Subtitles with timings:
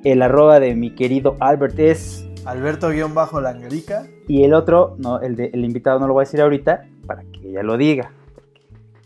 [0.05, 2.25] El arroba de mi querido Albert es...
[2.45, 4.07] Alberto-Langerica.
[4.29, 7.25] Y el otro, no, el, de, el invitado no lo voy a decir ahorita, para
[7.25, 8.13] que ella lo diga.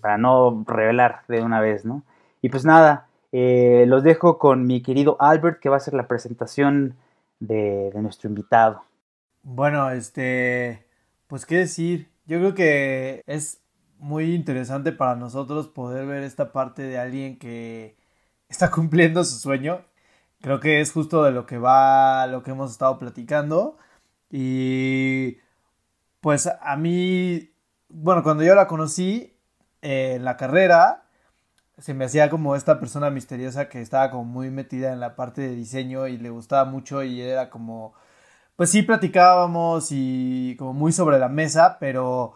[0.03, 2.03] Para no revelar de una vez, ¿no?
[2.43, 6.09] Y pues nada, eh, los dejo con mi querido Albert, que va a hacer la
[6.09, 6.97] presentación
[7.41, 8.83] de, nuestro invitado.
[9.43, 10.87] Bueno, este,
[11.27, 12.09] pues qué decir.
[12.27, 13.61] Yo creo que es
[13.99, 17.97] muy interesante para nosotros poder ver esta parte de alguien que
[18.49, 19.85] está cumpliendo su sueño.
[20.41, 23.77] Creo que es justo de lo que va, lo que hemos estado platicando.
[24.31, 25.39] Y
[26.21, 27.51] pues a mí,
[27.89, 29.35] bueno, cuando yo la conocí
[29.83, 31.08] eh, en la carrera,
[31.79, 35.43] se me hacía como esta persona misteriosa que estaba como muy metida en la parte
[35.43, 37.95] de diseño y le gustaba mucho y era como,
[38.57, 42.35] pues sí platicábamos y como muy sobre la mesa, pero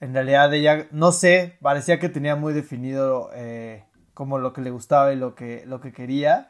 [0.00, 3.84] en realidad ella, no sé, parecía que tenía muy definido eh,
[4.14, 6.48] como lo que le gustaba y lo que, lo que quería.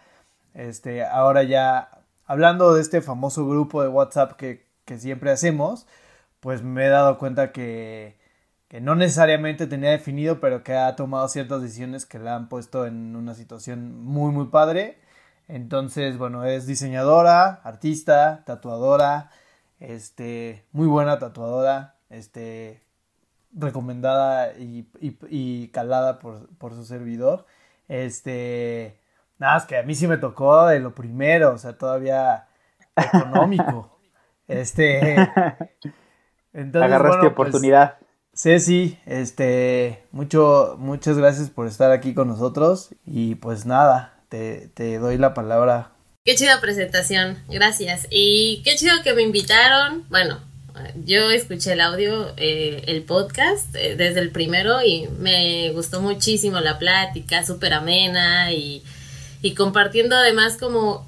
[0.55, 1.91] Este, ahora ya,
[2.27, 4.65] hablando de este famoso grupo de WhatsApp que,
[4.99, 5.87] siempre hacemos,
[6.41, 8.19] pues me he dado cuenta que,
[8.75, 12.87] que, no necesariamente tenía definido, pero que ha tomado ciertas decisiones que la han puesto
[12.87, 14.99] en una situación muy, muy padre.
[15.47, 19.31] Entonces, bueno, es diseñadora, artista, tatuadora,
[19.79, 22.83] este, muy buena tatuadora, este,
[23.53, 27.47] recomendada y, calada por, su servidor.
[27.87, 28.99] Este,
[29.39, 32.49] nada, es que a mí sí me tocó de lo primero, o sea, todavía
[32.97, 34.01] económico.
[34.49, 35.15] este,
[36.53, 37.99] entonces, agarraste pues, oportunidad.
[38.35, 44.99] Ceci, este, mucho, muchas gracias por estar aquí con nosotros y pues nada, te, te
[44.99, 45.93] doy la palabra.
[46.25, 48.07] Qué chida presentación, gracias.
[48.11, 50.05] Y qué chido que me invitaron.
[50.09, 50.41] Bueno,
[51.05, 56.61] yo escuché el audio, eh, el podcast eh, desde el primero y me gustó muchísimo
[56.61, 58.83] la plática, súper amena y,
[59.57, 61.07] compartiendo además como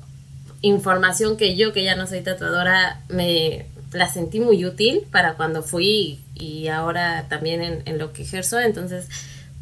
[0.61, 5.63] información que yo, que ya no soy tatuadora, me la sentí muy útil para cuando
[5.63, 8.61] fui y, ahora también en, en, lo que ejerzo.
[8.61, 9.09] Entonces,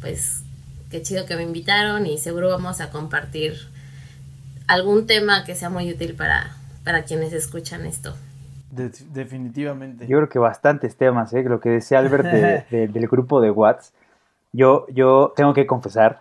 [0.01, 0.43] pues
[0.91, 3.55] qué chido que me invitaron y seguro vamos a compartir
[4.67, 8.15] algún tema que sea muy útil para, para quienes escuchan esto
[8.75, 10.07] definitivamente.
[10.07, 11.43] Yo creo que bastantes temas, ¿eh?
[11.43, 12.25] lo que decía Albert
[12.69, 13.93] del grupo de Watts.
[14.51, 16.19] Yo, yo tengo que confesar,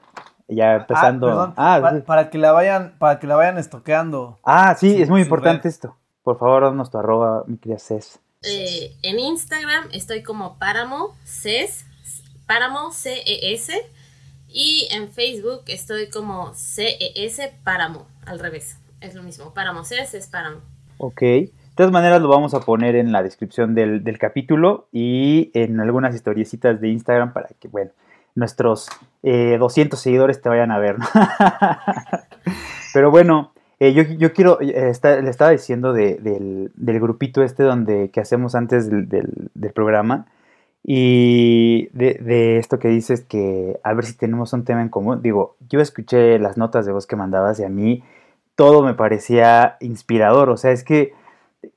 [0.49, 1.55] ya ah, empezando.
[1.57, 4.39] Ah, para, que la vayan, para que la vayan estoqueando.
[4.45, 5.97] Ah, sí, es muy importante esto.
[6.23, 8.19] Por favor, danos tu arroba, mi querida Cés.
[8.47, 11.87] Eh, en Instagram estoy como Páramo Cés,
[12.47, 13.73] Páramo C-E-S.
[14.49, 18.79] Y en Facebook estoy como C-E-S Páramo, al revés.
[19.01, 20.61] Es lo mismo, Páramo Cés es Páramo.
[20.99, 21.21] Ok.
[21.21, 26.15] De todas maneras lo vamos a poner en la descripción del, capítulo y en algunas
[26.15, 27.91] historiecitas de Instagram para que, bueno,
[28.37, 28.87] nuestros
[29.23, 30.97] 200 eh, seguidores te vayan a ver.
[32.95, 38.55] Pero bueno, eh, yo, quiero, eh, le estaba diciendo del, grupito este donde que hacemos
[38.55, 40.27] antes del, programa
[40.83, 45.23] y de, de, esto que dices que a ver si tenemos un tema en común.
[45.23, 48.03] Digo, yo escuché las notas de voz que mandabas y a mí
[48.55, 50.51] todo me parecía inspirador.
[50.51, 51.13] O sea, es que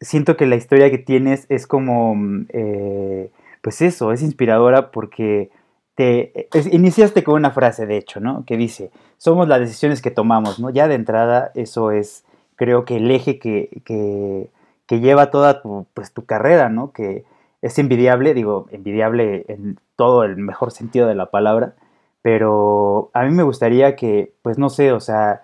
[0.01, 3.31] siento que la historia que tienes es como, mm, eh,
[3.61, 5.49] pues eso, es inspiradora porque
[5.97, 8.45] te iniciaste con una frase, de hecho, ¿no?
[8.45, 10.69] Que dice, somos las decisiones que tomamos, ¿no?
[10.69, 12.23] Ya de entrada eso es,
[12.55, 16.91] creo que el eje que, que, lleva toda tu, pues, tu carrera, ¿no?
[16.91, 17.25] Que
[17.63, 21.73] es envidiable, digo, envidiable en todo el mejor sentido de la palabra,
[22.21, 25.41] pero a mí me gustaría que, pues no sé, o sea,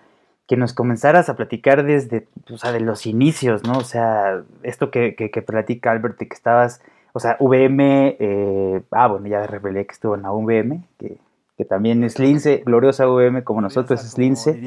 [0.48, 3.80] que nos comenzaras a platicar desde, o sea, de los inicios, ¿no?
[3.80, 9.08] O sea, esto que, que, platica Albert, de que estabas o sea, VM, eh, ah,
[9.08, 11.18] bueno, ya revelé que estuvo en la VM, que,
[11.58, 14.60] que también es Lince, gloriosa VM como nosotros es Lince.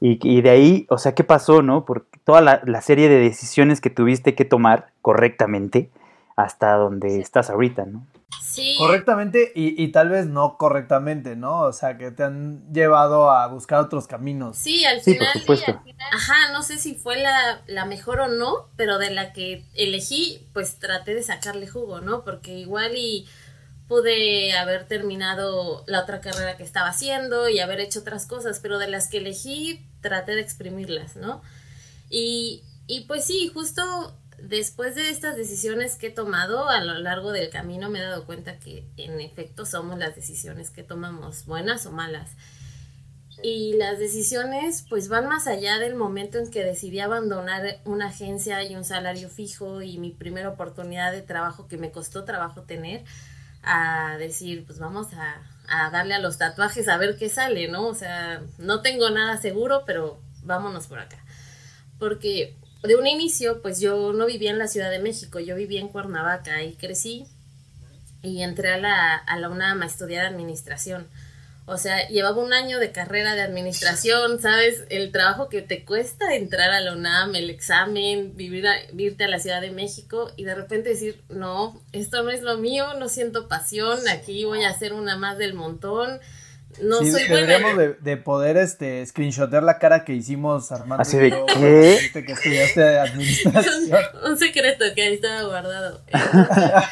[0.00, 1.86] Y, y, de ahí, o sea, ¿qué pasó, no?
[1.86, 5.88] Porque toda la, la, serie de decisiones que tuviste que tomar correctamente
[6.36, 8.02] hasta donde estás ahorita, ¿no?
[8.42, 8.76] Sí.
[8.78, 11.60] Correctamente y, y, tal vez no correctamente, ¿no?
[11.60, 14.56] O sea, que te han llevado a buscar otros caminos.
[14.56, 15.28] Sí, al sí, final.
[15.32, 15.82] Por supuesto.
[16.12, 20.48] Ajá, no sé si fue la, la mejor o no, pero de la que elegí,
[20.52, 22.24] pues traté de sacarle jugo, ¿no?
[22.24, 23.28] Porque igual y
[23.88, 28.78] pude haber terminado la otra carrera que estaba haciendo y haber hecho otras cosas, pero
[28.78, 31.42] de las que elegí traté de exprimirlas, ¿no?
[32.10, 33.82] Y, y pues sí, justo
[34.38, 38.24] después de estas decisiones que he tomado a lo largo del camino me he dado
[38.26, 42.30] cuenta que en efecto somos las decisiones que tomamos, buenas o malas.
[43.42, 48.64] Y las decisiones pues van más allá del momento en que decidí abandonar una agencia
[48.64, 53.04] y un salario fijo y mi primera oportunidad de trabajo que me costó trabajo tener
[53.62, 57.88] a decir pues vamos a, a darle a los tatuajes a ver qué sale, ¿no?
[57.88, 61.22] O sea, no tengo nada seguro, pero vámonos por acá.
[61.98, 65.80] Porque de un inicio, pues yo no vivía en la Ciudad de México, yo vivía
[65.80, 67.26] en Cuernavaca y crecí
[68.22, 71.06] y entré a la, a la UNAM a estudiar administración.
[71.68, 74.84] O sea, llevaba un año de carrera de administración, ¿sabes?
[74.88, 79.28] El trabajo que te cuesta entrar a la UNAM, el examen, vivir a, vivirte a
[79.28, 83.08] la Ciudad de México y de repente decir, no, esto no es lo mío, no
[83.08, 86.20] siento pasión, aquí voy a ser una más del montón
[86.82, 87.92] no sí, soy deberíamos buena.
[87.92, 92.98] De, de, poder este screenshotear la cara que hicimos Armando así de qué que estudiaste
[92.98, 93.74] administración.
[94.24, 96.02] Un secreto que ahí estaba guardado.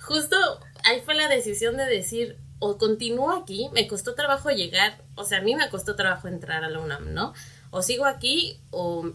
[0.00, 0.36] Justo
[0.84, 5.38] ahí fue la decisión de decir o continúo aquí me costó trabajo llegar o sea
[5.38, 7.34] a mí me costó trabajo entrar a la UNAM no
[7.70, 9.12] o sigo aquí o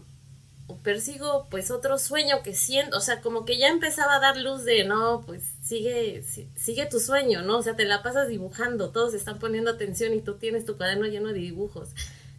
[0.76, 4.64] persigo pues otro sueño que siento, o sea, como que ya empezaba a dar luz
[4.64, 6.24] de, no, pues sigue,
[6.56, 7.58] sigue tu sueño, ¿no?
[7.58, 11.06] O sea, te la pasas dibujando, todos están poniendo atención y tú tienes tu cuaderno
[11.06, 11.90] lleno de dibujos,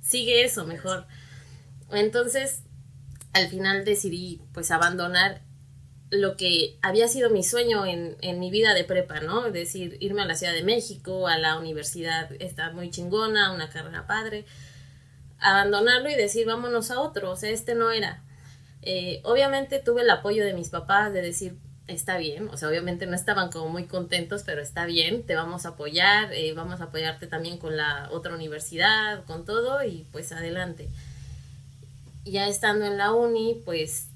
[0.02, 1.06] sigue eso mejor.
[1.92, 2.64] Entonces,
[3.32, 5.42] al final decidí pues abandonar
[6.10, 9.48] lo que había sido mi sueño en, en mi vida de prepa, ¿no?
[9.48, 13.70] Es decir, irme a la Ciudad de México, a la universidad, está muy chingona, una
[13.70, 14.46] carrera padre
[15.40, 18.24] abandonarlo y decir vámonos a otro, o sea, este no era.
[18.84, 21.58] Eh, obviamente tuve el apoyo de mis papás de decir,
[21.92, 25.66] está bien, o sea, obviamente no estaban como muy contentos, pero está bien, te vamos
[25.66, 30.32] a apoyar, eh, vamos a apoyarte también con la otra universidad, con todo y pues
[30.32, 30.90] adelante.
[32.26, 34.08] Ya estando en la uni, pues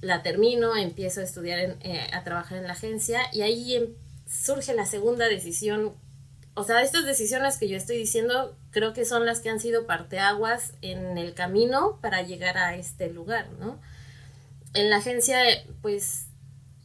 [0.00, 3.86] la termino, empiezo a estudiar, eh, a trabajar en la agencia y ahí em,
[4.26, 5.94] surge la segunda decisión
[6.58, 9.86] o sea, estas decisiones que yo estoy diciendo creo que son las que han sido
[9.86, 13.78] parteaguas en el camino para llegar a este lugar, ¿no?
[14.72, 15.38] En la agencia,
[15.82, 16.25] pues,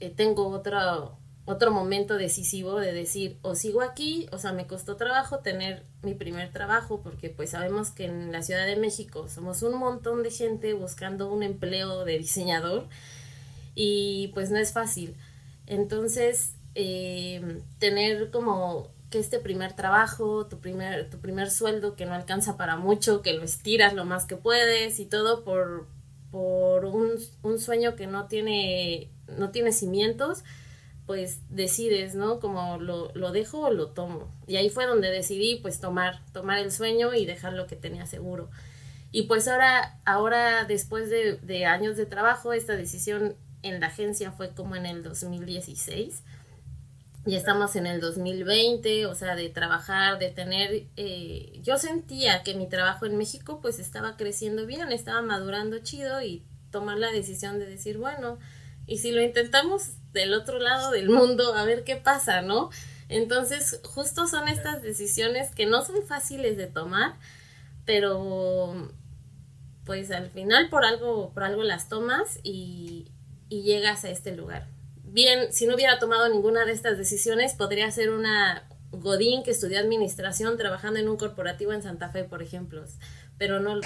[0.02, 4.98] eh, tengo otro, otro momento decisivo de decir, o sigo aquí, o sea, me costó
[4.98, 9.62] trabajo tener mi primer trabajo, porque pues sabemos que en la Ciudad de México somos
[9.64, 12.88] un montón de gente buscando un empleo de diseñador
[13.76, 15.16] y pues no es fácil.
[15.68, 22.14] Entonces, eh, tener como que este primer trabajo, tu primer, tu primer sueldo que no
[22.14, 25.86] alcanza para mucho, que lo estiras lo más que puedes y todo por,
[26.32, 27.12] por un,
[27.44, 30.44] un sueño que no tiene, no tiene cimientos,
[31.06, 32.40] pues decides, ¿no?
[32.40, 34.32] Como lo, lo dejo o lo tomo.
[34.48, 38.06] Y ahí fue donde decidí pues tomar, tomar el sueño y dejar lo que tenía
[38.06, 38.50] seguro.
[39.12, 44.54] Y pues ahora, ahora después de, años de trabajo, esta decisión en la agencia fue
[44.54, 46.24] como en el 2016
[47.24, 52.56] ya estamos en el 2020, o sea, de trabajar, de tener, eh, yo sentía que
[52.56, 57.60] mi trabajo en México pues estaba creciendo bien, estaba madurando chido y tomar la decisión
[57.60, 58.40] de decir, bueno,
[58.92, 62.70] y si lo intentamos del otro lado del mundo, a ver qué pasa, ¿no?
[63.10, 67.16] Entonces, justo son estas decisiones que no son fáciles de tomar,
[67.86, 68.92] pero
[69.86, 73.12] pues al final por algo, por algo las tomas y,
[73.50, 74.68] y llegas a este lugar
[75.12, 79.80] bien, si no hubiera tomado ninguna de estas decisiones, podría ser una Godín que estudió
[79.80, 82.84] administración trabajando en un corporativo en Santa Fe, por ejemplo.
[83.38, 83.80] Pero no,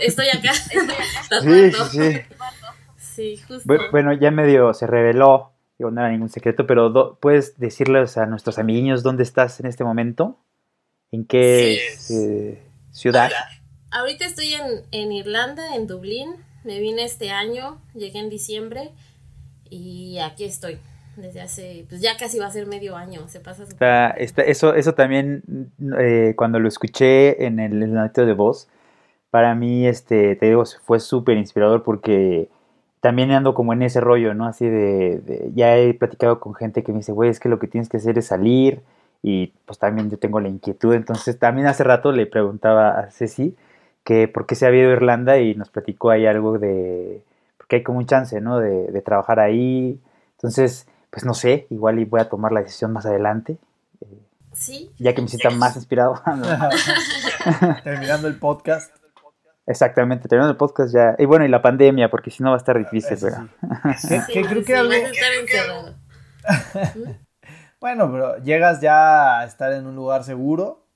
[0.00, 0.52] estoy acá.
[1.42, 2.20] sí, sí, sí.
[3.36, 3.74] Justo.
[3.90, 8.58] Bueno, ya medio se reveló, digo, no era ningún secreto, pero ¿puedes decirles a nuestros
[8.58, 10.38] amiguitos dónde estás en este momento?
[11.10, 11.78] ¿En qué
[12.10, 13.30] eh, ciudad?
[13.90, 16.34] Ahorita estoy en, en Irlanda, en Dublín.
[16.64, 18.90] Me vine este año, llegué en diciembre
[19.70, 20.78] y aquí estoy
[21.16, 24.74] desde hace, pues ya casi va a ser medio año, se pasa está, está, eso,
[24.74, 28.68] eso también, eh, cuando lo escuché en el, el de voz,
[29.30, 32.48] para mí, este, te digo, fue súper inspirador porque
[33.00, 34.46] también ando como en ese rollo, ¿no?
[34.46, 37.68] Así de, ya he platicado con gente que me dice, güey, es que lo que
[37.68, 38.82] tienes que hacer es salir
[39.22, 40.94] y pues también yo tengo la inquietud.
[40.94, 43.56] Entonces también hace rato le preguntaba a Ceci
[44.04, 47.22] que por qué se había ido a Irlanda y nos platicó ahí algo de,
[47.56, 48.58] porque hay como un chance, ¿no?
[48.58, 50.00] De, de trabajar ahí.
[50.36, 53.58] Entonces, pues no sé, igual y voy a tomar la decisión más adelante.
[54.52, 54.90] Sí.
[54.98, 56.20] Ya que me sienta más inspirado.
[57.84, 58.97] Terminando el podcast.
[59.68, 61.14] Exactamente, terminando el podcast ya.
[61.18, 63.48] Y bueno, y la pandemia, porque si no va a estar difícil, pero...
[64.32, 64.94] que, creo que algo...
[67.80, 70.86] bueno, pero llegas ya a estar en un lugar seguro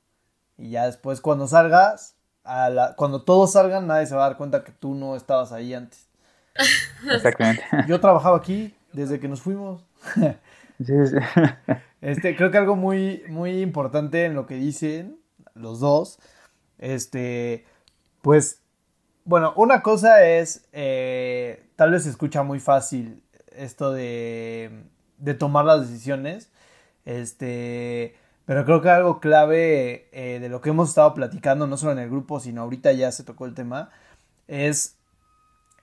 [0.56, 2.96] y ya después cuando salgas, a la...
[2.96, 6.08] cuando todos salgan, nadie se va a dar cuenta que tú no estabas ahí antes.
[7.14, 7.62] Exactamente.
[7.86, 9.84] Yo trabajaba aquí desde que nos fuimos.
[12.00, 15.18] Este, creo que algo muy, muy importante en lo que dicen
[15.54, 16.18] los dos,
[16.78, 17.66] este,
[18.22, 18.61] pues,
[19.24, 23.22] bueno, una cosa es, eh, tal vez se escucha muy fácil
[23.56, 24.84] esto de,
[25.18, 26.50] de tomar las decisiones,
[27.04, 31.92] este, pero creo que algo clave eh, de lo que hemos estado platicando, no solo
[31.92, 33.90] en el grupo, sino ahorita ya se tocó el tema,
[34.48, 34.96] es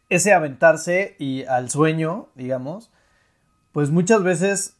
[0.10, 2.91] ese aventarse y al sueño, digamos,
[3.72, 4.75] pues muchas veces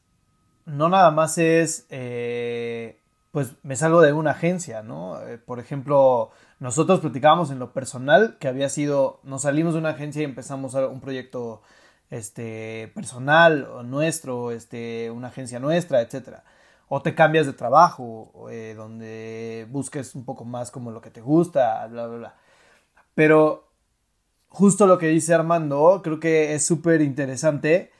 [0.66, 3.00] no nada más es, eh,
[3.32, 5.20] pues me salgo de una agencia, ¿no?
[5.46, 10.22] Por ejemplo, nosotros platicábamos en lo personal que había sido, nos salimos de una agencia
[10.22, 11.62] y empezamos un proyecto
[12.10, 16.44] este, personal o nuestro, este, una agencia nuestra, etcétera.
[16.90, 21.22] O te cambias de trabajo, eh, donde busques un poco más como lo que te
[21.22, 22.36] gusta, bla, bla, bla.
[23.16, 23.70] Pero
[24.50, 27.92] justo lo que dice Armando, creo que es súper interesante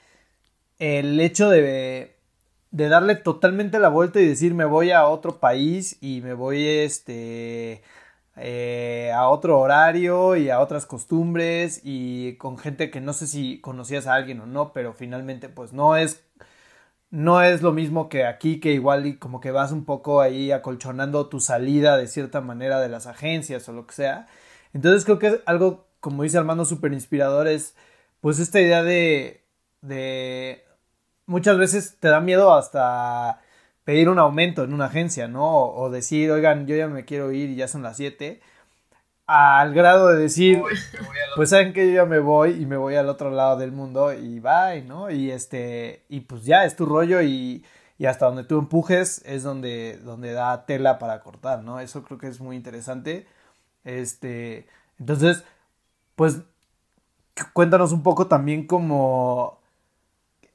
[0.80, 2.16] el hecho de,
[2.72, 6.66] de darle totalmente la vuelta y decir me voy a otro país y me voy
[6.68, 7.84] este
[8.42, 13.60] eh, a otro horario y a otras costumbres y con gente que no sé si
[13.60, 16.24] conocías a alguien o no, pero finalmente pues no es
[17.12, 20.52] no es lo mismo que aquí que igual y como que vas un poco ahí
[20.52, 24.28] acolchonando tu salida de cierta manera de las agencias o lo que sea.
[24.74, 27.76] Entonces creo que es algo como dice Armando súper inspirador es
[28.22, 29.44] pues esta idea de
[29.82, 30.64] de
[31.26, 33.42] muchas veces te da miedo hasta
[33.90, 35.50] pedir un aumento en una agencia, ¿no?
[35.52, 38.40] O, decir, oigan, yo ya me quiero ir y ya son las 7.
[39.26, 40.62] Al grado de decir,
[41.36, 44.14] pues saben que yo ya me voy y me voy al otro lado del mundo
[44.14, 45.10] y bye, ¿no?
[45.10, 47.66] Y este, y pues ya es tu rollo y,
[47.98, 51.80] y hasta donde tú empujes es donde, donde da tela para cortar, ¿no?
[51.80, 53.26] Eso creo que es muy interesante.
[53.86, 54.68] Este,
[55.00, 55.44] entonces,
[56.16, 56.42] pues
[57.54, 59.58] cuéntanos un poco también como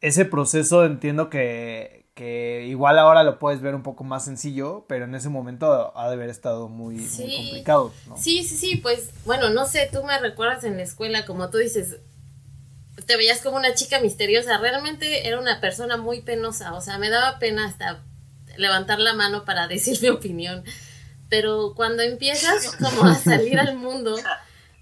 [0.00, 5.04] ese proceso entiendo que, que, igual ahora lo puedes ver un poco más sencillo, pero
[5.04, 7.92] en ese momento ha de haber estado muy, complicado.
[8.16, 11.58] Sí, sí, sí, pues bueno, no sé, tú me recuerdas en la escuela, como tú
[11.58, 11.98] dices,
[13.06, 17.10] te veías como una chica misteriosa, realmente era una persona muy penosa, o sea, me
[17.10, 18.02] daba pena hasta
[18.56, 20.64] levantar la mano para decir mi opinión,
[21.28, 24.16] pero cuando empiezas como a salir al mundo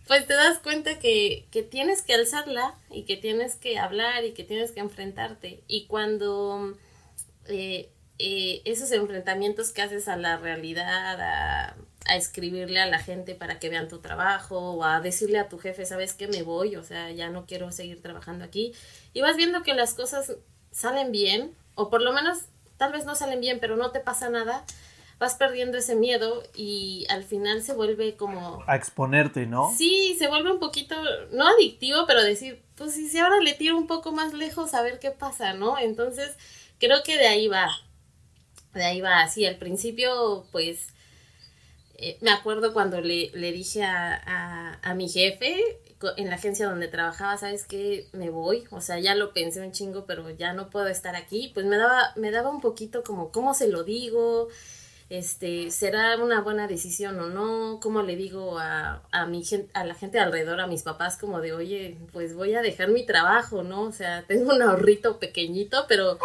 [0.07, 4.45] pues te das cuenta que, tienes que alzarla y que tienes que hablar y que
[4.45, 5.62] tienes que enfrentarte.
[5.69, 6.77] Y cuando
[7.47, 11.77] eh, eh, esos enfrentamientos que haces a la realidad, a,
[12.17, 15.87] escribirle a la gente para que vean tu trabajo o a decirle a tu jefe,
[15.87, 18.75] sabes que me voy, o sea, ya no quiero seguir trabajando aquí,
[19.13, 20.35] y vas viendo que las cosas
[20.73, 22.47] salen bien, o por lo menos
[22.77, 24.65] tal vez no salen bien, pero no te pasa nada,
[25.23, 28.65] vas perdiendo ese miedo y al final se vuelve como...
[28.67, 29.73] A exponerte, ¿no?
[29.77, 30.97] Sí, se vuelve un poquito,
[31.31, 34.99] no adictivo, pero decir, pues si ahora le tiro un poco más lejos a ver
[34.99, 35.79] qué pasa, ¿no?
[35.79, 36.37] Entonces,
[36.83, 37.71] creo que de ahí va.
[38.75, 40.89] De ahí va, sí, al principio, pues,
[41.95, 45.57] eh, me acuerdo cuando le, le dije a, a, mi jefe
[46.17, 48.09] en la agencia donde trabajaba, ¿sabes qué?
[48.12, 51.53] Me voy, o sea, ya lo pensé un chingo, pero ya no puedo estar aquí,
[51.55, 54.49] pues me daba, me daba un poquito como, ¿cómo se lo digo?
[55.12, 59.85] este, será una buena decisión o no, cómo le digo a, a, mi gente, a
[59.85, 63.62] la gente alrededor, a mis papás, como de, oye, pues voy a dejar mi trabajo,
[63.62, 63.83] ¿no?
[63.83, 66.19] O sea, tengo un ahorrito pequeñito, pero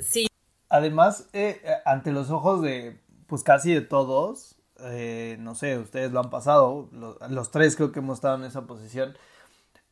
[0.00, 0.26] sí.
[0.68, 6.12] Además, eh, eh, ante los ojos de, pues casi de todos, eh, no sé, ustedes
[6.12, 9.16] lo han pasado, los, los, tres creo que hemos estado en esa posición,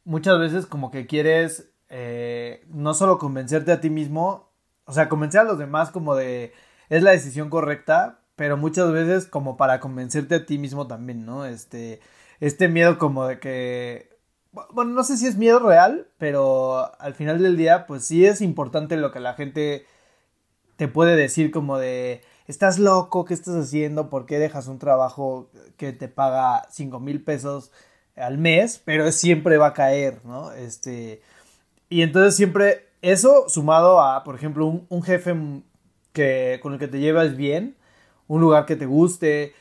[0.04, 1.68] muchas veces como que quieres
[2.68, 4.48] no solo convencerte a ti mismo,
[4.86, 6.54] o sea, convencer a los demás como de
[6.88, 11.44] es la decisión correcta, pero muchas veces como para convencerte a ti mismo también, ¿no?
[11.44, 12.00] Este,
[12.40, 14.11] este miedo como de que,
[14.52, 18.40] bueno, no sé si es miedo real, pero al final del día, pues sí es
[18.40, 19.86] importante lo que la gente
[20.76, 24.10] te puede decir como de, estás loco, ¿qué estás haciendo?
[24.10, 27.70] ¿Por qué dejas un trabajo que te paga cinco mil pesos
[28.16, 30.52] al mes, pero siempre va a caer, ¿no?
[30.52, 31.22] Este,
[31.88, 35.34] y entonces siempre eso sumado a, por ejemplo, un, un jefe
[36.12, 37.76] que, con el que te llevas bien,
[38.28, 39.54] un lugar que te guste,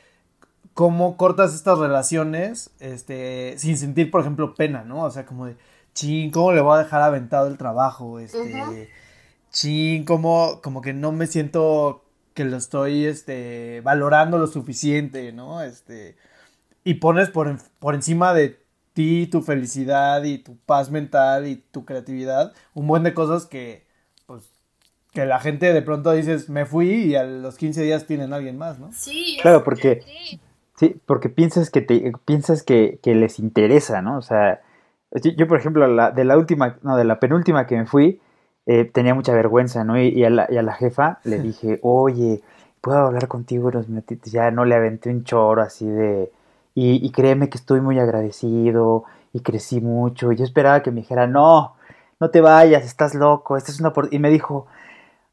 [0.81, 5.03] cómo cortas estas relaciones este, sin sentir, por ejemplo, pena, ¿no?
[5.03, 5.55] O sea, como de,
[5.93, 8.17] ching, ¿cómo le voy a dejar aventado el trabajo?
[8.17, 8.89] Este,
[9.51, 15.61] ching, ¿cómo, como que no me siento que lo estoy este, valorando lo suficiente, ¿no?
[15.61, 16.17] Este,
[16.83, 18.59] y pones por, por encima de
[18.93, 23.85] ti tu felicidad y tu paz mental y tu creatividad un buen de cosas que,
[24.25, 24.49] pues,
[25.13, 28.37] que la gente de pronto dices, me fui y a los 15 días tienen a
[28.37, 28.91] alguien más, ¿no?
[28.91, 29.37] Sí.
[29.43, 30.01] Claro, porque,
[30.81, 34.17] sí, porque piensas que te, piensas que, que les interesa, ¿no?
[34.17, 34.61] O sea,
[35.37, 38.19] yo, por ejemplo, la, de la última, no, de la penúltima que me fui,
[38.65, 40.01] eh, tenía mucha vergüenza, ¿no?
[40.01, 42.41] Y, a la, y, a la, jefa le dije, oye,
[42.81, 44.31] ¿puedo hablar contigo unos minutitos?
[44.31, 46.31] Ya no le aventé un choro así de...
[46.73, 50.31] Y, y, créeme que estoy muy agradecido y crecí mucho.
[50.31, 51.75] Y yo esperaba que me dijera, no,
[52.19, 53.93] no te vayas, estás loco, esta es una...
[54.09, 54.65] Y me dijo,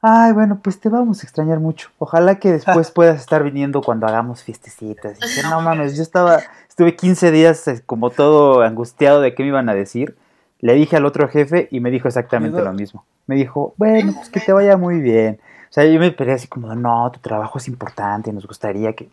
[0.01, 1.91] ay, bueno, pues te vamos a extrañar mucho.
[1.99, 5.19] Ojalá que después puedas estar viniendo cuando hagamos fiestecitas.
[5.19, 9.43] Y dije, no mames, yo estaba, estuve 15 días eh, como todo angustiado de qué
[9.43, 10.17] me iban a decir.
[10.61, 13.05] Le dije al otro jefe y me dijo exactamente lo mismo.
[13.27, 15.39] Me dijo, bueno, pues que te vaya muy bien.
[15.71, 19.09] O sea, yo me esperé así como, no, tu trabajo es importante, nos gustaría que...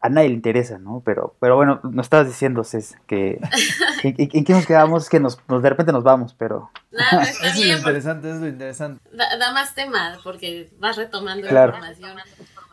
[0.00, 1.02] A nadie le interesa, ¿no?
[1.04, 3.38] Pero, pero bueno, nos estabas diciendo, Cés, que...
[4.02, 5.08] ¿En, qué nos quedamos?
[5.08, 6.70] Que nos, de repente nos vamos, pero...
[6.90, 9.02] Nada, está es bien, lo interesante, es lo interesante.
[9.12, 11.72] Da, da, más tema, porque vas retomando claro.
[11.72, 12.16] la información.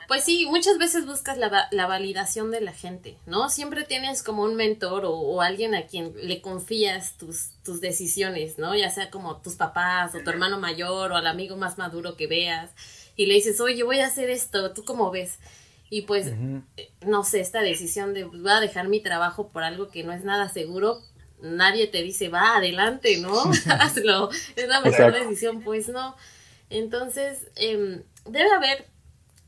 [0.07, 3.50] Pues sí, muchas veces buscas la, la, validación de la gente, ¿no?
[3.50, 8.57] Siempre tienes como un mentor o, o, alguien a quien le confías tus, tus decisiones,
[8.57, 8.74] ¿no?
[8.74, 12.27] Ya sea como tus papás o tu hermano mayor o al amigo más maduro que
[12.27, 12.72] veas
[13.17, 15.39] y le dices, oye, voy a hacer esto, ¿tú cómo ves?
[15.89, 16.63] Y pues, uh -huh.
[17.06, 20.24] no sé, esta decisión de voy a dejar mi trabajo por algo que no es
[20.24, 21.00] nada seguro,
[21.41, 23.34] nadie te dice, va, adelante, ¿no?
[23.79, 25.20] Hazlo, es la mejor Exacto.
[25.20, 26.15] decisión, pues no.
[26.70, 28.86] Entonces, eh, debe haber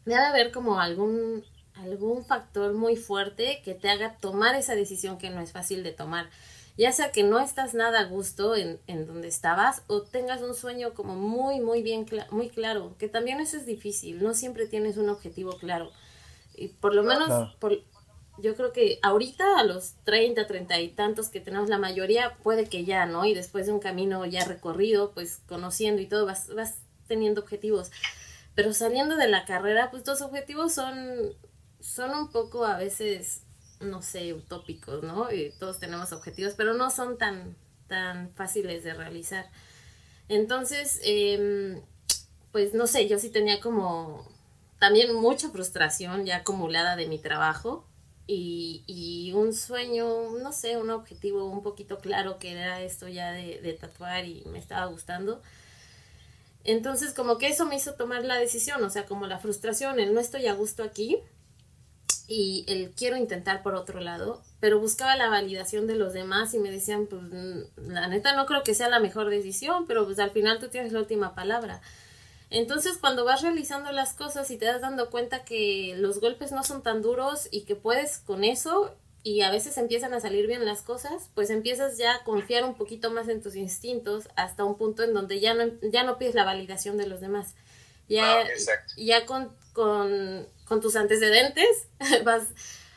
[0.09, 5.29] debe haber como algún, algún factor muy fuerte que te haga tomar esa decisión que
[5.29, 6.29] no es fácil de tomar.
[6.77, 10.55] Ya sea que no estás nada a gusto en, en donde estabas o tengas un
[10.55, 14.65] sueño como muy, muy bien, cl muy claro, que también eso es difícil, no siempre
[14.65, 15.91] tienes un objetivo claro.
[16.59, 17.55] Y por lo menos, claro.
[17.59, 17.79] por,
[18.37, 22.65] yo creo que ahorita a los 30, 30 y tantos que tenemos la mayoría, puede
[22.65, 23.25] que ya, ¿no?
[23.25, 27.91] Y después de un camino ya recorrido, pues conociendo y todo, vas, vas teniendo objetivos
[28.59, 31.33] pero saliendo de la carrera, pues tus objetivos son,
[31.79, 33.43] son un poco a veces,
[33.79, 35.31] no sé, utópicos, ¿no?
[35.31, 37.55] Y todos tenemos objetivos, pero no son tan,
[37.87, 39.49] tan fáciles de realizar.
[40.27, 41.81] Entonces, eh,
[42.51, 44.27] pues no sé, yo sí tenía como
[44.79, 47.85] también mucha frustración ya acumulada de mi trabajo
[48.31, 53.31] y, y un sueño, no sé, un objetivo un poquito claro que era esto ya
[53.31, 55.41] de, tatuar y me estaba gustando.
[56.63, 60.13] Entonces, como que eso me hizo tomar la decisión, o sea, como la frustración, el
[60.13, 61.17] no estoy a gusto aquí
[62.27, 66.59] y el quiero intentar por otro lado, pero buscaba la validación de los demás y
[66.59, 67.23] me decían, pues
[67.77, 70.93] la neta no creo que sea la mejor decisión, pero pues al final tú tienes
[70.93, 71.81] la última palabra.
[72.51, 76.63] Entonces, cuando vas realizando las cosas y te das dando cuenta que los golpes no
[76.63, 80.65] son tan duros y que puedes con eso y a veces empiezan a salir bien
[80.65, 84.77] las cosas, pues empiezas ya a confiar un poquito más en tus instintos hasta un
[84.77, 87.53] punto en donde ya no, ya no pides la validación de los demás.
[88.07, 88.47] Ya, ah,
[88.97, 91.87] ya con, con, con, tus antecedentes
[92.25, 92.47] vas,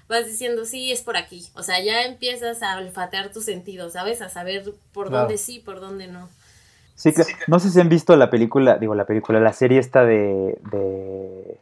[0.08, 1.46] vas diciendo, sí, es por aquí.
[1.54, 4.22] O sea, ya empiezas a olfatear tus sentidos, ¿sabes?
[4.22, 5.24] A saber por claro.
[5.24, 6.30] dónde sí, por dónde no.
[7.02, 7.30] Sí, claro.
[7.48, 11.58] no sé si han visto la película, digo, la película, la serie esta de, de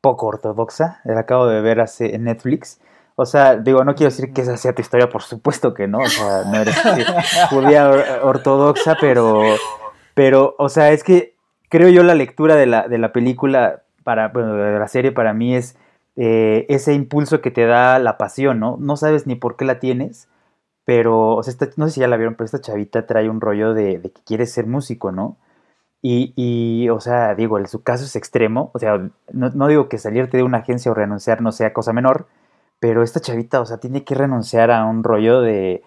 [0.00, 2.78] poco ortodoxa, la acabo de ver hace, en Netflix
[3.20, 5.98] o sea, digo, no quiero decir que esa sea tu historia, por supuesto que no.
[5.98, 6.76] O sea, no eres
[7.50, 7.90] judía
[8.22, 9.42] ortodoxa, pero,
[10.14, 11.34] pero, o sea, es que
[11.68, 15.34] creo yo la lectura de la, de la película, para, bueno, de la serie para
[15.34, 15.76] mí es
[16.14, 18.76] eh, ese impulso que te da la pasión, ¿no?
[18.78, 20.28] No sabes ni por qué la tienes,
[20.88, 23.42] pero, o sea, esta, no sé si ya la vieron, pero esta chavita trae un
[23.42, 25.36] rollo de, que quiere ser músico, ¿no?
[26.00, 28.96] Y, y, o sea, digo, su caso es extremo, o sea,
[29.30, 32.26] no, no digo que salirte de una agencia o renunciar no sea cosa menor,
[32.80, 35.82] pero esta chavita, o sea, tiene que renunciar a un rollo de,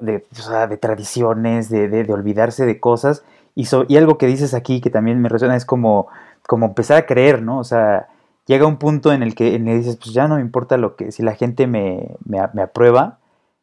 [0.00, 3.24] de, o sea, de tradiciones, de, de, de, olvidarse de cosas.
[3.54, 6.08] Y, so, y algo que dices aquí que también me resuena es como,
[6.46, 7.58] como empezar a creer, ¿no?
[7.58, 8.08] O sea,
[8.46, 10.78] llega un punto en el que, en el que dices, pues ya no me importa
[10.78, 13.18] lo que, si la gente me, me aprueba,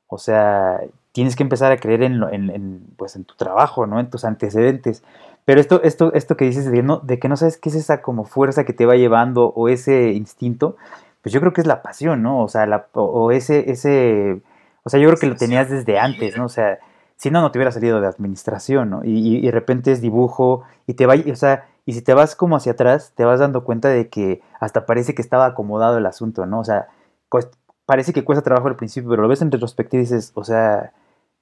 [0.07, 3.99] o sea, tienes que empezar a creer en, en, en, pues en tu trabajo, ¿no?
[3.99, 5.03] En tus antecedentes.
[5.45, 8.01] Pero esto, esto, esto que dices de, no, de que no sabes qué es esa
[8.01, 10.75] como fuerza que te va llevando o ese instinto,
[11.21, 12.43] pues yo creo que es la pasión, ¿no?
[12.43, 14.41] O sea, la, o ese, ese,
[14.83, 16.45] O sea, yo creo que lo tenías desde antes, ¿no?
[16.45, 16.79] O sea,
[17.15, 19.03] si no, no te hubiera salido de administración, ¿no?
[19.03, 22.35] Y, y, de repente es dibujo y te va, o sea, y si te vas
[22.35, 26.05] como hacia atrás, te vas dando cuenta de que hasta parece que estaba acomodado el
[26.05, 26.59] asunto, ¿no?
[26.59, 26.87] O sea,
[27.85, 30.93] parece que cuesta trabajo al principio, pero lo ves en retrospectiva y dices, o sea,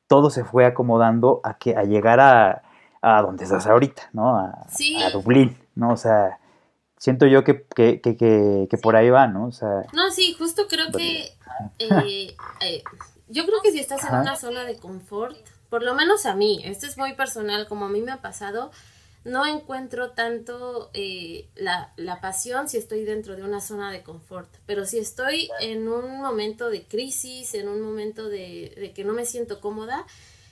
[0.07, 2.63] todo se fue acomodando a que a llegar a,
[3.01, 4.37] a donde estás ahorita, ¿no?
[4.37, 4.65] A,
[5.05, 5.91] a Dublín, ¿no?
[5.91, 6.39] O sea,
[6.97, 9.47] siento yo que, que, que, que, por ahí va, ¿no?
[9.47, 11.33] O sea, no, sí, justo creo que
[11.79, 12.83] eh, eh,
[13.27, 15.37] yo creo que si estás en una zona de confort,
[15.69, 18.71] por lo menos a mí, esto es muy personal, como a mí me ha pasado,
[19.25, 24.49] no encuentro tanto eh, la, la, pasión si estoy dentro de una zona de confort,
[24.65, 29.13] pero si estoy en un momento de crisis, en un momento de, de que no
[29.13, 30.05] me siento cómoda,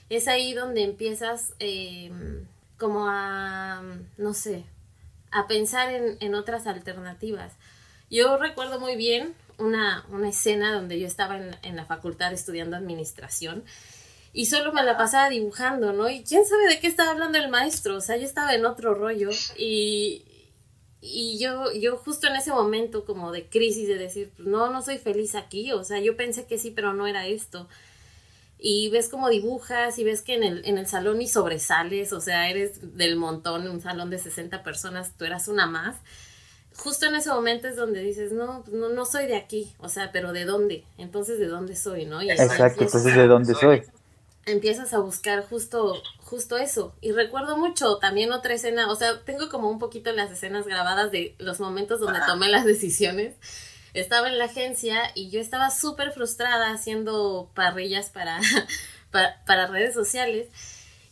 [0.08, 2.46] es ahí donde empiezas em,
[2.78, 3.82] como a,
[4.16, 4.64] no sé,
[5.30, 7.52] a pensar en, en, otras alternativas.
[8.10, 12.76] Yo recuerdo muy bien una, una escena donde yo estaba en, en la facultad estudiando
[12.76, 13.64] administración
[14.32, 16.08] y solo me la pasaba dibujando, ¿no?
[16.08, 18.94] Y quién sabe de qué estaba hablando el maestro, o sea, yo estaba en otro
[18.94, 20.24] rollo y,
[21.02, 24.80] y yo, yo justo en ese momento como de crisis de decir, pues, no, no
[24.80, 27.68] soy feliz aquí, o sea, yo pensé que sí, pero no era esto.
[28.58, 32.20] Y ves cómo dibujas y ves que en el, en el salón y sobresales, o
[32.20, 35.96] sea, eres del montón, un salón de 60 personas, tú eras una más.
[36.76, 39.90] Justo en ese momento es donde dices, no, pues, no, no soy de aquí, o
[39.90, 40.84] sea, pero ¿de dónde?
[40.96, 42.22] Entonces, ¿de dónde soy, no?
[42.22, 43.82] Exacto, entonces, ¿de dónde soy?
[44.46, 46.94] Empiezas a buscar justo, justo eso.
[47.00, 51.12] Y recuerdo mucho también otra escena, o sea, tengo como un poquito las escenas grabadas
[51.12, 53.36] de los momentos donde tomé las decisiones.
[53.94, 58.40] Estaba en la agencia y yo estaba súper frustrada haciendo parrillas para,
[59.10, 60.48] para, redes sociales.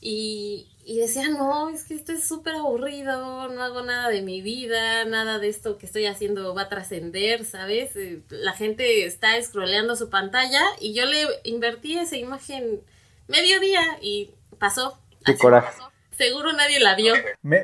[0.00, 4.40] Y, y decía, no, es que esto es súper aburrido, no hago nada de mi
[4.40, 7.94] vida, nada de esto que estoy haciendo va a trascender, ¿sabes?
[7.96, 12.80] Eh, la gente está scrolleando su pantalla y yo le invertí esa imagen
[13.30, 14.98] mediodía y pasó.
[15.24, 15.72] Qué coraje.
[16.16, 17.14] Seguro nadie la vio.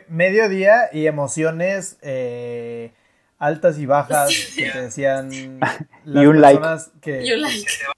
[0.08, 2.92] mediodía y emociones eh,
[3.38, 5.60] altas y bajas que te decían
[6.04, 7.24] las y un personas Que,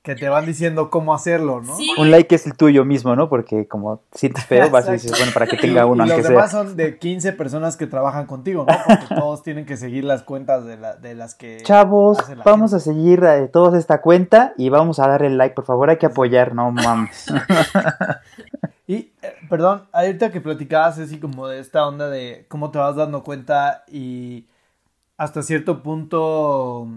[0.02, 1.76] que te van diciendo cómo hacerlo, ¿no?
[1.98, 3.28] Un like es el tuyo mismo, ¿no?
[3.28, 6.50] Porque como sientes feo, vas y dices, bueno, para que tenga uno, y los demás
[6.50, 8.76] son de 15 personas que trabajan contigo, ¿no?
[8.86, 11.62] Porque todos tienen que seguir las cuentas de, la, de las que...
[11.62, 15.90] Chavos, vamos a seguir eh, todos esta cuenta y vamos a darle like, por favor,
[15.90, 17.26] hay que apoyar, no mames.
[18.88, 22.96] Y, eh, perdón, ahorita que platicabas así como de esta onda de cómo te vas
[22.96, 24.46] dando cuenta y
[25.18, 26.88] hasta cierto punto,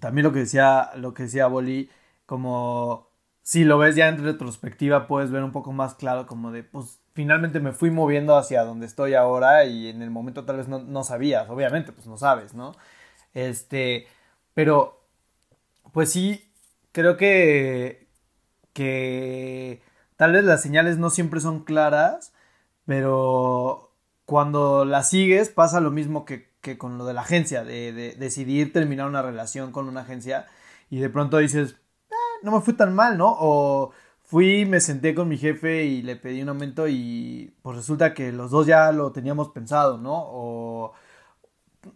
[0.00, 1.90] también lo que decía, lo que decía Boli,
[2.26, 3.08] como
[3.42, 7.00] si lo ves ya en retrospectiva, puedes ver un poco más claro como de, pues
[7.12, 10.78] finalmente me fui moviendo hacia donde estoy ahora y en el momento tal vez no,
[10.78, 12.74] no sabías, obviamente, pues no sabes, ¿no?
[13.34, 14.06] Este,
[14.54, 15.04] pero,
[15.92, 16.50] pues sí,
[16.92, 18.08] creo que,
[18.72, 19.82] que
[20.16, 22.32] tal vez las señales no siempre son claras,
[22.86, 23.92] pero
[24.24, 28.72] cuando las sigues pasa lo mismo que que con lo de la agencia, de, decidir
[28.72, 30.46] terminar una relación con una agencia
[30.90, 31.76] y de pronto dices,
[32.10, 33.36] ah, no me fue tan mal, ¿no?
[33.38, 33.92] O
[34.24, 38.32] fui, me senté con mi jefe y le pedí un aumento y pues resulta que
[38.32, 40.14] los dos ya lo teníamos pensado, ¿no?
[40.16, 40.94] O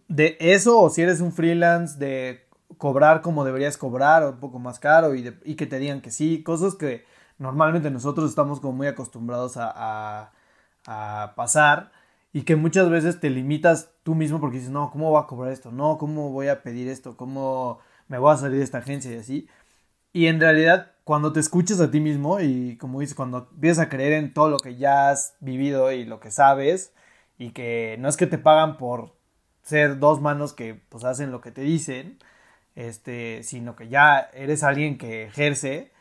[0.07, 4.59] de eso, o si eres un freelance, de cobrar como deberías cobrar, o un poco
[4.59, 7.05] más caro y, y que te digan que sí, cosas que
[7.39, 10.31] normalmente nosotros estamos como muy acostumbrados a
[11.35, 11.91] pasar
[12.33, 15.51] y que muchas veces te limitas tú mismo porque dices, no, ¿cómo voy a cobrar
[15.51, 15.71] esto?
[15.71, 17.17] No, ¿cómo voy a pedir esto?
[17.17, 19.49] ¿Cómo me voy a salir de esta agencia y así?
[20.13, 23.89] Y en realidad, cuando te escuchas a ti mismo y como dices, cuando empiezas a
[23.89, 26.93] creer en todo lo que ya has vivido y lo que sabes,
[27.37, 29.13] y que no es que te pagan por
[29.63, 32.19] ser dos manos que pues hacen lo que te dicen,
[32.75, 35.91] este, sino que ya eres alguien que ejerce,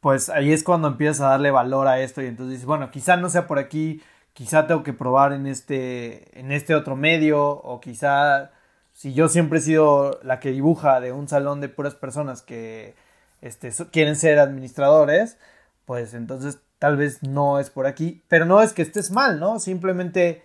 [0.00, 3.16] pues ahí es cuando empiezas a darle valor a esto y entonces dices, bueno, quizá
[3.16, 4.02] no sea por aquí,
[4.36, 8.50] quizá tengo que probar en este, en este otro medio, o quizá
[8.92, 12.94] si yo siempre he sido la que dibuja de un salón de puras personas que
[13.40, 15.38] este, quieren ser administradores,
[15.86, 19.58] pues entonces tal vez no es por aquí, pero no es que estés mal, ¿no?
[19.58, 20.42] Simplemente,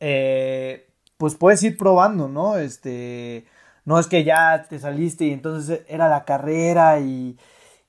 [0.00, 2.58] eh, pues puedes ir probando, ¿no?
[2.58, 3.46] Este,
[3.84, 7.38] no es que ya te saliste y entonces era la carrera y,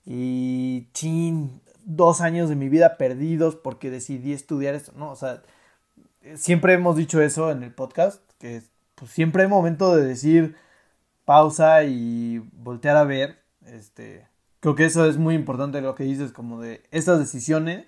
[0.05, 5.09] y chin, dos años de mi vida perdidos porque decidí estudiar esto, ¿no?
[5.09, 5.41] O sea,
[6.35, 8.61] siempre hemos dicho eso en el podcast, que
[8.95, 10.55] pues, siempre hay momento de decir
[11.23, 14.27] pausa y voltear a ver, este,
[14.59, 17.85] creo que eso es muy importante lo que dices, como de estas decisiones,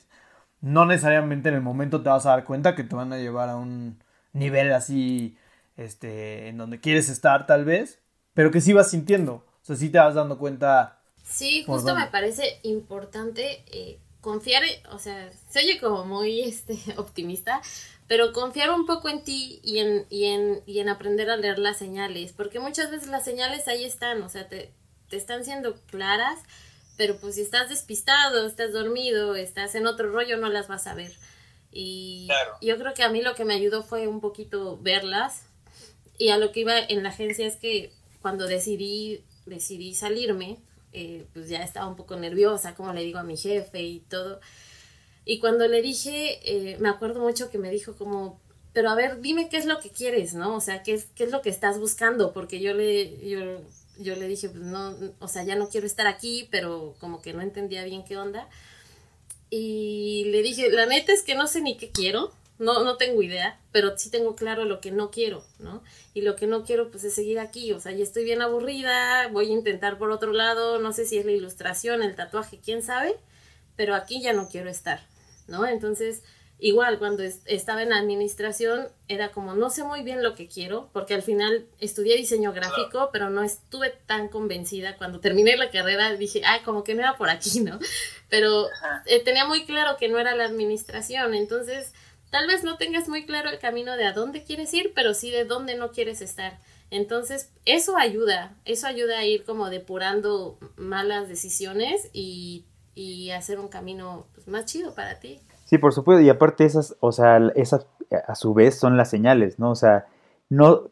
[0.61, 3.49] no necesariamente en el momento te vas a dar cuenta que te van a llevar
[3.49, 5.37] a un nivel así,
[5.75, 7.99] este, en donde quieres estar tal vez,
[8.33, 10.98] pero que sí vas sintiendo, o sea, sí te vas dando cuenta
[11.29, 17.61] Sí, justo me parece importante eh, confiar, o sea, se oye como muy este, optimista,
[18.07, 21.59] pero confiar un poco en ti y en, y, en, y en aprender a leer
[21.59, 24.73] las señales, porque muchas veces las señales ahí están, o sea, te,
[25.07, 26.39] te están siendo claras,
[26.97, 30.95] pero pues si estás despistado, estás dormido, estás en otro rollo, no las vas a
[30.95, 31.13] ver.
[31.71, 32.27] Y
[32.61, 35.43] yo creo que a mí lo que me ayudó fue un poquito verlas.
[36.17, 40.57] Y a lo que iba en la agencia es que cuando decidí, decidí salirme,
[40.93, 44.39] eh, pues ya estaba un poco nerviosa, como le digo a mi jefe y todo.
[45.25, 48.39] Y cuando le dije, eh, me acuerdo mucho que me dijo como,
[48.73, 50.55] pero a ver, dime qué es lo que quieres, ¿no?
[50.55, 53.61] O sea, qué es, qué es lo que estás buscando, porque yo le, yo,
[53.99, 57.33] yo le dije, pues no, o sea, ya no quiero estar aquí, pero como que
[57.33, 58.47] no entendía bien qué onda.
[59.49, 63.23] Y le dije, la neta es que no sé ni qué quiero, no, no tengo
[63.23, 65.81] idea, pero sí tengo claro lo que no quiero, ¿no?
[66.13, 69.27] Y lo que no quiero pues es seguir aquí, o sea, ya estoy bien aburrida,
[69.29, 72.83] voy a intentar por otro lado, no sé si es la ilustración, el tatuaje, quién
[72.83, 73.15] sabe,
[73.77, 74.99] pero aquí ya no quiero estar,
[75.47, 75.65] ¿no?
[75.65, 76.21] Entonces,
[76.59, 81.13] igual cuando estaba en administración era como no sé muy bien lo que quiero porque
[81.13, 84.97] al final estudié diseño gráfico pero no estuve tan convencida.
[84.97, 87.79] Cuando terminé la carrera dije ay como que no era por aquí no
[88.29, 88.67] pero
[89.05, 91.33] eh, tenía muy claro que no era la administración.
[91.33, 91.93] Entonces
[92.29, 95.31] tal vez no tengas muy claro el camino de a dónde quieres ir pero sí
[95.31, 96.59] de dónde no quieres estar
[96.91, 102.65] entonces eso ayuda eso ayuda a ir como depurando malas decisiones y,
[102.95, 105.39] y hacer un camino pues, más chido para ti
[105.69, 107.85] Sí, por supuesto, y aparte esas, o sea, esas
[108.27, 109.69] a su vez son las señales, ¿no?
[109.69, 110.07] O sea,
[110.49, 110.85] no,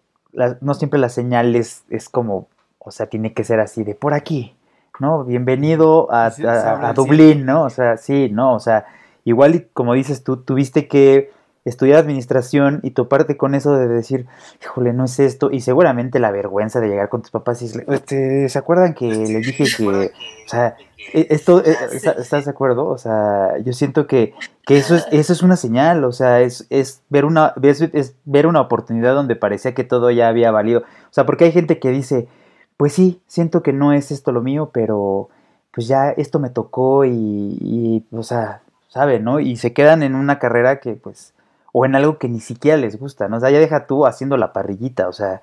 [0.61, 2.47] no siempre las señales es como,
[2.77, 4.55] o sea, tiene que ser así de por aquí,
[4.99, 5.23] ¿no?
[5.23, 7.63] Bienvenido a, a, Dublín, ¿no?
[7.63, 8.53] O sea, sí, ¿no?
[8.53, 8.85] O sea,
[9.29, 11.31] igual y como dices tú, tuviste que
[11.65, 14.25] estudiar administración y toparte con eso de decir,
[14.61, 18.47] híjole, no es esto, y seguramente la vergüenza de llegar con tus papás y este,
[18.47, 20.77] ¿se acuerdan que les dije que, o sea,
[21.13, 21.75] e, esto, e,
[22.19, 22.87] ¿estás de acuerdo?
[22.87, 24.33] O sea, yo siento que,
[24.65, 28.47] que eso, es, eso es una señal, o sea, es, es ver una, es, ver
[28.47, 31.89] una oportunidad donde parecía que todo ya había valido, o sea, porque hay gente que
[31.89, 32.29] dice,
[32.77, 35.27] pues sí, siento que no es esto lo mío, pero
[35.73, 39.39] pues ya esto me tocó y, y o sea, sabe, ¿no?
[39.39, 41.33] Y se quedan en una carrera que pues
[41.73, 43.37] o en algo que ni siquiera les gusta, ¿no?
[43.37, 45.41] O sea, ya deja tú haciendo la parrillita, o sea,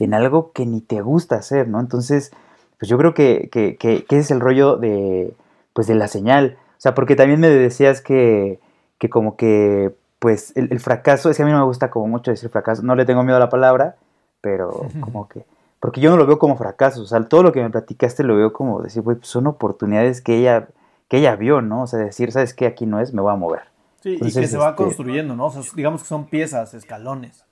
[0.00, 1.78] en algo que ni te gusta hacer, ¿no?
[1.78, 2.32] Entonces,
[2.78, 5.32] pues yo creo que, que, que, es el rollo de,
[5.72, 8.58] pues de la señal, o sea, porque también me decías que,
[8.98, 12.30] que como que, pues el, fracaso, es que a mí no me gusta como mucho
[12.30, 13.96] decir fracaso, no le tengo miedo a la palabra,
[14.40, 15.44] pero como que,
[15.78, 18.36] porque yo no lo veo como fracaso, o sea, todo lo que me platicaste lo
[18.36, 20.68] veo como decir, güey, pues son oportunidades que ella,
[21.08, 21.82] que ella vio, ¿no?
[21.82, 22.66] O sea, decir, ¿sabes qué?
[22.66, 23.62] Aquí no es, me voy a mover.
[24.02, 25.46] Sí, y que se va este construyendo, ¿no?
[25.46, 27.44] O sea, digamos que son piezas, escalones.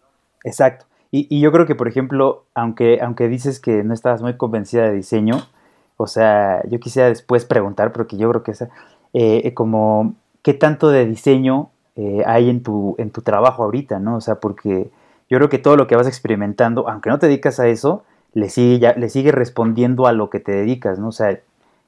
[0.44, 0.86] Exacto.
[1.10, 4.84] Y, y, yo creo que, por ejemplo, aunque, aunque dices que no estabas muy convencida
[4.84, 5.46] de diseño,
[5.96, 8.68] o sea, yo quisiera después preguntar, porque yo creo que esa,
[9.12, 14.16] eh, como, ¿qué tanto de diseño eh, hay en tu, en tu trabajo ahorita, no?
[14.16, 14.90] O sea, porque
[15.30, 18.50] yo creo que todo lo que vas experimentando, aunque no te dedicas a eso, le
[18.50, 21.08] sigue, ya, le sigue respondiendo a lo que te dedicas, ¿no?
[21.08, 21.38] O sea,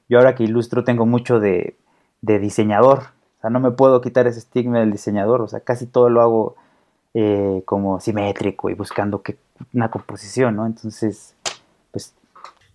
[0.09, 1.75] yo ahora que ilustro tengo mucho de,
[2.21, 2.99] de diseñador,
[3.37, 6.21] o sea, no me puedo quitar ese estigma del diseñador, o sea, casi todo lo
[6.21, 6.55] hago
[7.13, 9.37] eh, como simétrico y buscando que
[9.73, 10.65] una composición, ¿no?
[10.65, 11.33] Entonces,
[11.91, 12.13] pues...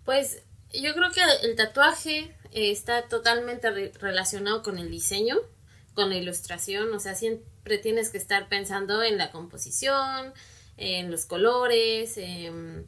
[0.05, 0.43] Pues
[0.73, 5.37] yo creo que el tatuaje eh, está totalmente relacionado con el diseño,
[5.95, 10.33] con la ilustración, o sea, siempre tienes que estar pensando en la composición,
[10.77, 12.87] en los colores, en,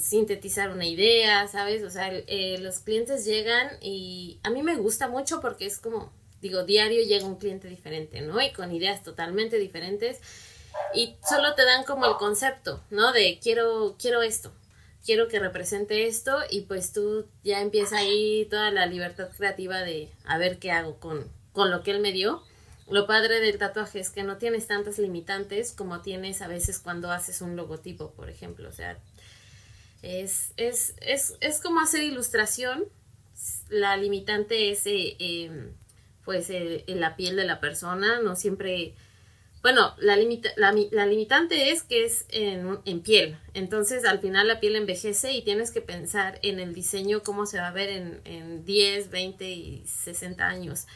[0.00, 1.82] sintetizar una idea, ¿sabes?
[1.82, 6.10] O sea, eh, los clientes llegan y a mí me gusta mucho porque es como
[6.44, 8.40] digo, diario llega un cliente diferente, ¿no?
[8.40, 10.18] Y con ideas totalmente diferentes
[10.94, 13.12] y solo te dan como el concepto, ¿no?
[13.12, 14.52] De quiero, quiero esto,
[15.06, 20.10] quiero que represente esto y pues tú ya empieza ahí toda la libertad creativa de
[20.26, 22.42] a ver qué hago con, con lo que él me dio.
[22.90, 27.10] Lo padre del tatuaje es que no tienes tantas limitantes como tienes a veces cuando
[27.10, 28.68] haces un logotipo, por ejemplo.
[28.68, 28.98] O sea,
[30.04, 32.84] es, es, es, es como hacer ilustración.
[33.68, 35.70] La limitante es eh, em,
[36.24, 38.94] pues eh, en la piel de la persona, no siempre,
[39.62, 40.16] bueno, la,
[40.56, 45.42] la, limitante es que es en, en, piel, entonces al final la piel envejece y
[45.42, 49.50] tienes que pensar en el diseño, cómo se va a ver en, en 10, 20
[49.50, 50.86] y 60 años.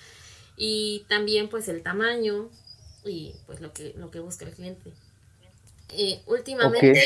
[0.57, 2.51] Y también pues el tamaño
[3.05, 4.93] y pues lo que, lo que busca el cliente.
[5.91, 7.03] Eh, últimamente,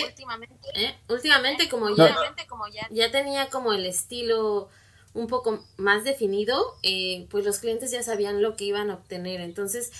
[0.74, 4.68] eh, últimamente, como ya, ya tenía como el estilo
[5.14, 9.40] un poco más definido, eh, pues los clientes ya sabían lo que iban a obtener.
[9.40, 9.92] Entonces,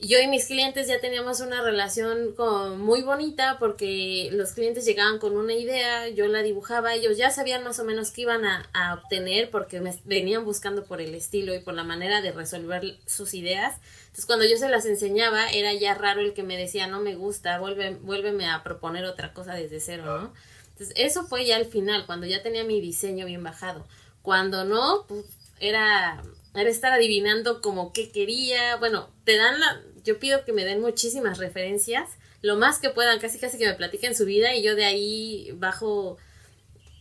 [0.00, 2.34] yo y mis clientes ya teníamos una relación
[2.78, 7.64] muy bonita porque los clientes llegaban con una idea, yo la dibujaba, ellos ya sabían
[7.64, 11.60] más o menos qué iban a, obtener porque me venían buscando por el estilo y
[11.60, 13.76] por la manera de resolver sus ideas.
[14.02, 17.14] Entonces cuando yo se las enseñaba era ya raro el que me decía no me
[17.14, 20.32] gusta, vuelve, vuélveme a proponer otra cosa desde cero, ¿no?
[20.72, 23.86] Entonces eso fue ya al final, cuando ya tenía mi diseño bien bajado.
[24.22, 25.24] Cuando no, pues
[25.60, 26.22] era
[26.54, 28.76] era estar adivinando como qué quería.
[28.76, 29.80] Bueno, te dan la.
[30.04, 32.10] Yo pido que me den muchísimas referencias,
[32.42, 35.50] lo más que puedan, casi casi que me platiquen su vida y yo de ahí
[35.56, 36.18] bajo,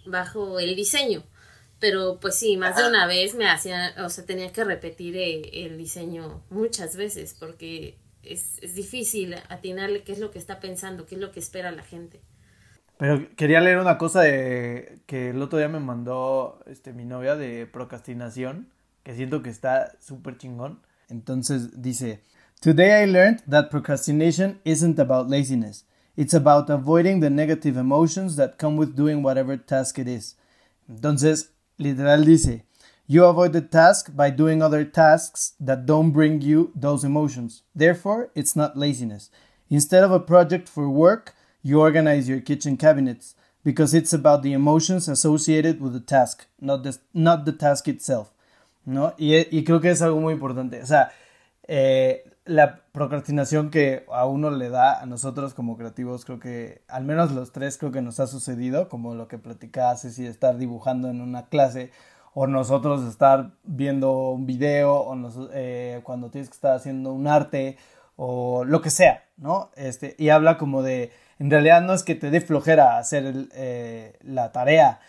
[0.06, 1.24] bajo el diseño.
[1.80, 5.66] Pero pues sí, más de una vez me hacía, o sea, tenía que repetir eh,
[5.66, 11.06] el, diseño muchas veces porque es, es difícil atinarle qué es lo que está pensando,
[11.06, 12.22] qué es lo que espera la gente.
[12.98, 17.36] Pero quería leer una cosa de que el otro día me mandó este mi novia
[17.36, 18.73] de procrastinación
[19.04, 20.80] que siento que está súper chingón.
[21.10, 22.22] Entonces dice,
[22.62, 25.84] Today I learned that procrastination isn't about laziness.
[26.16, 30.36] It's about avoiding the negative emotions that come with doing whatever task it is.
[30.90, 32.62] Entonces, literal dice,
[33.06, 37.64] You avoid the task by doing other tasks that don't bring you those emotions.
[37.76, 39.30] Therefore, it's not laziness.
[39.70, 44.54] Instead of a project for work, you organize your kitchen cabinets because it's about the
[44.54, 48.32] emotions associated with the task, not the, not the task itself.
[48.86, 49.14] ¿No?
[49.18, 50.82] Y, creo que es algo muy importante.
[50.82, 51.12] O sea,
[51.68, 57.06] eh, la procrastinación que a uno le da a nosotros como creativos, creo que al
[57.06, 61.10] menos los tres creo que nos ha sucedido, como lo que platicabas, y estar dibujando
[61.10, 61.92] en una clase,
[62.34, 67.78] o nosotros estar viendo un video, o eh, cuando tienes que estar haciendo un arte,
[68.16, 69.72] o lo que sea, ¿no?
[69.76, 74.18] Este, y habla como de, en realidad no es que te dé flojera hacer eh,
[74.22, 75.00] la tarea,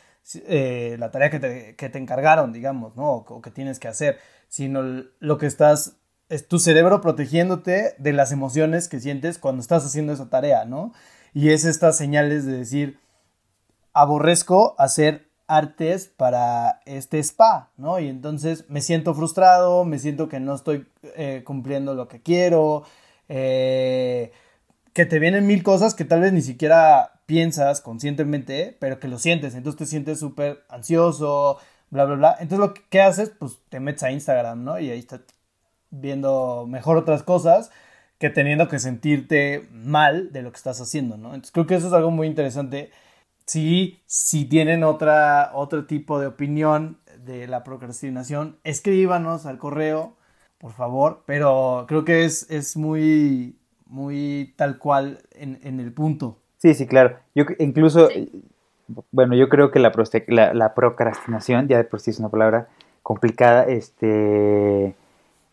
[0.47, 3.13] eh, la tarea que te, que te, encargaron, digamos, ¿no?
[3.13, 5.97] O, que tienes que hacer, sino lo que estás,
[6.29, 10.93] es tu cerebro protegiéndote de las emociones que sientes cuando estás haciendo esa tarea, ¿no?
[11.35, 12.99] Y es estas señales de decir,
[13.93, 17.99] aborrezco hacer artes para este spa, ¿no?
[17.99, 22.85] Y entonces me siento frustrado, me siento que no estoy eh, cumpliendo lo que quiero,
[23.29, 24.33] eh,
[24.95, 29.19] que te vienen mil cosas que tal vez ni siquiera piensas conscientemente, pero que lo
[29.19, 31.59] sientes, entonces te sientes súper ansioso,
[31.91, 32.37] bla, bla, bla.
[32.41, 34.79] Entonces lo que haces, pues te metes a Instagram, ¿no?
[34.79, 35.23] Y ahí estás
[35.91, 37.71] viendo mejor otras cosas
[38.19, 41.29] que teniendo que sentirte mal de lo que estás haciendo, ¿no?
[41.29, 42.91] Entonces creo que eso es algo muy interesante.
[43.47, 50.17] Si, si tienen otra, otro tipo de opinión de la procrastinación, escríbanos al correo,
[50.59, 56.44] por favor, pero creo que es, es muy, muy tal cual en el punto.
[56.64, 57.18] Sí, sí, claro.
[57.35, 58.09] Yo incluso,
[59.12, 59.92] bueno, yo creo que la,
[60.55, 62.68] la, procrastinación, ya de por sí es una palabra
[63.03, 64.94] complicada, este,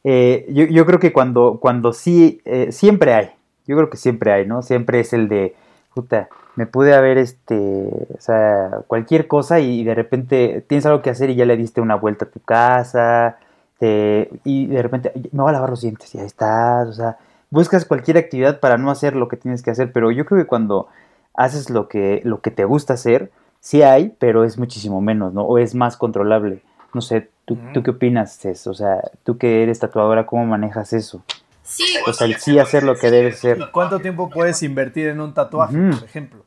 [0.05, 3.31] eh, yo, yo, creo que cuando, cuando sí, eh, siempre hay,
[3.67, 4.61] yo creo que siempre hay, ¿no?
[4.61, 5.53] Siempre es el de,
[5.93, 11.09] puta, me pude haber, este, o sea, cualquier cosa y de repente tienes algo que
[11.09, 13.37] hacer y ya le diste una vuelta a tu casa,
[13.81, 17.17] y de repente, me voy a lavar los dientes y ahí estás, o sea,
[17.51, 20.47] buscas cualquier actividad para no hacer lo que tienes que hacer, pero yo creo que
[20.47, 20.87] cuando
[21.35, 25.43] haces lo que, lo que te gusta hacer, sí hay, pero es muchísimo menos, ¿no?
[25.43, 26.61] O es más controlable.
[26.93, 28.71] No sé, ¿tú, ¿tú qué opinas de eso?
[28.71, 31.23] O sea, tú que eres tatuadora, ¿cómo manejas eso?
[31.63, 31.85] Sí.
[32.07, 33.69] O sea, el sí hacer lo que debe ser.
[33.71, 36.43] ¿Cuánto tiempo puedes invertir en un tatuaje, por ejemplo?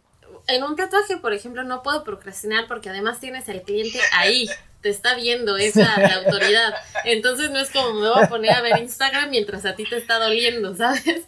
[0.46, 4.46] En un tatuaje, por ejemplo, no puedo procrastinar porque además tienes al cliente ahí
[4.84, 5.94] te está viendo esa
[6.26, 6.74] autoridad.
[7.04, 9.96] Entonces no es como me voy a poner a ver Instagram mientras a ti te
[9.96, 11.24] está doliendo, ¿sabes?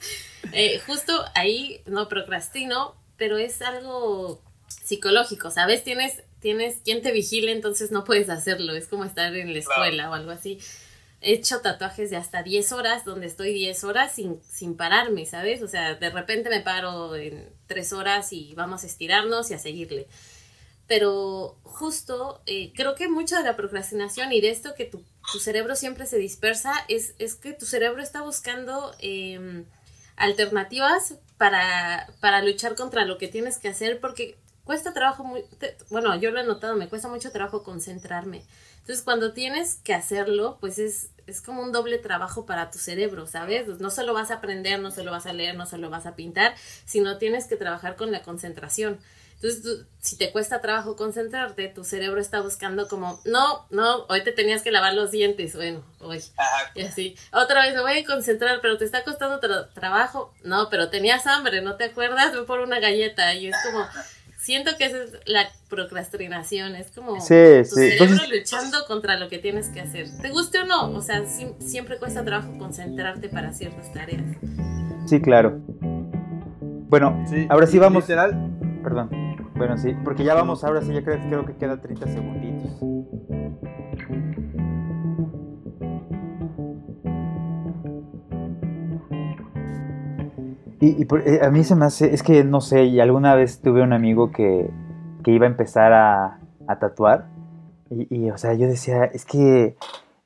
[0.53, 4.43] Eh, justo ahí no procrastino, pero es algo
[4.85, 5.85] psicológico, ¿sabes?
[5.85, 8.75] Tienes, tienes quien te vigile, entonces no puedes hacerlo.
[8.75, 10.59] Es como estar en la escuela o algo así.
[11.21, 15.63] He hecho tatuajes de hasta 10 horas, donde estoy 10 horas sin, sin pararme, ¿sabes?
[15.63, 19.59] O sea, de repente me paro en 3 horas y vamos a estirarnos y a
[19.59, 20.07] seguirle
[20.87, 25.03] pero justo eh, creo que mucho de la procrastinación y de esto que tu,
[25.39, 29.65] cerebro siempre se dispersa es, es, que tu cerebro está buscando em,
[30.17, 35.45] alternativas para, para luchar contra lo que tienes que hacer porque cuesta trabajo muy,
[35.91, 38.45] bueno, yo lo he notado, me cuesta mucho trabajo concentrarme.
[38.81, 43.27] Entonces, cuando tienes que hacerlo, pues es, es como un doble trabajo para tu cerebro,
[43.27, 43.67] ¿sabes?
[43.81, 46.55] No solo vas a aprender, no solo vas a leer, no solo vas a pintar,
[46.85, 48.99] sino tienes que trabajar con la concentración.
[49.37, 54.33] Entonces, si te cuesta trabajo concentrarte, tu cerebro está buscando como, no, no, hoy te
[54.33, 56.23] tenías que lavar los dientes, bueno, hoy.
[56.75, 59.39] Y así, otra vez me voy a concentrar, pero te está costando
[59.75, 60.33] trabajo.
[60.43, 62.35] No, pero tenías hambre, ¿no te acuerdas?
[62.35, 63.85] Voy por una galleta y es como,
[64.39, 67.75] siento que esa es la procrastinación, es como Sí, tu sí.
[67.75, 70.07] cerebro Entonces- luchando contra lo que tienes que hacer.
[70.23, 70.91] ¿Te guste o no?
[70.93, 74.25] O sea, sim- siempre cuesta trabajo concentrarte para ciertas tareas.
[75.07, 75.61] Sí, claro.
[76.89, 78.05] Bueno, Sí, ahora sí vamos.
[78.05, 79.11] Literal, Perdón.
[79.57, 82.71] Bueno, sí, porque ya vamos, ahora sí, ya creo, creo que queda 30 segunditos.
[90.81, 93.35] Y, y por- eh, a mí se me hace, es que no sé, y alguna
[93.35, 94.71] vez tuve un amigo que,
[95.25, 97.27] que iba a empezar a, a tatuar
[97.91, 99.77] y, y, o sea, yo decía, es que,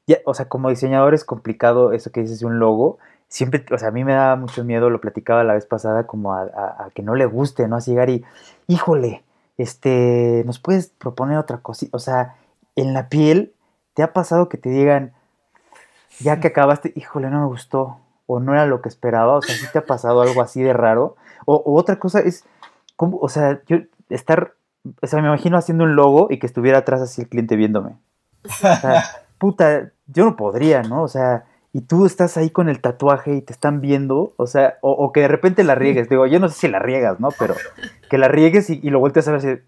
[0.07, 2.99] ya, o sea, como diseñador es complicado eso que dices de un logo,
[3.31, 6.35] siempre, o sea, a mí me da mucho miedo, lo platicaba la vez pasada, como
[6.35, 7.77] a, que no le guste, ¿no?
[7.77, 8.25] Así llegar y,
[8.67, 9.23] híjole,
[9.57, 11.97] este, ¿nos puedes proponer otra cosita?
[11.97, 12.35] O sea,
[12.77, 13.55] en la piel,
[13.95, 15.13] ¿te ha pasado que te digan,
[16.19, 19.37] ya que acabaste, híjole, no me gustó, o no era lo que esperaba?
[19.37, 21.17] O sea, ¿sí te ha pasado algo así de raro?
[21.47, 22.45] O, o otra cosa es,
[22.97, 23.19] ¿cómo?
[23.19, 23.79] O sea, yo
[24.09, 24.55] estar,
[25.01, 27.97] o sea, me imagino haciendo un logo y que estuviera atrás así el cliente viéndome.
[28.45, 29.05] O sea,
[29.39, 31.03] puta, yo no podría, ¿no?
[31.03, 34.79] O sea, y tú estás ahí con el tatuaje y te están viendo, o sea,
[34.81, 36.09] o, que de repente la riegues.
[36.09, 37.29] Digo, yo no sé si la riegas, ¿no?
[37.39, 37.55] Pero
[38.09, 39.63] que la riegues y, lo volteas a ver así.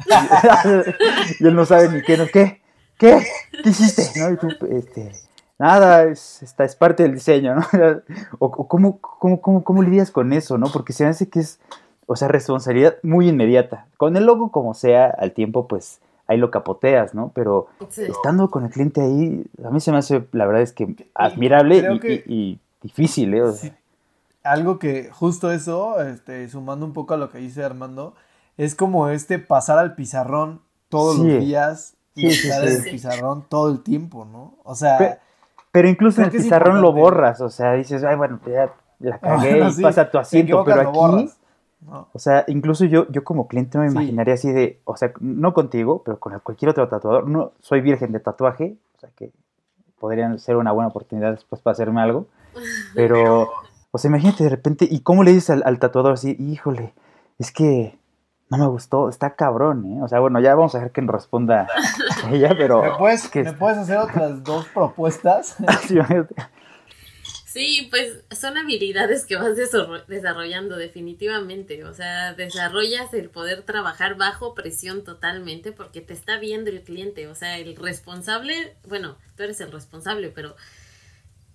[1.40, 2.26] y él no sabe ni qué, ¿no?
[2.26, 2.60] ¿Qué?
[2.98, 3.24] ¿Qué?
[3.62, 4.02] ¿Qué hiciste?
[4.20, 4.36] ¿No?
[4.68, 5.12] Este,
[5.58, 7.62] nada, es, esta es parte del diseño, ¿no?
[8.38, 10.70] O, o cómo, cómo, cómo, cómo lidias con eso, ¿no?
[10.70, 11.58] Porque se me hace que es,
[12.06, 13.86] o sea, responsabilidad muy inmediata.
[13.96, 16.00] Con el logo como sea, al tiempo, pues,
[16.30, 17.32] ahí lo capoteas, ¿no?
[17.34, 18.02] Pero Sí.
[18.02, 21.78] estando con el cliente ahí, a mí se me hace, la verdad es que admirable
[21.94, 23.42] y, que- y- y difícil, ¿eh?
[23.42, 23.76] O sea, Sí.
[24.44, 28.14] algo que justo eso, este, sumando un poco a lo que dice Armando,
[28.56, 31.28] es como este pasar al pizarrón todos Sí.
[31.28, 32.74] los días y estar sí.
[32.76, 34.54] en el pizarrón todo el tiempo, ¿no?
[34.64, 35.18] O sea, Pe-
[35.72, 39.18] Pero incluso en el pizarrón lo borras, o sea, dices, ay, bueno, pues ya la
[39.18, 41.38] cagué Bueno, y sí, pasa tu asiento, pero lo aquí, borras,
[41.82, 42.08] ¿no?
[42.12, 43.96] o sea, incluso yo, yo como cliente no me Sí.
[43.96, 48.12] imaginaría así de, o sea, no contigo, pero con cualquier otro tatuador, no, soy virgen
[48.12, 49.32] de tatuaje, o sea que
[49.98, 52.26] podrían ser una buena oportunidad después para hacerme algo,
[52.94, 53.50] pero,
[53.90, 56.92] o sea, imagínate de repente, ¿y cómo le dices al, al tatuador así, híjole,
[57.38, 57.98] es que
[58.50, 60.02] no me gustó, está cabrón, ¿eh?
[60.02, 61.68] O sea, bueno, ya vamos a dejar que nos responda
[62.30, 62.82] ella, pero...
[62.82, 65.56] ¿Me puedes, ¿me puedes hacer otras dos propuestas?
[65.86, 66.34] Sí, imagínate.
[67.52, 71.84] Sí, pues son habilidades que vas desarro- desarrollando definitivamente.
[71.84, 77.26] O sea, desarrollas el poder trabajar bajo presión totalmente porque te está viendo el cliente.
[77.26, 80.54] O sea, el responsable, bueno, tú eres el responsable, pero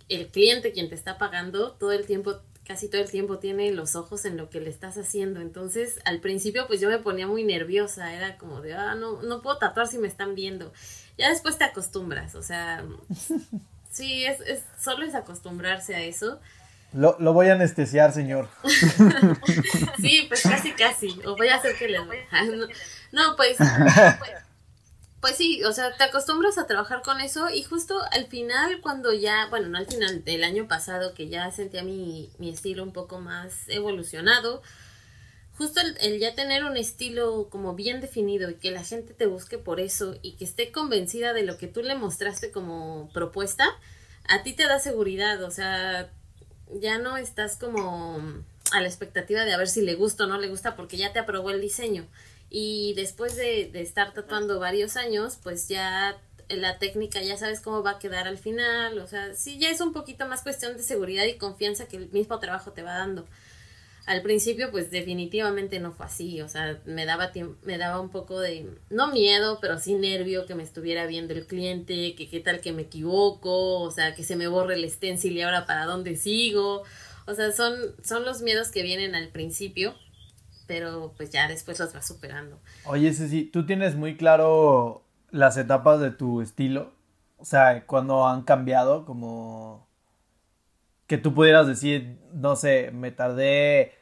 [0.10, 3.96] el cliente quien te está pagando todo el tiempo, casi todo el tiempo tiene los
[3.96, 5.42] ojos en lo que le estás haciendo.
[5.42, 8.14] Entonces, al principio, pues yo me ponía muy nerviosa.
[8.14, 10.72] Era como de, ah, no, no puedo tatuar si me están viendo.
[11.18, 12.86] Ya después te acostumbras, o sea,
[13.96, 16.38] Sí, es, es, solo es acostumbrarse a eso.
[16.92, 18.50] Lo, lo voy a anestesiar, señor.
[20.02, 21.20] Sí, pues casi, casi.
[21.26, 22.68] O voy a hacer que le no,
[23.14, 23.58] no, pues,
[25.22, 29.14] pues sí, o sea, te acostumbras a trabajar con eso y justo al final, cuando
[29.14, 32.92] ya, bueno, no al final del año pasado, que ya sentía mi, mi estilo un
[32.92, 34.62] poco más evolucionado,
[35.58, 39.58] justo el, ya tener un estilo como bien definido y que la gente te busque
[39.58, 43.66] por eso y que esté convencida de lo que tú le mostraste como propuesta,
[44.28, 46.10] a ti te da seguridad, o sea,
[46.82, 48.22] ya no estás como
[48.72, 51.14] a la expectativa de a ver si le gusta o no le gusta porque ya
[51.14, 52.06] te aprobó el diseño.
[52.50, 56.18] Y después de, de estar tatuando varios años, pues ya
[56.50, 59.82] la técnica ya sabes cómo va a quedar al final, o sea, sí, ya es
[59.82, 63.26] un poquito más cuestión de seguridad y confianza que el mismo trabajo te va dando.
[64.06, 67.32] Al principio, pues definitivamente no fue así, o sea, me daba
[67.64, 71.48] me daba un poco de, no miedo, pero sí nervio que me estuviera viendo el
[71.48, 75.36] cliente, que qué tal que me equivoco, o sea, que se me borre el stencil
[75.36, 76.84] y ahora para dónde sigo,
[77.26, 79.96] o sea, son, son los miedos que vienen al principio,
[80.68, 82.60] pero pues ya después los vas superando.
[82.86, 86.94] Oye, Ceci, ¿tú tienes muy claro las etapas de tu estilo?
[87.38, 89.88] O sea, cuando han cambiado, como
[91.08, 93.94] que tú pudieras decir, no sé, me tardé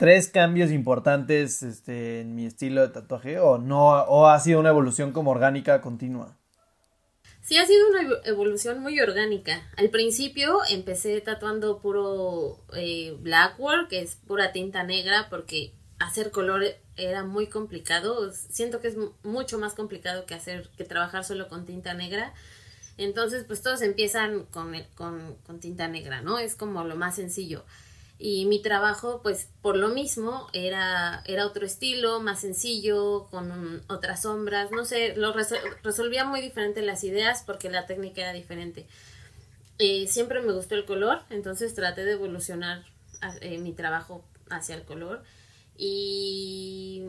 [0.00, 4.70] tres cambios importantes este, en mi estilo de tatuaje o no, o ha sido una
[4.70, 6.36] evolución como orgánica continua.
[7.42, 9.62] Sí, ha sido una evo- evolución muy orgánica.
[9.76, 16.62] Al principio empecé tatuando puro eh, blackwork, que es pura tinta negra, porque hacer color
[16.96, 18.32] era muy complicado.
[18.32, 22.32] Siento que es mu- mucho más complicado que hacer que trabajar solo con tinta negra.
[22.98, 26.38] Entonces, pues todos empiezan con, con, con tinta negra, ¿no?
[26.38, 27.64] Es como lo más sencillo.
[28.22, 34.22] Y mi trabajo, pues por lo mismo, era, era otro estilo, más sencillo, con otras
[34.22, 38.86] sombras, no sé, lo resol- resolvía muy diferente las ideas porque la técnica era diferente.
[39.78, 42.84] Eh, siempre me gustó el color, entonces traté de evolucionar
[43.22, 45.22] a- eh, mi trabajo hacia el color.
[45.78, 47.04] Y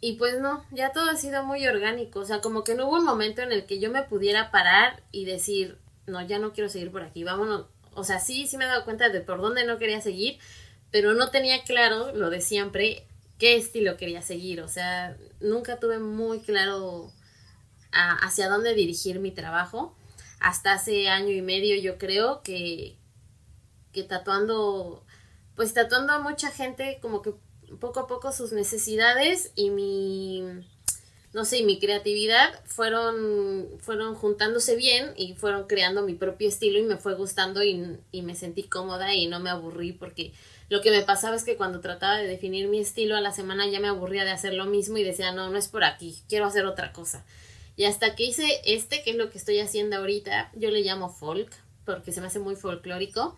[0.00, 2.96] y pues no, ya todo ha sido muy orgánico, o sea, como que no hubo
[2.98, 6.68] un momento en el que yo me pudiera parar y decir, no, ya no quiero
[6.68, 7.66] seguir por aquí, vámonos.
[7.94, 10.38] O sea, sí, sí me he dado cuenta de por dónde no quería seguir,
[10.90, 13.06] pero no tenía claro lo de siempre,
[13.38, 17.12] qué estilo quería seguir, o sea, nunca tuve muy claro
[17.92, 19.94] hacia dónde dirigir mi trabajo.
[20.40, 22.96] Hasta hace año y medio yo creo que,
[23.92, 25.04] que tatuando,
[25.56, 27.32] pues tatuando a mucha gente como que
[27.80, 30.42] poco a poco sus necesidades y mi,
[31.34, 36.82] no sé, mi creatividad fueron, fueron juntándose bien y fueron creando mi propio estilo y
[36.82, 40.32] me fue gustando y, y me sentí cómoda y no me aburrí porque
[40.70, 43.66] lo que me pasaba es que cuando trataba de definir mi estilo a la semana
[43.66, 46.46] ya me aburría de hacer lo mismo y decía, no, no es por aquí, quiero
[46.46, 47.24] hacer otra cosa.
[47.76, 51.10] Y hasta que hice este, que es lo que estoy haciendo ahorita, yo le llamo
[51.10, 51.50] folk,
[51.84, 53.36] porque se me hace muy folclórico.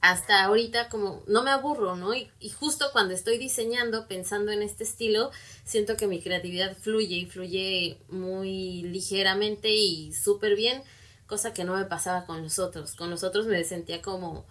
[0.00, 2.14] Hasta ahorita como no me aburro, ¿no?
[2.14, 5.30] Y, y justo cuando estoy diseñando, pensando en este estilo,
[5.64, 10.82] siento que mi creatividad fluye y fluye muy ligeramente y súper bien,
[11.26, 12.94] cosa que no me pasaba con los otros.
[12.94, 14.46] Con los otros me sentía como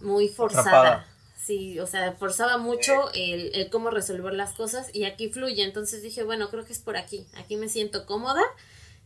[0.00, 1.06] muy forzada.
[1.36, 5.62] Sí, o sea, forzaba mucho el, el, cómo resolver las cosas y aquí fluye.
[5.62, 7.26] Entonces dije, bueno, creo que es por aquí.
[7.36, 8.42] Aquí me siento cómoda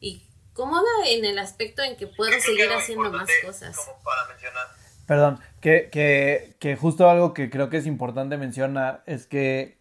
[0.00, 3.76] y cómoda en el aspecto en que puedo seguir haciendo más cosas.
[5.06, 9.78] Perdón, que, que, que justo algo que creo que es importante mencionar es que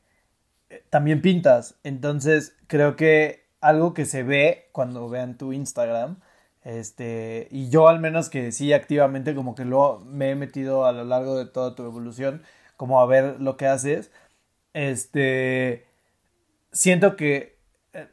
[0.70, 1.76] eh, también pintas.
[1.84, 6.18] Entonces, creo que algo que se ve cuando vean tu Instagram
[6.64, 10.94] este, y yo al menos que sí activamente como que lo me he metido a
[10.94, 12.44] lo largo de toda tu evolución,
[12.78, 14.12] como a ver lo que haces.
[14.74, 15.86] Este,
[16.72, 17.58] siento que
[17.94, 18.08] eh,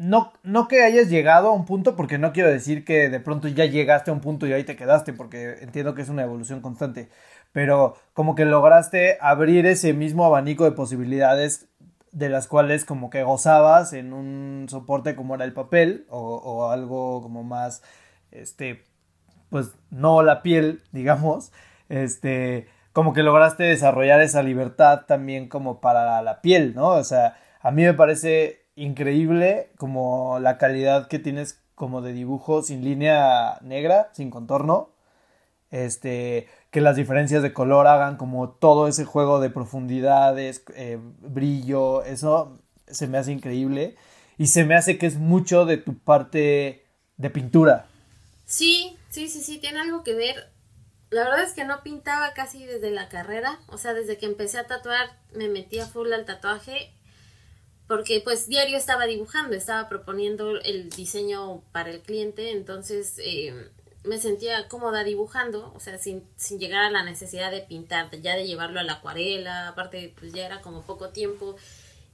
[0.00, 3.48] no, no que hayas llegado a un punto, porque no quiero decir que de pronto
[3.48, 6.62] ya llegaste a un punto y ahí te quedaste, porque entiendo que es una evolución
[6.62, 7.10] constante,
[7.52, 11.68] pero como que lograste abrir ese mismo abanico de posibilidades
[12.12, 17.20] de las cuales como que gozabas en un soporte como era el papel o, algo
[17.20, 17.82] como más,
[18.30, 18.86] este,
[19.50, 21.52] pues no la piel, digamos,
[21.90, 26.88] este, como que lograste desarrollar esa libertad también como para la piel, ¿no?
[26.88, 32.62] O sea, a mí me parece increíble como la calidad que tienes como de dibujo
[32.62, 34.90] sin línea negra, sin contorno,
[35.70, 42.02] este, que las diferencias de color hagan como todo ese juego de profundidades, eh, brillo,
[42.04, 43.96] eso se me hace increíble
[44.36, 46.84] y se me hace que es mucho de tu parte
[47.18, 47.86] de pintura.
[48.46, 50.50] Sí, sí, sí, sí, tiene algo que ver.
[51.10, 54.58] La verdad es que no pintaba casi desde la carrera, o sea, desde que empecé
[54.58, 56.92] a tatuar me metí a full al tatuaje
[57.90, 63.52] porque pues diario estaba dibujando, estaba proponiendo el diseño para el cliente, entonces eh,
[64.04, 68.36] me sentía cómoda dibujando, o sea, sin, sin llegar a la necesidad de pintar, ya
[68.36, 71.56] de llevarlo a la acuarela, aparte pues ya era como poco tiempo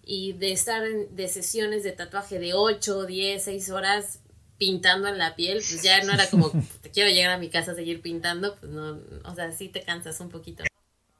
[0.03, 4.21] y de estar en, de sesiones de tatuaje de 8, 10, 6 horas
[4.57, 6.53] pintando en la piel, pues ya no era como
[6.83, 9.83] te quiero llegar a mi casa a seguir pintando, pues no, o sea, sí te
[9.83, 10.65] cansas un poquito.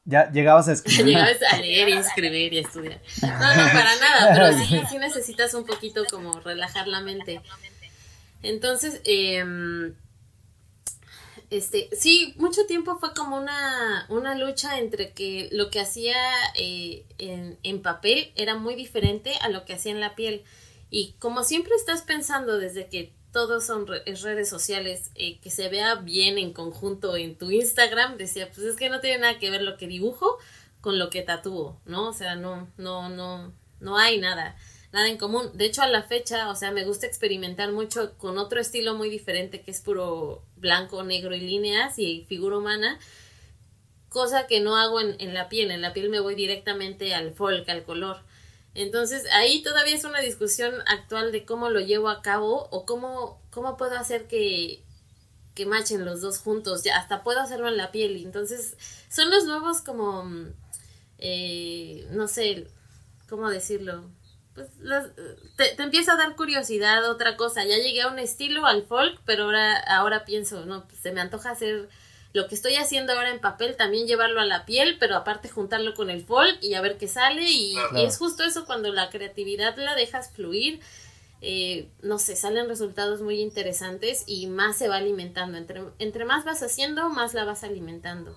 [0.07, 1.17] Ya llegabas a escribir.
[1.17, 3.01] Llegabas a leer y escribir y estudiar.
[3.23, 7.43] No, no, para nada, pero sí, sí necesitas un poquito como relajar la mente.
[8.43, 9.93] Entonces, eh,
[11.51, 16.17] este, sí, mucho tiempo fue como una, una lucha entre que lo que hacía
[16.55, 20.43] eh, en, en, papel era muy diferente a lo que hacía en la piel.
[20.91, 25.97] Y como siempre estás pensando desde que todos son redes sociales, eh, que se vea
[25.97, 29.61] bien en conjunto en tu Instagram, decía, pues es que no tiene nada que ver
[29.61, 30.39] lo que dibujo
[30.81, 32.09] con lo que tatúo, ¿no?
[32.09, 34.57] O sea, no, no, no, no hay nada
[34.91, 35.51] nada en común.
[35.53, 39.11] De hecho, a la fecha, o sea, me gusta experimentar mucho con otro estilo muy
[39.11, 42.99] diferente que es puro blanco, negro y líneas y figura humana,
[44.09, 45.71] cosa que no hago en, la piel.
[45.73, 48.17] En la piel me voy directamente al folk, al color.
[48.77, 53.41] Entonces, ahí todavía es una discusión actual de cómo lo llevo a cabo o cómo,
[53.51, 54.83] cómo puedo hacer que,
[55.55, 56.85] que machen los dos juntos.
[56.85, 58.17] Ya hasta puedo hacerlo en la piel.
[58.19, 58.77] Entonces,
[59.11, 60.31] son los nuevos como,
[61.19, 62.69] eh, no sé,
[63.29, 64.05] ¿cómo decirlo?
[64.57, 64.69] pues
[65.59, 67.65] te, te, empieza a dar curiosidad otra cosa.
[67.65, 71.21] Ya llegué a un estilo, al folk, pero ahora, ahora pienso, no, pues se me
[71.21, 71.89] antoja hacer
[72.37, 75.95] lo que estoy haciendo ahora en papel, también llevarlo a la piel, pero aparte juntarlo
[75.95, 77.51] con el folk y a ver qué sale.
[77.51, 80.81] Y, es justo eso cuando la creatividad la dejas fluir.
[81.43, 85.59] Eh, no sé, salen resultados muy interesantes y más se va alimentando.
[85.59, 88.35] Entre, entre más vas haciendo, más la vas alimentando.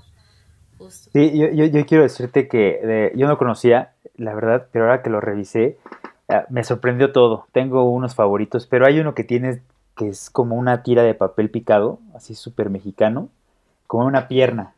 [0.78, 1.10] Justo.
[1.14, 5.10] Sí, yo, yo, yo quiero decirte que yo no conocía, la verdad, pero ahora que
[5.10, 5.78] lo revisé,
[6.30, 7.48] Ah, me sorprendió todo.
[7.52, 9.62] Tengo unos favoritos, pero hay uno que tiene
[9.98, 13.30] que es como una tira de papel picado, así súper mexicano,
[13.90, 14.76] como una pierna.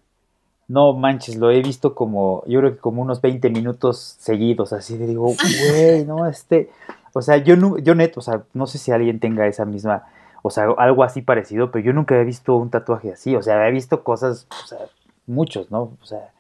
[0.69, 4.97] no manches, lo he visto como, yo creo que como unos 20 minutos seguidos, así
[4.97, 6.69] de digo, güey, no, este,
[7.13, 10.05] o sea, yo, yo neto, o sea, no sé si alguien tenga esa misma,
[10.43, 13.67] o sea, algo así parecido, pero yo nunca he visto un tatuaje así, o sea,
[13.67, 14.79] he visto cosas, o sea,
[15.27, 15.91] muchos, ¿no?
[16.01, 16.31] O sea,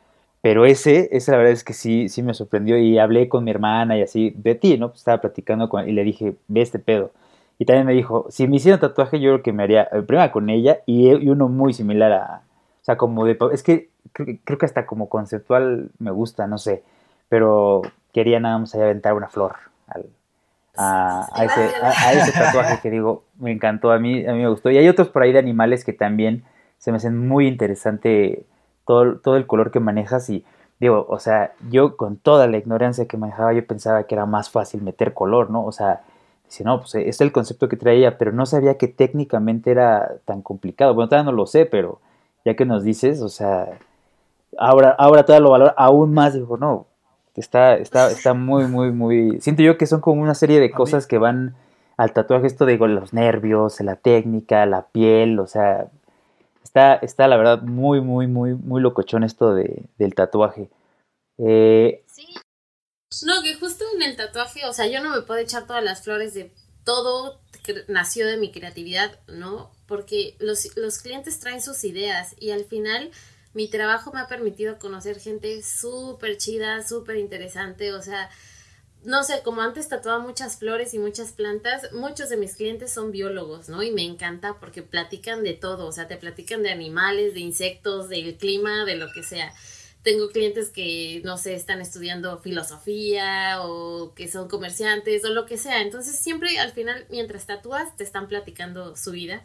[0.41, 3.51] pero ese, ese la verdad es que sí, sí me sorprendió y hablé con mi
[3.51, 4.93] hermana y así, de ti, ¿no?
[4.95, 7.11] Estaba platicando con y le dije, ve este pedo.
[7.59, 10.31] Y también me dijo, si me hiciera tatuaje yo creo que me haría, eh, primero
[10.31, 12.41] con ella y, uno muy similar a,
[12.81, 16.83] o sea, como de, es que creo, que hasta como conceptual me gusta, no sé,
[17.29, 19.55] pero quería nada más allá aventar una flor
[20.77, 24.69] a, ese, tatuaje que digo, me encantó, a mí, a mí me gustó.
[24.69, 26.43] Y hay otros por ahí de animales que también
[26.77, 28.45] se me hacen muy interesante
[28.85, 30.45] todo, todo el color que manejas y
[30.79, 34.49] digo, o sea, yo con toda la ignorancia que manejaba, yo pensaba que era más
[34.49, 35.63] fácil meter color, ¿no?
[35.63, 36.01] O sea,
[36.45, 40.41] dice, no, pues es el concepto que traía, pero no sabía que técnicamente era tan
[40.41, 40.95] complicado.
[40.95, 41.99] Bueno, todavía no lo sé, pero
[42.45, 43.79] ya que nos dices, o sea,
[44.57, 46.87] ahora, ahora todavía lo valoro aún más, digo, no,
[47.35, 51.07] está, está, está muy, muy, muy, siento yo que son como una serie de cosas
[51.07, 51.55] que van
[51.97, 55.87] al tatuaje, esto de los nervios, la técnica, la piel, o sea,
[56.71, 60.69] Está, está la verdad muy, muy, muy, muy locochón esto de, del tatuaje.
[61.37, 62.27] Eh, sí.
[63.25, 66.01] No, que justo en el tatuaje, o sea, yo no me puedo echar todas las
[66.01, 66.49] flores de
[66.91, 67.39] todo
[67.87, 69.71] nació de mi creatividad, ¿no?
[69.87, 73.11] Porque los, los clientes traen sus ideas y al final
[73.53, 78.29] mi trabajo me ha permitido conocer gente súper chida, súper interesante, o sea,
[79.05, 83.11] no sé, como antes tatuaba muchas flores y muchas plantas, muchos de mis clientes son
[83.11, 83.81] biólogos, ¿no?
[83.83, 88.09] Y me encanta porque platican de todo, o sea, te platican de animales, de insectos,
[88.09, 89.53] del clima, de lo que sea.
[90.03, 95.57] Tengo clientes que, no sé, están estudiando filosofía o que son comerciantes o lo que
[95.57, 95.81] sea.
[95.81, 99.43] Entonces, siempre al final, mientras tatúas, te están platicando su vida.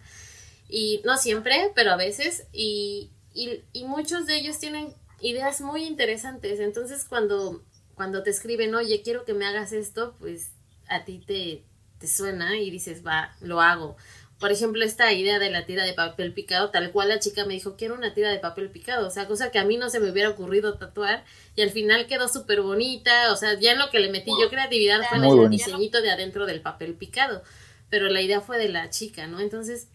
[0.68, 2.44] Y no siempre, pero a veces.
[2.52, 6.60] Y, y, y muchos de ellos tienen ideas muy interesantes.
[6.60, 7.60] Entonces, cuando
[7.96, 10.50] cuando te escriben, oye, quiero que me hagas esto, pues
[10.88, 11.62] a ti te,
[11.98, 13.96] te suena y dices, va, lo hago.
[14.38, 17.54] Por ejemplo, esta idea de la tira de papel picado, tal cual la chica me
[17.54, 19.98] dijo, quiero una tira de papel picado, o sea, cosa que a mí no se
[19.98, 21.24] me hubiera ocurrido tatuar
[21.54, 24.50] y al final quedó súper bonita, o sea, ya en lo que le metí yo
[24.50, 27.42] creatividad fue en el diseñito de adentro del papel picado,
[27.88, 29.40] pero la idea fue de la chica, ¿no?
[29.40, 29.88] Entonces,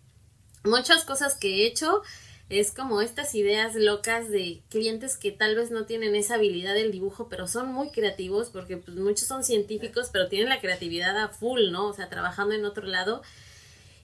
[0.63, 2.01] muchas cosas que he hecho
[2.49, 6.91] es como estas ideas locas de clientes que tal vez no tienen esa habilidad del
[6.91, 11.29] dibujo, pero son muy creativos porque pues, muchos son científicos, pero tienen la creatividad a
[11.29, 11.87] full, ¿no?
[11.87, 13.21] O sea, trabajando en otro lado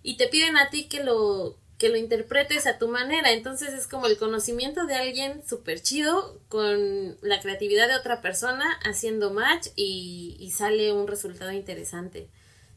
[0.08, 3.32] y te piden a ti que lo que lo interpretes a tu manera.
[3.32, 8.64] Entonces es como el conocimiento de alguien súper chido con la creatividad de otra persona
[8.86, 12.30] haciendo match y, y, sale un resultado interesante.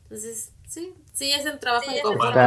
[0.02, 2.40] Entonces, sí, sí, es el trabajo en conjunto.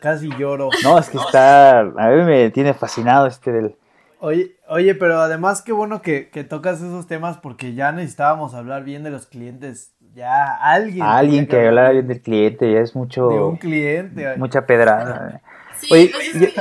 [0.00, 0.68] Casi lloro.
[0.82, 1.78] No, es que está.
[1.78, 3.76] A mí me tiene fascinado este del.
[4.18, 9.04] Oye, oye, pero además qué bueno que, tocas esos temas porque ya necesitábamos hablar bien
[9.04, 9.94] de los clientes.
[10.20, 11.02] Ya alguien.
[11.02, 13.28] Alguien que, hablara bien del cliente, ya es mucho.
[13.28, 14.36] De un cliente.
[14.36, 15.40] Mucha pedrada.
[15.80, 16.54] Sí, oye, pues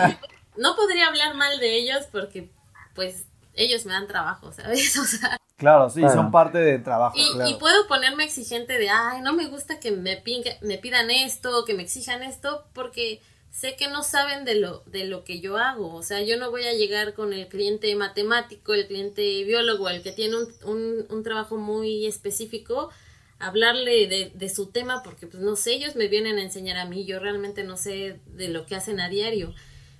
[0.55, 2.47] no podría hablar mal de ellos porque,
[2.95, 4.97] pues, ellos me dan trabajo, ¿sabes?
[4.97, 5.37] O sea.
[5.57, 7.17] Claro, sí, son parte del trabajo.
[7.17, 10.23] Y, puedo ponerme exigente de, ay, no me gusta que me,
[10.61, 13.19] me pidan esto, que me exijan esto, porque
[13.51, 15.93] sé que no saben de lo, de lo que yo hago.
[15.95, 20.01] O sea, yo no voy a llegar con el cliente matemático, el cliente biólogo, el
[20.01, 22.89] que tiene un, un, trabajo muy específico,
[23.39, 26.85] hablarle de, de, su tema, porque pues no sé, ellos me vienen a enseñar a
[26.85, 29.53] mí, yo realmente no sé de lo que hacen a diario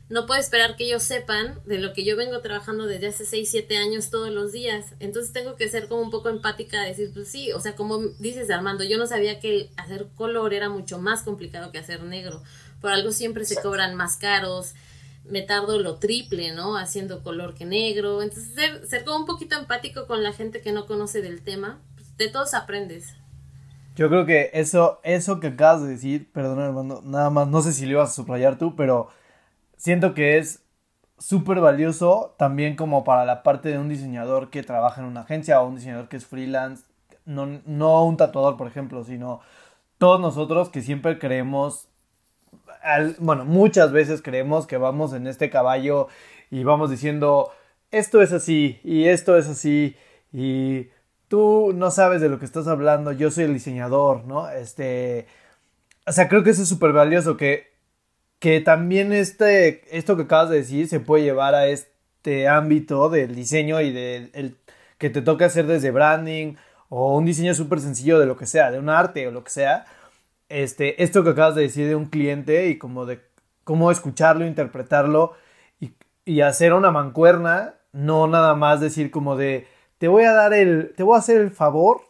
[0.09, 3.47] no puedo esperar que ellos sepan de lo que yo vengo trabajando desde hace 6,
[3.49, 4.87] 7 años todos los días.
[4.99, 8.49] Entonces tengo que ser como un poco empática, decir, pues sí, o sea, como dices
[8.49, 12.41] Armando, yo no sabía que hacer color era mucho más complicado que hacer negro.
[12.81, 14.73] Por algo siempre se cobran más caros,
[15.25, 16.75] me tardo lo triple, ¿no?
[16.75, 18.23] Haciendo color que negro.
[18.23, 21.79] Entonces ser, ser como un poquito empático con la gente que no conoce del tema,
[21.95, 23.13] pues, de todos aprendes.
[23.99, 27.73] Yo creo que eso, eso que acabas de decir, perdón Armando, nada más, no sé
[27.73, 29.09] si lo ibas a subrayar tú, pero
[29.75, 30.63] siento que es
[31.17, 35.59] súper valioso también como para la parte de un diseñador que trabaja en una agencia
[35.59, 36.85] o un diseñador que es freelance,
[37.25, 39.41] no, no un tatuador, por ejemplo, sino
[39.97, 41.89] todos nosotros que siempre creemos,
[43.17, 46.07] bueno, muchas veces creemos que vamos en este caballo
[46.49, 47.51] y vamos diciendo,
[47.91, 49.97] esto es así y esto es así
[50.31, 50.87] y
[51.29, 54.49] tú no sabes de lo que estás hablando, yo soy el diseñador, ¿no?
[54.49, 55.27] Este,
[56.05, 57.69] o sea, creo que eso es súper valioso, que
[58.39, 63.35] que también este, esto que acabas de decir se puede llevar a este ámbito del
[63.35, 64.57] diseño y del el,
[64.97, 66.55] que te toca hacer desde branding
[66.89, 69.51] o un diseño súper sencillo de lo que sea, de un arte o lo que
[69.51, 69.85] sea.
[70.49, 73.21] Este, esto que acabas de decir de un cliente y como de
[73.63, 75.33] cómo escucharlo, interpretarlo
[75.79, 75.93] y,
[76.25, 79.67] y hacer una mancuerna no nada más decir como de,
[79.99, 82.01] te voy a dar el, te voy a hacer el favor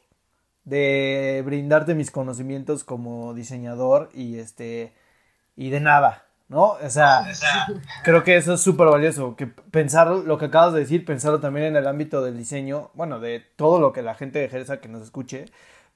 [0.64, 4.94] de brindarte mis conocimientos como diseñador y este,
[5.58, 6.78] y de nada, ¿no?
[6.84, 7.26] O sea,
[8.04, 11.66] creo que eso es súper valioso, que pensar lo que acabas de decir, pensarlo también
[11.66, 15.02] en el ámbito del diseño, bueno, de todo lo que la gente ejerza que nos
[15.02, 15.46] escuche,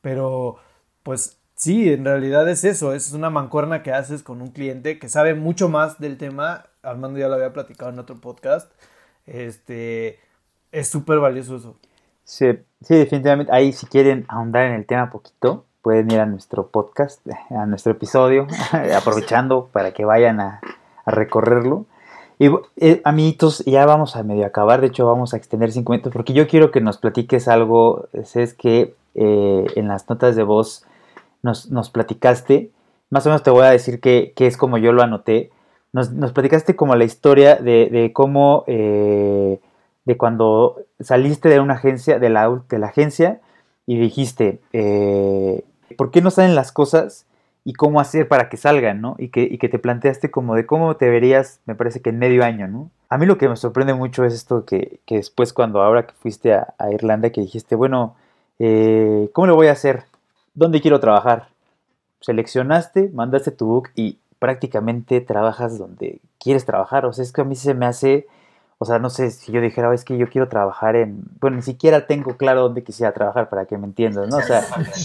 [0.02, 0.58] pero
[1.04, 5.10] pues sí, en realidad es eso, es una mancuerna que haces con un cliente que
[5.10, 8.72] sabe mucho más del tema, Armando ya lo había platicado en otro podcast,
[9.28, 10.20] este,
[10.74, 11.76] es súper valioso eso.
[12.26, 12.48] Sí,
[12.82, 17.26] sí, definitivamente, ahí si quieren ahondar en el tema poquito, pueden ir a nuestro podcast,
[17.50, 18.48] a nuestro episodio,
[18.98, 20.60] aprovechando para que vayan a,
[21.06, 21.86] recorrerlo.
[22.40, 26.14] Y eh, amiguitos, ya vamos a medio acabar, de hecho vamos a extender cinco minutos,
[26.14, 30.86] porque yo quiero que nos platiques algo, es que eh, en las notas de voz
[31.42, 32.72] nos, nos, platicaste,
[33.10, 35.52] más o menos te voy a decir que, es como yo lo anoté,
[35.92, 39.60] nos, nos platicaste como la historia de, de cómo, eh,
[40.06, 43.40] de cuando saliste de una agencia, de la, de la agencia,
[43.86, 45.64] y dijiste, eh,
[45.98, 47.26] ¿por qué no salen las cosas
[47.66, 49.16] y cómo hacer para que salgan, ¿no?
[49.18, 52.44] Y que, que te planteaste como de cómo te verías, me parece que en medio
[52.44, 52.90] año, ¿no?
[53.14, 56.54] A mí lo que me sorprende mucho es esto que, después cuando ahora que fuiste
[56.54, 58.16] a, Irlanda, que dijiste, bueno,
[58.58, 60.06] eh, ¿cómo lo voy a hacer?
[60.56, 61.50] ¿Dónde quiero trabajar?
[62.22, 67.06] Seleccionaste, mandaste tu book y prácticamente trabajas donde quieres trabajar.
[67.06, 68.26] O sea, es que a mí se me hace,
[68.78, 71.62] o sea, no sé si yo dijera, es que yo quiero trabajar en, bueno, ni
[71.62, 74.38] siquiera tengo claro dónde quisiera trabajar para que me entiendas, ¿no?
[74.38, 74.64] O sea,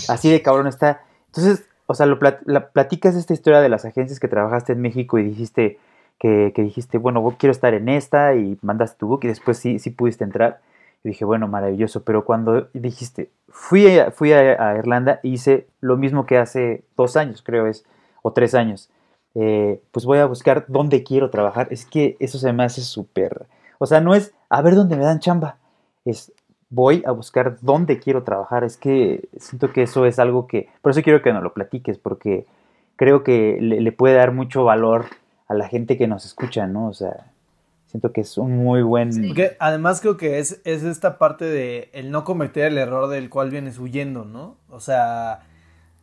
[0.08, 1.02] así de cabrón está.
[1.26, 5.22] Entonces, o sea, lo platicas esta historia de las agencias que trabajaste en México y
[5.22, 5.78] dijiste
[6.18, 9.90] que, dijiste, bueno, quiero estar en esta y mandaste tu book y después sí, sí
[9.90, 10.60] pudiste entrar.
[11.04, 15.96] Y dije, bueno, maravilloso, pero cuando dijiste, fui a, fui a, Irlanda e hice lo
[15.96, 17.84] mismo que hace dos años, creo es,
[18.22, 18.90] o tres años.
[19.34, 21.68] Eh, pues voy a buscar dónde quiero trabajar.
[21.70, 23.46] Es que eso se me hace súper...
[23.78, 25.56] O sea, no es a ver dónde me dan chamba,
[26.04, 26.32] es
[26.70, 28.64] voy a buscar dónde quiero trabajar.
[28.64, 31.98] Es que siento que eso es algo que, por eso quiero que nos lo platiques,
[31.98, 32.46] porque
[32.96, 35.06] creo que le, puede dar mucho valor
[35.46, 36.88] a la gente que nos escucha, ¿no?
[36.88, 37.32] O sea,
[37.86, 39.10] siento que es un muy buen...
[39.60, 43.50] además creo que es, es esta parte de el no cometer el error del cual
[43.50, 44.56] vienes huyendo, ¿no?
[44.68, 45.40] O sea,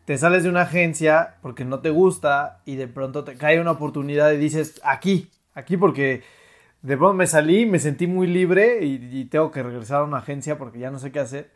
[0.05, 3.71] te sales de una agencia porque no te gusta y de pronto te cae una
[3.71, 6.23] oportunidad y dices, aquí, aquí porque
[6.86, 10.59] de pronto me salí, me sentí muy libre y, tengo que regresar a una agencia
[10.59, 11.51] porque ya no sé qué hacer.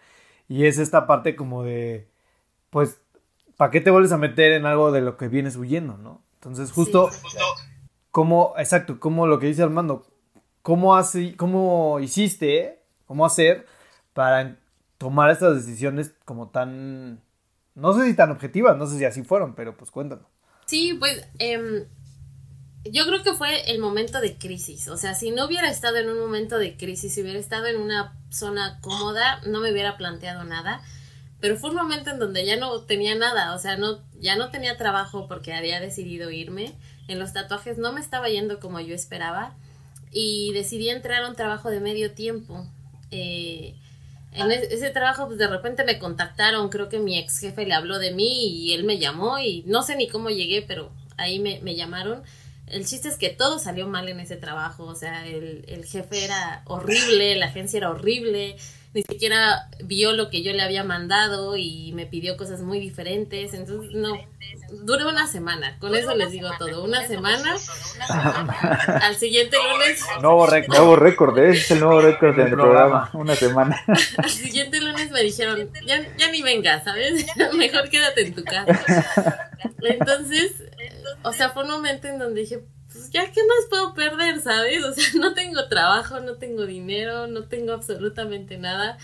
[0.48, 2.08] Y es esta parte como de,
[2.72, 3.00] pues,
[3.56, 6.24] ¿para qué te vuelves a meter en algo de lo que vienes huyendo, no?
[6.34, 7.12] Entonces, justo,
[8.10, 10.08] como, exacto, como lo que dice Armando,
[10.64, 13.68] ¿cómo, así, cómo hiciste, cómo hacer
[14.14, 14.58] para
[14.98, 17.22] tomar estas decisiones como tan,
[17.76, 20.26] no sé si tan objetivas, no sé si así fueron, pero pues cuéntanos.
[20.66, 21.86] Sí, pues eh,
[22.86, 24.88] yo creo que fue el momento de crisis.
[24.88, 27.78] O sea, si no hubiera estado en un momento de crisis, si hubiera estado en
[27.78, 30.82] una zona cómoda, no me hubiera planteado nada.
[31.42, 34.50] Pero fue un momento en donde ya no tenía nada, o sea, no, ya no
[34.50, 36.74] tenía trabajo porque había decidido irme.
[37.08, 39.54] En los tatuajes no me estaba yendo como yo esperaba
[40.12, 42.66] y decidí entrar a un trabajo de medio tiempo.
[43.12, 43.74] Eh,
[44.34, 48.00] en ese trabajo, pues de repente me contactaron, creo que mi ex jefe le habló
[48.00, 51.60] de mí y él me llamó y no sé ni cómo llegué, pero ahí me,
[51.62, 52.22] me llamaron
[52.70, 56.24] el chiste es que todo salió mal en ese trabajo, o sea, el, el, jefe
[56.24, 58.58] era horrible, la agencia era horrible,
[58.94, 63.54] ni siquiera vio lo que yo le había mandado y me pidió cosas muy diferentes,
[63.54, 64.18] entonces no,
[64.84, 67.56] duró una semana, con eso les digo todo, una semana,
[69.02, 70.04] al siguiente lunes...
[70.22, 73.80] Nuevo récord, nuevo récord, ese es el nuevo récord del programa, una semana.
[74.18, 77.26] Al siguiente lunes me dijeron, ya, ya ni vengas, ¿sabes?
[77.56, 79.52] Mejor quédate en tu casa.
[79.82, 80.54] Entonces,
[81.24, 84.84] o sea, fue un momento en donde dije, pues ya, ¿qué más puedo perder, sabes?
[84.84, 88.98] O sea, no tengo trabajo, no tengo dinero, no tengo absolutamente nada.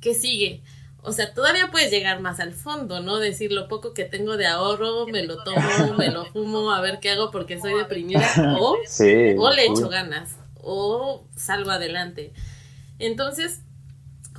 [0.00, 0.60] ¿Qué sigue?
[1.04, 3.18] O sea, todavía puedes llegar más al fondo, ¿no?
[3.18, 7.00] Decir lo poco que tengo de ahorro, me lo tomo, me lo fumo, a ver
[7.00, 8.24] qué hago porque soy deprimida.
[8.60, 12.32] O, o le echo ganas, o salgo adelante.
[13.00, 13.60] Entonces,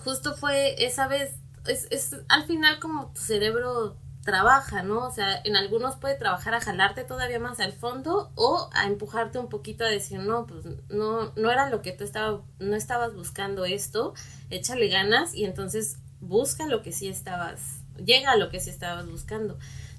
[0.04, 1.32] justo fue esa vez,
[1.68, 5.06] es, es al final como tu cerebro trabaja, ¿no?
[5.06, 9.38] O sea, en algunos puede trabajar a jalarte todavía más al fondo o a empujarte
[9.38, 13.14] un poquito a decir, no, pues no, no era lo que tú estaba, no estabas
[13.14, 14.14] buscando esto,
[14.50, 17.60] échale ganas y entonces busca lo que sí estabas,
[18.04, 19.58] llega a lo que sí estabas buscando.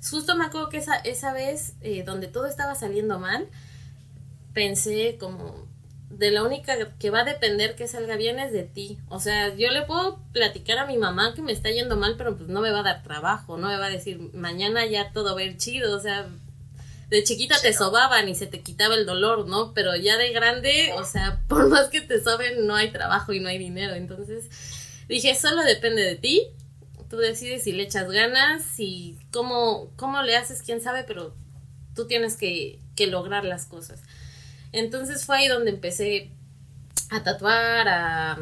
[0.09, 3.47] Justo me acuerdo que esa, esa vez eh, donde todo estaba saliendo mal,
[4.55, 5.67] pensé como,
[6.11, 8.99] de la única que va a depender que salga bien es de ti.
[9.09, 12.37] O sea, yo le puedo platicar a mi mamá que me está yendo mal, pero
[12.37, 15.35] pues no me va a dar trabajo, no me va a decir mañana ya todo
[15.35, 15.97] va a ir chido.
[15.97, 16.27] O sea,
[17.11, 19.73] de chiquita te sobaban y se te quitaba el dolor, ¿no?
[19.75, 23.41] Pero ya de grande, o sea, por más que te soben, no hay trabajo y
[23.41, 23.95] no hay dinero.
[23.95, 24.45] Entonces
[25.09, 26.43] dije, solo depende de ti.
[27.11, 31.33] Tú decides si le echas ganas, y cómo, cómo le haces, quién sabe, pero
[31.95, 34.01] tú tienes que, que lograr las cosas.
[34.75, 36.31] Entonces fue ahí donde empecé
[37.11, 38.39] a tatuar, a...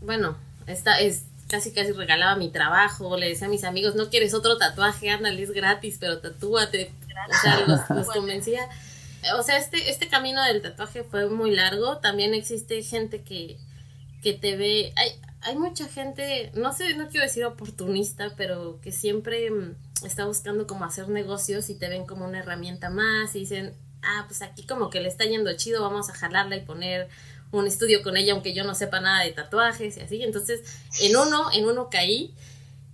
[0.00, 0.34] Bueno,
[0.66, 4.56] esta, es, casi casi regalaba mi trabajo, le decía a mis amigos, no quieres otro
[4.56, 6.90] tatuaje, ándale, es gratis, pero tatúate.
[7.28, 8.66] O sea, los, los convencía.
[9.38, 11.98] O sea, este, este camino del tatuaje fue muy largo.
[11.98, 13.58] También existe gente que,
[14.22, 14.94] que te ve.
[14.96, 15.10] Hay,
[15.42, 19.74] hay mucha gente, no sé, no quiero decir oportunista, pero que siempre mm,
[20.06, 24.24] está buscando como hacer negocios y te ven como una herramienta más y dicen, ah,
[24.26, 27.08] pues aquí como que le está yendo chido, vamos a jalarla y poner
[27.50, 30.22] un estudio con ella, aunque yo no sepa nada de tatuajes y así.
[30.22, 30.60] Entonces,
[31.00, 32.34] en uno, en uno caí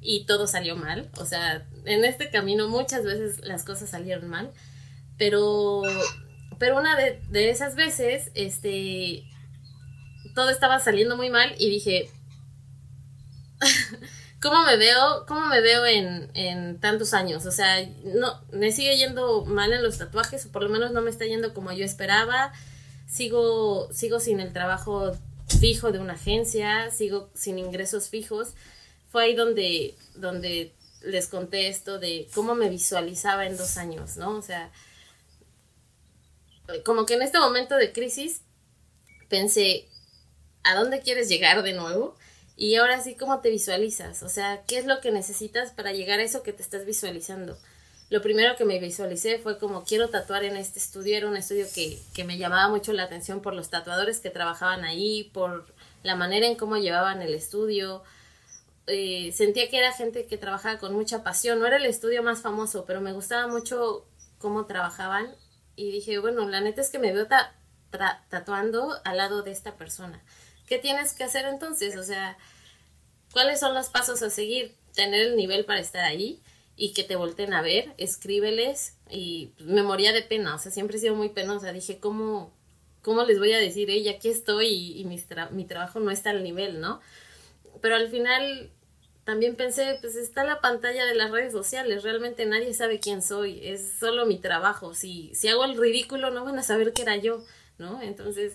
[0.01, 1.09] y todo salió mal.
[1.17, 4.51] O sea, en este camino muchas veces las cosas salieron mal.
[5.19, 5.83] Pero,
[6.59, 9.25] pero una de, esas veces, este,
[10.35, 12.11] todo estaba saliendo muy mal y dije,
[14.45, 17.47] ¿cómo me veo, cómo me veo en, en, tantos años?
[17.47, 21.01] O sea, no, me sigue yendo mal en los tatuajes, o por lo menos no
[21.01, 22.53] me está yendo como yo esperaba.
[23.09, 25.17] Sigo, sigo sin el trabajo
[25.61, 28.51] fijo de una agencia, sigo sin ingresos fijos.
[29.11, 34.37] Fue ahí donde, donde les conté esto de cómo me visualizaba en dos años, ¿no?
[34.37, 34.71] O sea,
[36.85, 38.43] como que en este momento de crisis
[39.31, 39.89] pensé,
[40.65, 42.15] ¿a dónde quieres llegar de nuevo?
[42.57, 44.23] Y ahora sí, ¿cómo te visualizas?
[44.23, 47.59] O sea, ¿qué es lo que necesitas para llegar a eso que te estás visualizando?
[48.11, 51.17] Lo primero que me visualicé fue como quiero tatuar en este estudio.
[51.17, 54.85] Era un estudio que, que me llamaba mucho la atención por los tatuadores que trabajaban
[54.85, 55.67] ahí, por
[56.05, 58.03] la manera en cómo llevaban el estudio.
[58.87, 61.59] Eh, sentía que era gente que trabajaba con mucha pasión.
[61.59, 64.05] No era el estudio más famoso, pero me gustaba mucho
[64.39, 65.29] cómo trabajaban.
[65.75, 67.27] Y dije, bueno, la neta es que me veo
[68.31, 70.21] tatuando al lado de esta persona.
[70.69, 71.97] ¿Qué tienes que hacer entonces?
[71.97, 72.37] O sea,
[73.33, 74.73] ¿cuáles son los pasos a seguir?
[74.95, 76.39] Tener el nivel para estar ahí
[76.77, 80.97] y que te volten a ver, escríbeles y me moría de pena, o sea, siempre
[80.97, 82.53] he sido muy penosa, dije, ¿cómo,
[83.03, 86.31] cómo les voy a decir, ella aquí estoy y, y mi, mi trabajo no está
[86.31, 87.01] al nivel, ¿no?
[87.81, 88.71] Pero al final
[89.25, 93.61] también pensé, pues está la pantalla de las redes sociales, realmente nadie sabe quién soy,
[93.63, 97.17] es solo mi trabajo, si, si hago el ridículo no van a saber que era
[97.17, 97.45] yo,
[97.79, 98.03] ¿no?
[98.03, 98.55] Entonces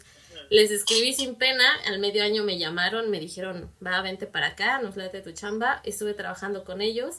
[0.49, 4.81] les escribí sin pena, al medio año me llamaron, me dijeron, va, vente para acá,
[4.81, 7.17] nos late tu chamba, estuve trabajando con ellos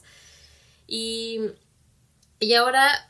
[0.87, 1.41] y,
[2.41, 3.07] y ahora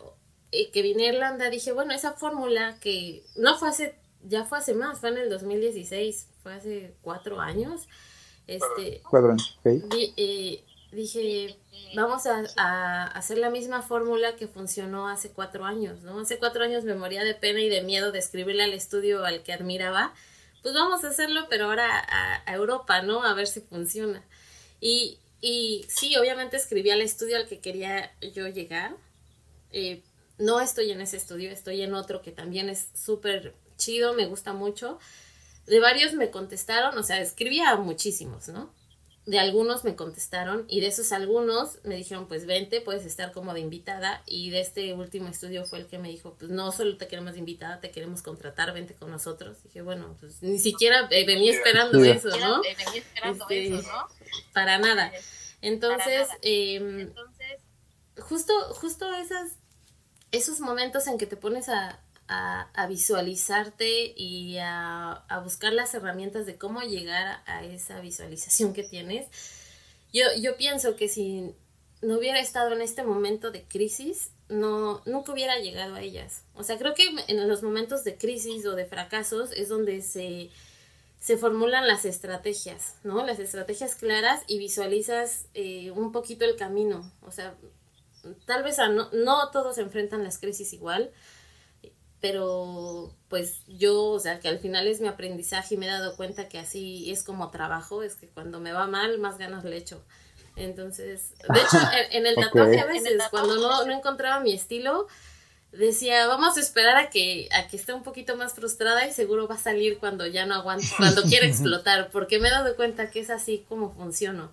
[0.52, 3.94] eh, que vine a Irlanda dije, bueno, esa fórmula que no fue hace,
[4.24, 7.88] ya fue hace más, fue en el 2016, fue hace cuatro años.
[8.46, 11.56] Este, cuatro años, eh, dije,
[11.94, 16.20] vamos a, a, hacer la misma fórmula que funcionó hace cuatro años, ¿no?
[16.20, 19.42] Hace cuatro años me moría de pena y de miedo de escribirle al estudio al
[19.42, 20.12] que admiraba.
[20.62, 23.22] Pues vamos a hacerlo, pero ahora a, a Europa, ¿no?
[23.22, 24.22] A ver si funciona.
[24.80, 28.94] Y, y sí, obviamente escribí al estudio al que quería yo llegar.
[29.72, 30.02] Eh,
[30.38, 34.52] no estoy en ese estudio, estoy en otro que también es súper chido, me gusta
[34.52, 34.98] mucho.
[35.66, 38.70] De varios me contestaron, o sea, escribía a muchísimos, ¿no?
[39.30, 43.54] De algunos me contestaron y de esos algunos me dijeron, pues vente, puedes estar como
[43.54, 46.96] de invitada y de este último estudio fue el que me dijo, pues no solo
[46.96, 49.62] te queremos de invitada, te queremos contratar, vente con nosotros.
[49.62, 52.60] dije, bueno, pues ni siquiera eh, venía esperando eso, ¿no?
[52.60, 54.08] Venía esperando este, eso, ¿no?
[54.52, 55.12] Para nada.
[55.62, 57.08] Entonces, eh,
[58.18, 59.52] justo, justo esas,
[60.32, 62.00] esos momentos en que te pones a,
[62.30, 69.26] a, visualizarte y a, buscar las herramientas de cómo llegar a, esa visualización que tienes.
[70.12, 71.52] Yo, yo pienso que si
[72.02, 76.42] no hubiera estado en este momento de crisis, no, nunca hubiera llegado a ellas.
[76.54, 80.50] O sea, creo que en los momentos de crisis o de fracasos es donde se,
[81.20, 83.24] se formulan las estrategias, ¿no?
[83.26, 87.10] Las estrategias claras y visualizas eh, un poquito el camino.
[87.26, 87.54] O sea,
[88.46, 91.10] tal vez no, no todos enfrentan las crisis igual,
[92.20, 96.16] pero pues yo, o sea, que al final es mi aprendizaje y me he dado
[96.16, 99.76] cuenta que así es como trabajo, es que cuando me va mal, más ganas le
[99.76, 100.02] echo.
[100.56, 101.78] Entonces, de hecho,
[102.10, 105.06] en, el tatuaje a veces, cuando no, no encontraba mi estilo,
[105.72, 109.48] decía, vamos a esperar a que, a que esté un poquito más frustrada y seguro
[109.48, 113.10] va a salir cuando ya no aguante, cuando quiera explotar, porque me he dado cuenta
[113.10, 114.50] que es así como funciono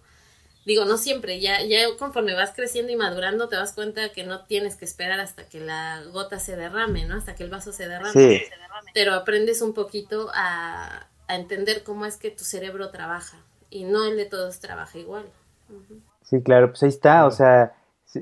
[0.67, 4.41] digo, no siempre, ya, ya conforme vas creciendo y madurando te das cuenta que no
[4.41, 7.15] tienes que esperar hasta que la gota se derrame, ¿no?
[7.15, 8.11] Hasta que el vaso se derrame.
[8.11, 8.41] Sí.
[8.93, 13.37] Pero aprendes un poquito a, a, entender cómo es que tu cerebro trabaja
[13.69, 15.23] y no el de todos trabaja igual.
[16.23, 17.73] Sí, claro, pues ahí está, o sea,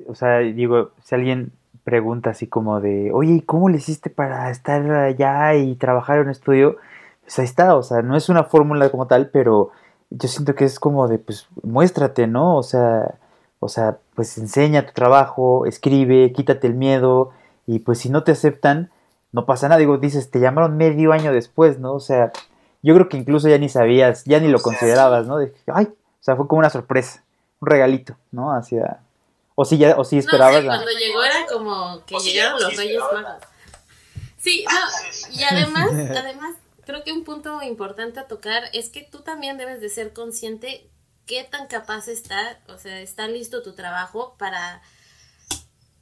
[0.05, 1.51] o sea, digo, si alguien
[1.83, 6.29] pregunta así como de, oye, ¿cómo le hiciste para estar allá y trabajar en un
[6.29, 6.77] estudio?
[7.23, 9.71] Pues ahí está, o sea, no es una fórmula como tal, pero
[10.09, 12.57] yo siento que es como de, pues, muéstrate, ¿no?
[12.57, 13.15] O sea,
[13.59, 17.31] o sea, pues enseña tu trabajo, escribe, quítate el miedo,
[17.67, 18.91] y pues si no te aceptan,
[19.31, 19.79] no pasa nada.
[19.79, 21.93] Digo, dices, te llamaron medio año después, ¿no?
[21.93, 22.31] O sea,
[22.83, 25.37] yo creo que incluso ya ni sabías, ya ni lo considerabas, ¿no?
[25.37, 27.23] De, ay, o sea, fue como una sorpresa,
[27.59, 28.51] un regalito, ¿no?
[28.51, 28.99] Hacia...
[29.57, 30.63] O si ya, o si esperabas.
[30.63, 33.41] No, cuando llegó era como que llegaron los Reyes Magos.
[34.37, 39.19] Sí, no, y además, además, creo que un punto importante a tocar es que tú
[39.19, 40.85] también debes de ser consciente
[41.25, 44.81] qué tan capaz está, o sea, está listo tu trabajo para,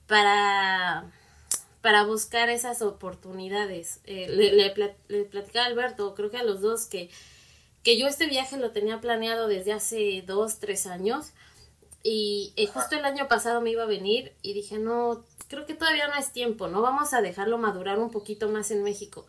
[0.08, 1.06] para,
[1.82, 4.00] para buscar esas oportunidades.
[4.06, 7.10] Eh, le, le, le platicaba a Alberto, creo que a los dos, que,
[7.84, 11.28] que yo este viaje lo tenía planeado desde hace dos, tres años.
[12.04, 15.74] Y eh, justo el año pasado me iba a venir y dije, no, creo que
[15.74, 16.82] todavía no es tiempo, ¿no?
[16.82, 19.26] Vamos a dejarlo madurar un poquito más en México.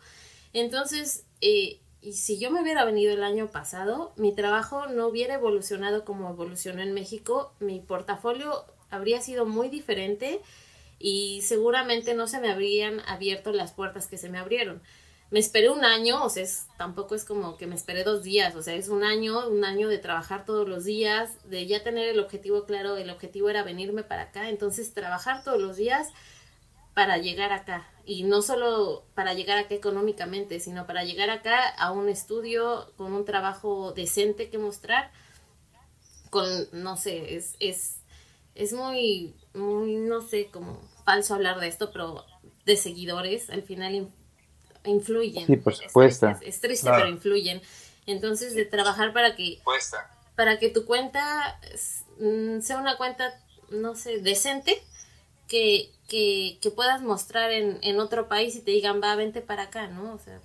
[0.51, 5.33] Entonces, eh, y si yo me hubiera venido el año pasado, mi trabajo no hubiera
[5.33, 10.39] evolucionado como evolucionó en México, mi portafolio habría sido muy diferente
[10.99, 14.81] y seguramente no se me habrían abierto las puertas que se me abrieron.
[15.31, 18.55] Me esperé un año, o sea, es, tampoco es como que me esperé dos días,
[18.55, 22.07] o sea, es un año, un año de trabajar todos los días, de ya tener
[22.07, 26.09] el objetivo claro, el objetivo era venirme para acá, entonces trabajar todos los días
[26.95, 27.85] para llegar acá.
[28.07, 33.13] Y no solo para llegar acá económicamente, sino para llegar acá a un estudio con
[33.13, 35.11] un trabajo decente que mostrar.
[36.31, 37.97] Con, no sé, es, es,
[38.55, 42.25] es muy, muy, no sé, como falso hablar de esto, pero
[42.65, 44.09] de seguidores, al final
[44.85, 45.45] influyen.
[45.45, 46.29] Sí, por supuesto.
[46.41, 47.61] Es, triste, pero influyen.
[48.05, 49.59] Entonces, de trabajar para que,
[50.35, 51.59] para que tu cuenta
[52.19, 53.37] mm, sea una cuenta,
[53.69, 54.81] no sé, decente,
[55.47, 59.63] que, que, que puedas mostrar en, en, otro país y te digan, va, vente para
[59.63, 60.13] acá, ¿no?
[60.13, 60.39] O sea,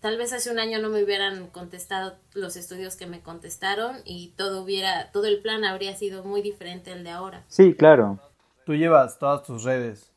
[0.00, 4.28] tal vez hace un año no me hubieran contestado los estudios que me contestaron y
[4.36, 7.42] todo hubiera, todo el plan habría sido muy diferente al de ahora.
[7.48, 8.18] Sí, claro.
[8.66, 10.10] Tú llevas todas tus redes.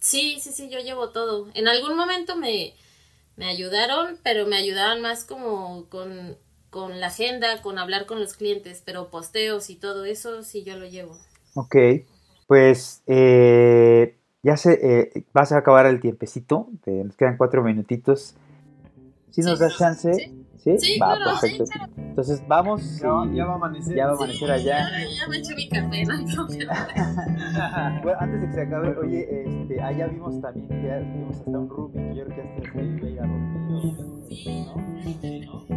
[0.00, 1.48] Sí, sí, sí, yo llevo todo.
[1.54, 2.74] En algún momento me,
[3.36, 6.36] me ayudaron, pero me ayudaban más como con,
[6.68, 10.76] con la agenda, con hablar con los clientes, pero posteos y todo eso sí yo
[10.76, 11.16] lo llevo.
[11.54, 11.76] Ok.
[12.50, 18.34] Pues eh, ya se eh, vas a acabar el tiempecito, nos quedan cuatro minutitos.
[19.30, 20.12] Si nos das chance,
[20.56, 20.76] ¿sí?
[20.80, 20.98] ¿Sí?
[20.98, 21.62] va, perfecto.
[21.96, 22.98] Entonces vamos.
[22.98, 23.94] Ya, va a amanecer.
[23.94, 24.80] Ya va a amanecer allá.
[24.80, 26.14] Ya, me eché mi café, no
[28.02, 31.68] bueno, antes de que se acabe, oye, este, allá vimos también, ya vimos hasta un
[31.68, 33.94] Ruby que yo creo que hasta se iba a ir a dormir.
[34.28, 35.69] Sí, ¿no?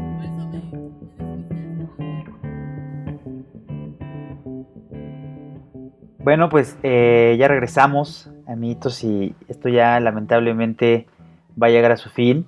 [6.24, 11.06] Bueno, pues eh, ya regresamos, amiguitos, y esto ya lamentablemente
[11.62, 12.48] va a llegar a su fin,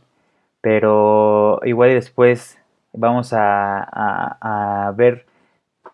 [0.61, 2.57] pero igual después
[2.93, 5.25] vamos a, ver,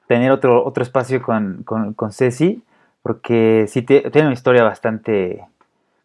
[0.08, 2.64] tener otro, otro espacio con, con, Ceci,
[3.02, 5.44] porque sí tiene una historia bastante,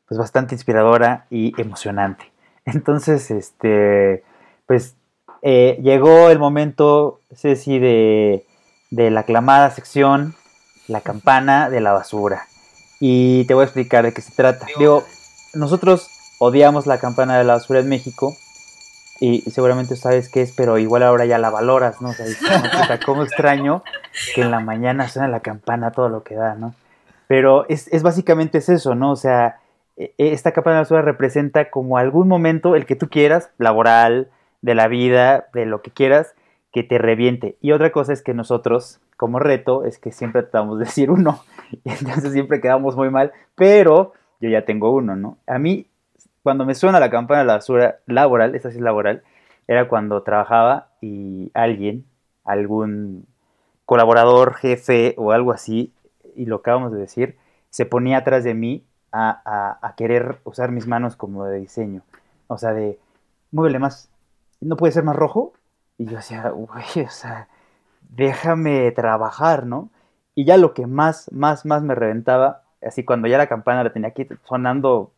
[0.08, 2.32] pues bastante inspiradora y emocionante.
[2.64, 4.24] Entonces, este,
[4.64, 4.96] pues
[5.42, 8.46] eh, llegó el momento, Ceci, de,
[8.90, 10.34] de la aclamada sección
[10.88, 12.46] la campana de la basura.
[13.00, 14.66] Y te voy a explicar de qué se trata.
[14.78, 15.04] Digo,
[15.54, 18.36] nosotros odiamos la campana de la basura en México.
[19.18, 22.10] Y, seguramente sabes qué es, pero igual ahora ya la valoras, ¿no?
[22.10, 23.82] O sea, cómo extraño
[24.34, 26.74] que en la mañana suena la campana todo lo que da, ¿no?
[27.26, 29.12] Pero es, es básicamente es eso, ¿no?
[29.12, 29.58] O sea,
[29.96, 33.48] e, e, esta campana de la basura representa como algún momento, el que tú quieras,
[33.56, 34.28] laboral,
[34.60, 36.34] de la vida, de lo que quieras,
[36.76, 37.56] que te reviente.
[37.62, 41.40] Y otra cosa es que nosotros, como reto, es que siempre tratamos de decir uno.
[41.84, 45.38] Y entonces siempre quedamos muy mal, pero yo ya tengo uno, ¿no?
[45.46, 45.86] A mí,
[46.42, 49.22] cuando me suena la campana de la basura laboral, esta sí es laboral,
[49.66, 52.04] era cuando trabajaba y alguien,
[52.44, 53.24] algún
[53.86, 55.94] colaborador, jefe o algo así,
[56.34, 57.38] y lo acabamos de decir,
[57.70, 62.02] se ponía atrás de mí a, a, querer usar mis manos como de diseño.
[62.48, 62.98] O sea, de,
[63.50, 64.10] muévele más.
[64.60, 65.54] ¿No puede ser más rojo?
[65.98, 67.48] Y yo decía, güey, o sea,
[68.10, 69.90] déjame trabajar, ¿no?
[70.34, 73.92] Y ya lo que más, más, más me reventaba, así cuando ya la campana la
[73.92, 75.10] tenía aquí sonando,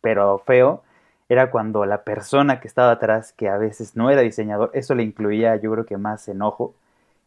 [0.00, 0.82] pero feo,
[1.28, 5.02] era cuando la persona que estaba atrás, que a veces no era diseñador, eso le
[5.02, 6.74] incluía yo creo que más enojo,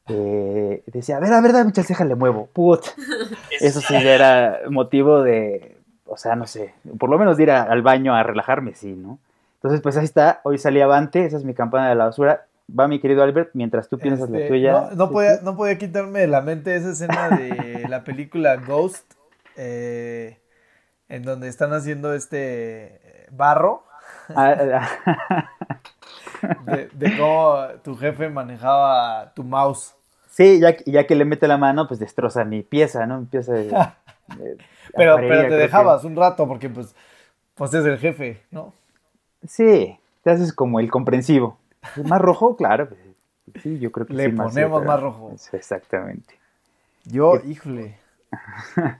[0.10, 1.72] eh, decía, a ver, a ver, dame
[2.06, 2.82] le muevo, put.
[3.62, 5.78] Eso sí era motivo de,
[6.08, 9.20] o sea, no sé, por lo menos ir al baño a relajarme, sí, ¿no?
[9.56, 12.46] Entonces, pues ahí está, hoy salí avante, esa es mi campana de la basura,
[12.78, 14.90] va mi querido Albert, mientras tú piensas la este, tuya.
[14.96, 19.14] No, podía, no podía quitarme de la mente esa escena de la película Ghost,
[19.56, 20.38] eh,
[21.08, 23.84] en donde están haciendo este barro.
[24.36, 25.50] Ah, ah,
[26.66, 29.96] de, de cómo tu jefe manejaba tu mouse.
[30.30, 33.20] sí, ya, que- ya que le mete la mano, pues destroza mi pieza, ¿no?
[33.22, 33.72] Mi pieza de, de
[34.96, 36.96] Pero, pero te que- dejabas un rato porque pues,
[37.56, 38.74] pues es el jefe, ¿no?
[39.48, 41.58] Sí, te haces como el comprensivo.
[42.06, 42.56] ¿Más rojo?
[42.56, 42.90] Claro.
[42.90, 43.00] pues,
[43.64, 45.32] Sí, yo creo que Le sí, más, ponemos más rojo.
[45.34, 46.36] Eso, Exactamente.
[47.06, 47.98] Yo, híjole.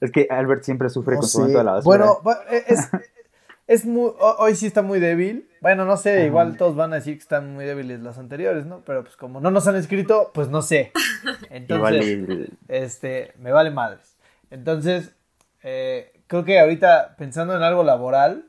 [0.00, 1.42] Es que Albert siempre sufre no con su sé.
[1.42, 1.96] momento de la basura.
[1.96, 2.88] Bueno, bu- e, es,
[3.66, 5.48] es muy, ho- hoy sí está muy débil.
[5.60, 8.82] Bueno, no sé, igual todos van a decir que están muy débiles las anteriores, ¿no?
[8.84, 10.92] Pero pues como no nos han escrito, pues no sé.
[11.50, 14.16] Entonces, y- este, me vale madres.
[14.50, 15.16] Entonces,
[15.62, 18.44] eh, creo que ahorita pensando en algo laboral,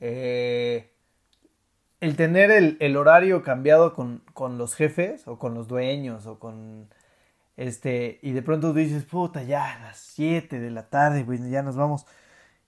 [0.00, 0.90] eh,
[2.00, 6.38] el tener el, el horario cambiado con, con los jefes o con los dueños o
[6.38, 6.88] con
[7.58, 11.50] este, y de pronto tú dices, puta, ya a las 7 de la tarde, güey,
[11.50, 12.06] ya nos vamos.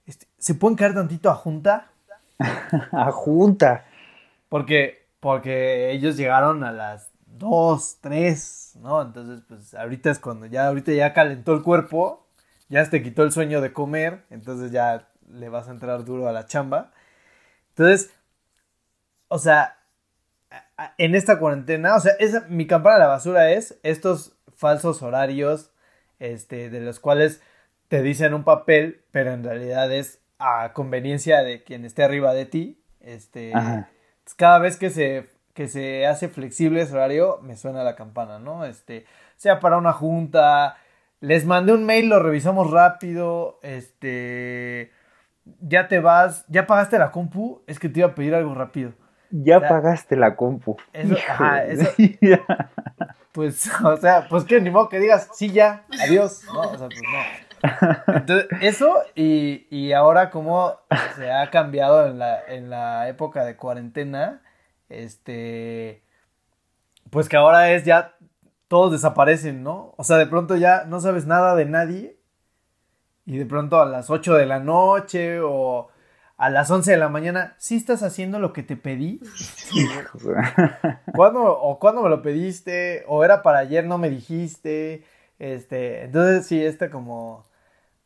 [0.05, 1.93] Este, ¿Se pueden caer tantito a junta?
[2.93, 3.85] a junta.
[4.49, 9.01] Porque, porque ellos llegaron a las 2, 3, ¿no?
[9.03, 12.27] Entonces, pues ahorita es cuando ya, ahorita ya calentó el cuerpo,
[12.69, 16.33] ya te quitó el sueño de comer, entonces ya le vas a entrar duro a
[16.33, 16.91] la chamba.
[17.69, 18.11] Entonces,
[19.31, 19.79] o sea,
[20.99, 25.71] en esta cuarentena, o sea, esa, mi campana de la basura es estos falsos horarios,
[26.19, 27.41] este, de los cuales
[27.89, 32.45] te dicen un papel, pero en realidad es a conveniencia de quien esté arriba de
[32.45, 33.89] ti, este, Ajá.
[34.25, 38.41] pues, cada vez que se, que se hace flexible ese horario, me suena la campana,
[38.41, 38.65] ¿no?
[38.65, 39.07] Este,
[39.37, 40.77] sea para una junta,
[41.21, 44.91] les mandé un mail, lo revisamos rápido, este,
[45.61, 48.93] ya te vas, ya pagaste la compu, es que te iba a pedir algo rápido.
[49.31, 50.77] Ya pagaste la compu.
[50.93, 51.83] Eso- ajá, Híjole.
[51.83, 52.43] eso-
[53.33, 56.61] Pues, o sea, pues que ni modo que digas, sí, ya, adiós, ¿no?
[56.63, 58.15] O sea, pues no.
[58.15, 60.75] Entonces, eso y, y ahora cómo
[61.17, 64.41] se ha cambiado en la, en la época de cuarentena,
[64.89, 66.03] este,
[67.11, 68.17] pues que ahora es ya,
[68.67, 69.95] todos desaparecen, ¿no?
[69.97, 72.17] O sea, de pronto ya no sabes nada de nadie
[73.27, 75.89] y de pronto a las 8 de la noche o
[76.41, 79.21] a las 11 de la mañana, ¿sí estás haciendo lo que te pedí?
[81.15, 83.05] ¿Cuándo, o cuándo me lo pediste?
[83.09, 85.05] ¿O era para ayer, no me dijiste?
[85.39, 87.45] Este, entonces sí, este como,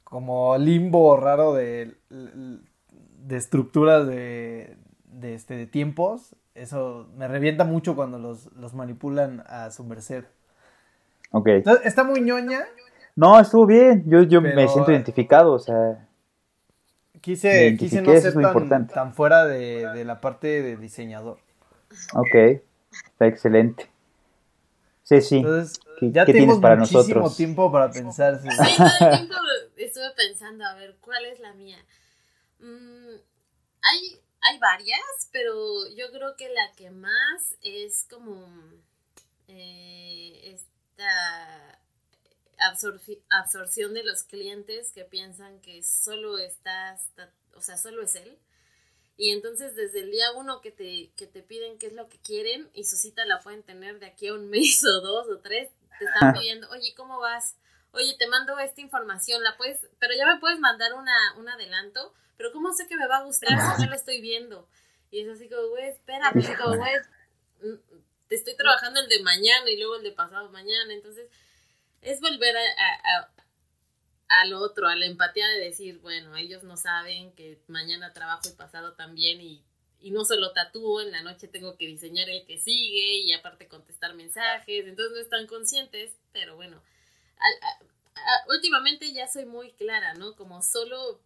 [0.03, 6.35] como limbo raro de, de estructuras de, de, este, de tiempos.
[6.57, 10.25] Eso me revienta mucho cuando los, los manipulan a su merced.
[11.31, 11.47] ok.
[11.47, 12.65] Entonces, está muy ñoña.
[13.15, 14.03] No, estuvo bien.
[14.09, 16.05] Yo, yo me siento identificado, o sea.
[17.25, 18.93] Quise, quise no ser tan, importante.
[18.95, 21.39] tan fuera de, de la parte de diseñador.
[22.15, 22.35] Ok.
[22.93, 23.91] Está excelente.
[25.05, 25.37] Sí, sí.
[25.37, 27.37] Entonces, ¿Qué- ya qué tienes tenemos para muchísimo nosotros?
[27.37, 28.41] tiempo para pensar.
[28.43, 28.49] sí.
[28.51, 29.35] Sí, todo el tiempo
[29.77, 31.79] estuve pensando, a ver, ¿cuál es la mía?
[32.59, 33.15] Mm,
[33.83, 35.55] hay, hay varias, pero
[35.97, 38.47] yo creo que la que más es como
[39.49, 41.79] eh, esta
[42.59, 48.15] absorci- absorción de los clientes que piensan que solo está, está- o sea, solo es
[48.17, 48.39] él.
[49.17, 52.19] Y entonces desde el día uno que te, que te piden qué es lo que
[52.19, 55.39] quieren y su cita la pueden tener de aquí a un mes o dos o
[55.41, 57.57] tres, te están pidiendo, oye, ¿cómo vas?
[57.93, 62.13] Oye, te mando esta información, la puedes, pero ya me puedes mandar una, un adelanto,
[62.37, 64.69] pero ¿cómo sé que me va a gustar si no lo estoy viendo?
[65.13, 66.93] Y es así como, güey, espera, pues como, güey,
[67.63, 67.79] mm,
[68.27, 71.31] te estoy trabajando el de mañana y luego el de pasado mañana, entonces
[72.05, 73.31] es volver a,
[74.29, 78.53] al otro, a la empatía de decir, bueno, ellos no saben que mañana trabajo y
[78.53, 79.65] pasado también y,
[80.01, 83.69] y no solo tatúo, en la noche tengo que diseñar el que sigue y aparte
[83.69, 86.83] contestar mensajes, entonces no están conscientes, pero bueno,
[88.49, 90.37] últimamente ya soy muy clara, ¿no?
[90.37, 91.21] Como solo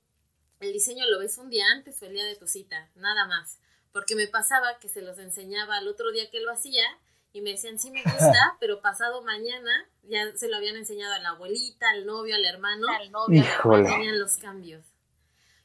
[0.61, 3.59] el diseño lo ves un día antes o el día de tu cita, nada más,
[3.93, 6.85] porque me pasaba que se los enseñaba al otro día que lo hacía
[7.33, 11.19] y me decían, sí me gusta, pero pasado mañana ya se lo habían enseñado a
[11.19, 13.45] la abuelita, al novio, al hermano, Al novio,
[13.87, 14.85] tenían los cambios.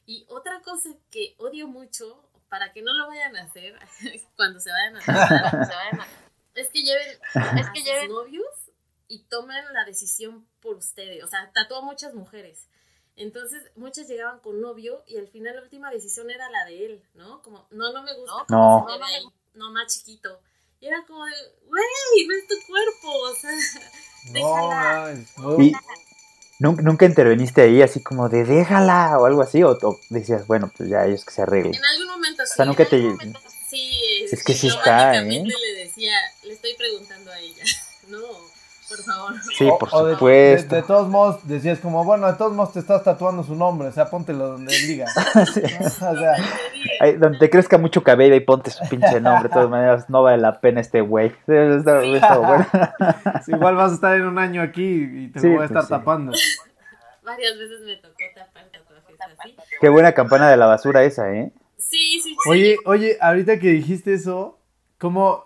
[0.06, 3.74] Y otra cosa que odio mucho, para que no lo vayan a hacer
[4.36, 6.08] cuando se vayan a casar, Cuando se vayan a-
[6.54, 7.18] es que lleven
[7.60, 8.46] Es a que sus lleven- novios
[9.08, 11.22] y tomen la decisión por ustedes.
[11.24, 12.68] O sea, tatuó a muchas mujeres.
[13.16, 17.02] Entonces, muchas llegaban con novio y al final la última decisión era la de él,
[17.14, 17.42] ¿no?
[17.42, 19.04] Como, no, no me gusta No, no.
[19.04, 19.24] ahí,
[19.54, 20.40] no, más chiquito.
[20.80, 21.32] Y era como de,
[21.66, 23.50] güey, no es tu cuerpo, o sea,
[24.32, 25.14] déjala.
[25.38, 25.62] no.
[25.62, 25.72] Y
[26.58, 30.70] nunca, nunca interveniste ahí así como de déjala o algo así, o, o decías, bueno,
[30.76, 31.74] pues ya ellos que se arreglen.
[31.74, 32.52] En algún momento sí.
[32.56, 33.40] sea, nunca te- algún momento
[33.70, 34.26] sí.
[34.30, 35.20] Es que sí está, ¿eh?
[35.22, 37.62] diplomáticamente le decía, le estoy preguntando a ella.
[39.06, 39.34] No, por favor.
[39.56, 40.74] Sí, O- por o de- supuesto.
[40.74, 43.88] De, de todos modos, decías como, bueno, de todos modos te estás tatuando su nombre,
[43.88, 45.06] o sea, póntelo donde diga.
[45.52, 45.60] Sí.
[45.62, 46.34] o sea,
[47.00, 49.44] Ahí, donde te crezca mucho cabello y ponte su pinche nombre.
[49.48, 51.30] De todas maneras, no vale la pena este güey.
[51.46, 51.52] Sí,
[53.48, 55.82] igual vas a estar en un año aquí y te Sí, voy a pues estar
[55.84, 55.88] sí.
[55.90, 56.32] tapando.
[57.22, 59.56] Varias veces me tocó tapar tatuajes así.
[59.80, 61.52] Qué buena campana de la basura esa, ¿eh?
[61.78, 62.36] Sí, sí, sí.
[62.50, 64.58] Oye, oye, ahorita que dijiste eso,
[64.98, 65.44] ¿cómo,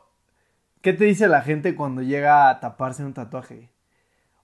[0.82, 3.70] qué te dice la gente cuando llega a taparse un tatuaje?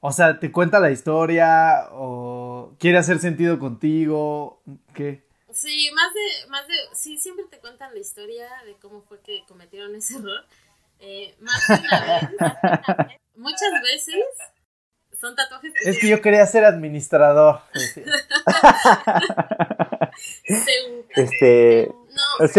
[0.01, 4.61] O sea, ¿te cuenta la historia o quiere hacer sentido contigo?
[4.93, 5.24] ¿Qué?
[5.51, 9.44] Sí, más de, más de, sí, siempre te cuentan la historia de cómo fue que
[9.48, 10.44] cometieron ese error.
[10.98, 12.28] Eh, más de una vez,
[13.36, 14.16] muchas veces
[15.19, 17.61] son tatuajes que Es que yo quería ser administrador.
[17.73, 18.05] decía.
[20.16, 21.89] se- Este.
[21.89, 22.52] no, pues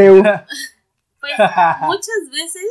[1.81, 2.63] muchas veces,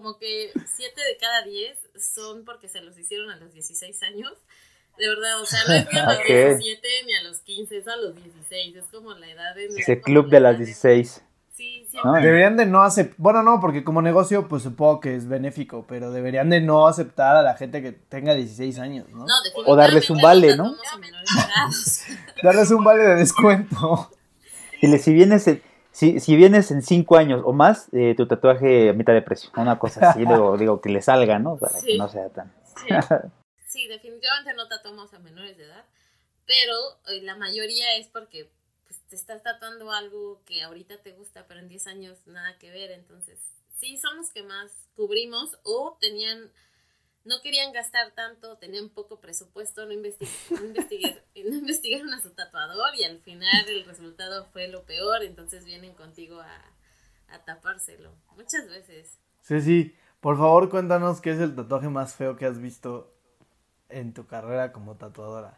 [0.00, 4.32] como que 7 de cada 10 son porque se los hicieron a los 16 años.
[4.98, 6.26] De verdad, o sea, no es ni a los Ok.
[6.26, 8.76] 17 ni a los 15, es a los 16.
[8.76, 9.66] Es como la edad de.
[9.66, 11.22] Ese club de las 16.
[11.54, 12.12] Sí, siempre.
[12.16, 12.24] Ay.
[12.24, 16.10] Deberían de no aceptar, bueno, no, porque como negocio pues supongo que es benéfico, pero
[16.10, 19.26] deberían de no aceptar a la gente que tenga 16 años, ¿no?
[19.26, 19.34] No,
[19.66, 20.74] O darles un vale, ¿no?
[22.42, 24.10] Darles un vale de descuento.
[24.80, 28.90] Dile, si vienes en, si, si vienes en 5 años o más, eh, tu tatuaje
[28.90, 29.50] a mitad de precio.
[29.56, 31.56] Una cosa así, digo, digo que le salga, ¿no?
[31.56, 32.52] Para que no sea tan.
[32.64, 32.88] Sí.
[33.70, 35.84] Sí, definitivamente no tatuamos a menores de edad,
[36.44, 36.74] pero
[37.06, 38.50] eh, la mayoría es porque
[38.88, 42.72] pues, te estás tatuando algo que ahorita te gusta, pero en 10 años nada que
[42.72, 43.38] ver, entonces
[43.76, 46.50] sí son los que más cubrimos o tenían,
[47.30, 50.28] no querían gastar tanto, tenían poco presupuesto, no, investi-
[51.48, 55.94] no, investigaron a su tatuador y al final el resultado fue lo peor, entonces vienen
[55.94, 59.16] contigo a, a tapárselo, muchas veces.
[59.42, 63.14] Sí, sí, por favor cuéntanos qué es el tatuaje más feo que has visto
[63.88, 65.56] en tu carrera como tatuadora.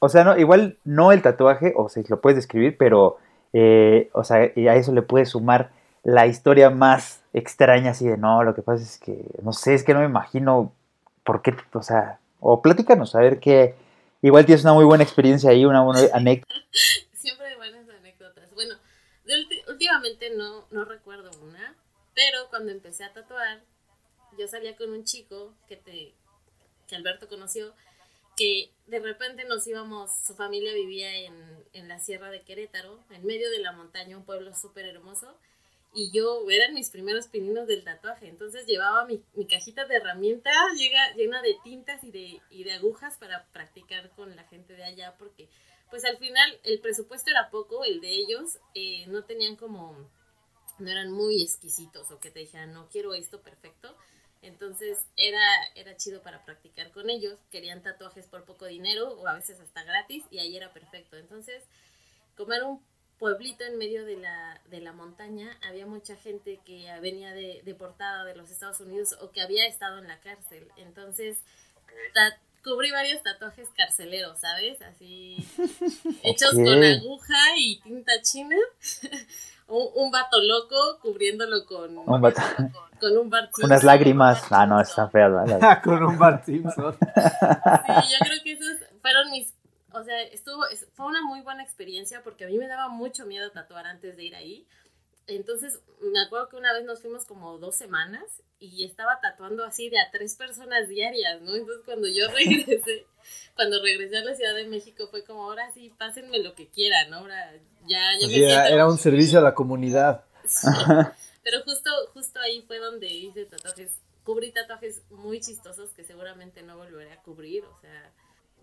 [0.00, 3.16] O sea, no, igual no el tatuaje, o sea, lo puedes describir, pero,
[3.54, 5.72] eh, o sea, y a eso le puedes sumar
[6.02, 9.84] la historia más extraña, así de, no, lo que pasa es que, no sé, es
[9.84, 10.74] que no me imagino
[11.24, 13.74] por qué, o sea, o platícanos, a ver qué,
[14.22, 16.54] igual tienes una muy buena experiencia ahí, una buena anécdota.
[17.14, 18.54] Siempre hay buenas anécdotas.
[18.54, 18.74] Bueno,
[19.68, 21.74] últimamente no, no recuerdo una,
[22.14, 23.62] pero cuando empecé a tatuar,
[24.38, 26.14] yo salía con un chico que, te,
[26.86, 27.72] que Alberto conoció,
[28.36, 31.34] que de repente nos íbamos, su familia vivía en,
[31.72, 35.34] en la sierra de Querétaro, en medio de la montaña, un pueblo súper hermoso,
[35.94, 40.54] y yo, eran mis primeros pininos del tatuaje, entonces llevaba mi, mi cajita de herramientas
[40.76, 44.84] llega, llena de tintas y de, y de agujas para practicar con la gente de
[44.84, 45.48] allá, porque
[45.90, 50.10] pues al final el presupuesto era poco, el de ellos, eh, no tenían como,
[50.80, 53.96] no eran muy exquisitos o que te dijeran, no quiero esto perfecto.
[54.42, 55.40] Entonces era,
[55.74, 59.84] era chido para practicar con ellos, querían tatuajes por poco dinero o a veces hasta
[59.84, 61.16] gratis y ahí era perfecto.
[61.16, 61.62] Entonces,
[62.36, 62.84] como era un
[63.18, 68.24] pueblito en medio de la, de la montaña, había mucha gente que venía de, deportada
[68.24, 70.68] de los Estados Unidos o que había estado en la cárcel.
[70.76, 71.38] Entonces,
[72.12, 74.80] ta- cubrí varios tatuajes carceleros, ¿sabes?
[74.82, 75.36] Así
[76.22, 78.56] hechos con aguja y tinta china.
[79.68, 82.42] un, un vato loco cubriéndolo con Un vato-
[83.00, 83.86] con un Bart unas Simpson.
[83.86, 85.82] lágrimas, ah, no, está fea, ¿verdad?
[85.84, 86.96] con un Bart Simpson.
[87.00, 87.08] Sí,
[88.12, 89.52] yo creo que esos fueron mis,
[89.94, 93.26] o sea, estuvo, es- fue una muy buena experiencia porque a mí me daba mucho
[93.26, 94.66] miedo tatuar antes de ir ahí.
[95.26, 98.24] Entonces, me acuerdo que una vez nos fuimos como dos semanas
[98.58, 101.54] y estaba tatuando así de a tres personas diarias, ¿no?
[101.54, 103.06] Entonces, cuando yo regresé,
[103.56, 107.08] cuando regresé a la Ciudad de México, fue como, ahora sí, pásenme lo que quieran,
[107.10, 107.18] ¿no?
[107.18, 107.52] Ahora
[107.86, 110.24] ya, me era, era un servicio a la comunidad.
[110.44, 110.66] Sí.
[111.42, 113.92] Pero justo, justo ahí fue donde hice tatuajes,
[114.24, 118.12] cubrí tatuajes muy chistosos que seguramente no volveré a cubrir, o sea...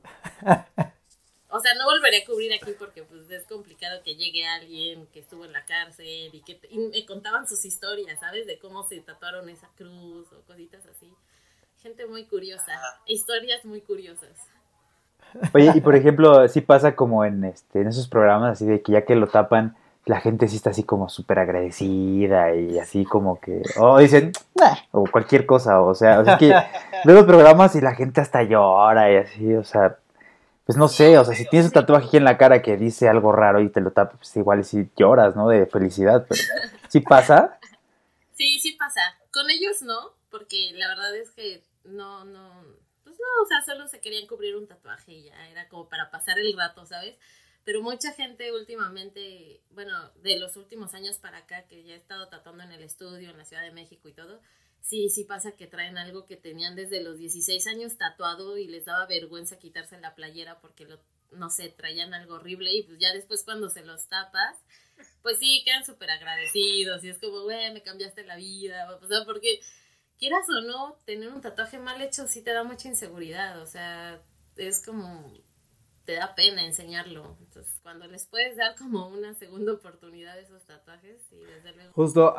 [1.51, 5.19] O sea, no volveré a cubrir aquí porque pues es complicado que llegue alguien que
[5.19, 8.47] estuvo en la cárcel y que y me contaban sus historias, ¿sabes?
[8.47, 11.13] De cómo se tatuaron esa cruz o cositas así.
[11.81, 12.71] Gente muy curiosa,
[13.05, 14.29] historias muy curiosas.
[15.53, 18.93] Oye, y por ejemplo, sí pasa como en este, en esos programas así de que
[18.93, 19.75] ya que lo tapan,
[20.05, 24.75] la gente sí está así como súper agradecida y así como que, o dicen, "Nah",
[24.91, 26.47] o cualquier cosa, o sea, o sea, es que
[27.05, 29.97] veo los programas y la gente hasta llora y así, o sea,
[30.65, 33.09] pues no sé, o sea, si tienes un tatuaje aquí en la cara que dice
[33.09, 35.47] algo raro y te lo tapas, pues igual sí lloras, ¿no?
[35.47, 36.41] De felicidad, pero
[36.87, 37.59] sí pasa.
[38.35, 39.01] Sí, sí pasa.
[39.31, 42.63] Con ellos no, porque la verdad es que no, no,
[43.03, 46.11] pues no, o sea, solo se querían cubrir un tatuaje y ya era como para
[46.11, 47.15] pasar el rato, ¿sabes?
[47.63, 52.27] Pero mucha gente últimamente, bueno, de los últimos años para acá, que ya he estado
[52.27, 54.41] tatuando en el estudio, en la Ciudad de México y todo,
[54.81, 58.85] sí, sí pasa que traen algo que tenían desde los 16 años tatuado y les
[58.85, 60.99] daba vergüenza quitarse la playera porque lo,
[61.31, 64.57] no sé, traían algo horrible y pues ya después cuando se los tapas,
[65.21, 69.25] pues sí, quedan súper agradecidos y es como, güey, me cambiaste la vida, o sea,
[69.25, 69.59] porque
[70.17, 74.21] quieras o no, tener un tatuaje mal hecho sí te da mucha inseguridad, o sea,
[74.55, 75.33] es como,
[76.05, 77.37] te da pena enseñarlo.
[77.39, 81.93] Entonces, cuando les puedes dar como una segunda oportunidad a esos tatuajes, sí, desde luego.
[81.93, 82.35] Justo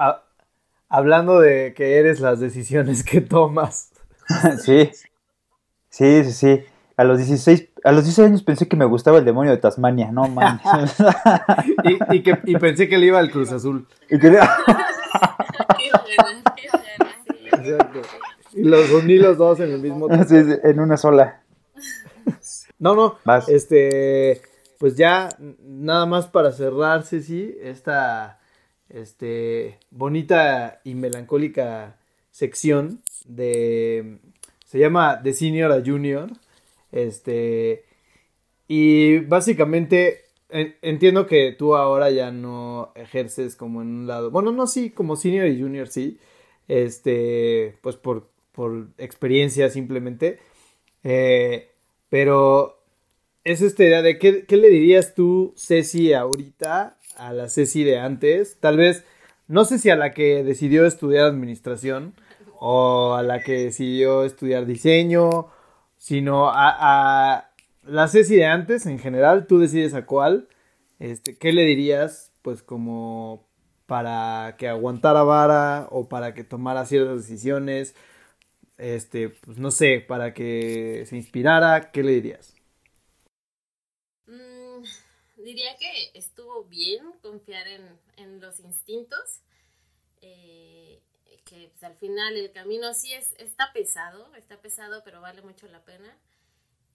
[0.93, 3.91] hablando de que eres las decisiones que tomas.
[4.63, 4.91] sí,
[5.89, 6.65] sí, sí, sí.
[6.99, 10.13] A los 16, a los 16 años pensé que me gustaba el demonio de Tasmania,
[10.13, 10.61] no mames.
[11.85, 13.89] y, y, que, y pensé que le iba al Cruz Azul.
[14.11, 14.17] Y
[18.55, 21.41] Y los uní los dos en el mismo sí, en una sola.
[22.79, 23.17] No, no.
[23.49, 24.43] Este,
[24.79, 25.31] pues ya
[25.63, 28.42] nada más para cerrar, Ceci, esta
[28.93, 31.97] este, bonita y melancólica
[32.31, 34.19] sección de
[34.65, 36.31] se llama de senior a junior.
[36.93, 37.85] Este,
[38.69, 44.31] y básicamente entiendo que tú ahora ya no ejerces como en un lado.
[44.31, 46.19] Bueno, no, sí, como senior y junior sí.
[46.69, 50.39] Este, pues por, por experiencia simplemente.
[51.05, 51.69] Eh,
[52.09, 52.79] pero
[53.45, 57.99] es esta idea de qué, qué le dirías tú, Ceci, ahorita a la Ceci de
[57.99, 58.59] antes.
[58.61, 59.05] Tal vez,
[59.49, 62.15] no sé si a la que decidió estudiar administración
[62.59, 65.49] o a la que decidió estudiar diseño,
[65.99, 67.51] sino a, a
[67.85, 70.49] la Ceci de antes en general, tú decides a cuál.
[70.99, 73.47] Este, ¿Qué le dirías, pues, como
[73.87, 77.95] para que aguantara vara o para que tomara ciertas decisiones?
[78.79, 82.52] Este, pues no sé, para que se inspirara, ¿qué le dirías?
[85.43, 89.41] Diría que estuvo bien confiar en, en los instintos.
[90.21, 91.03] Eh,
[91.45, 95.67] que pues, al final el camino sí es, está pesado, está pesado, pero vale mucho
[95.69, 96.17] la pena.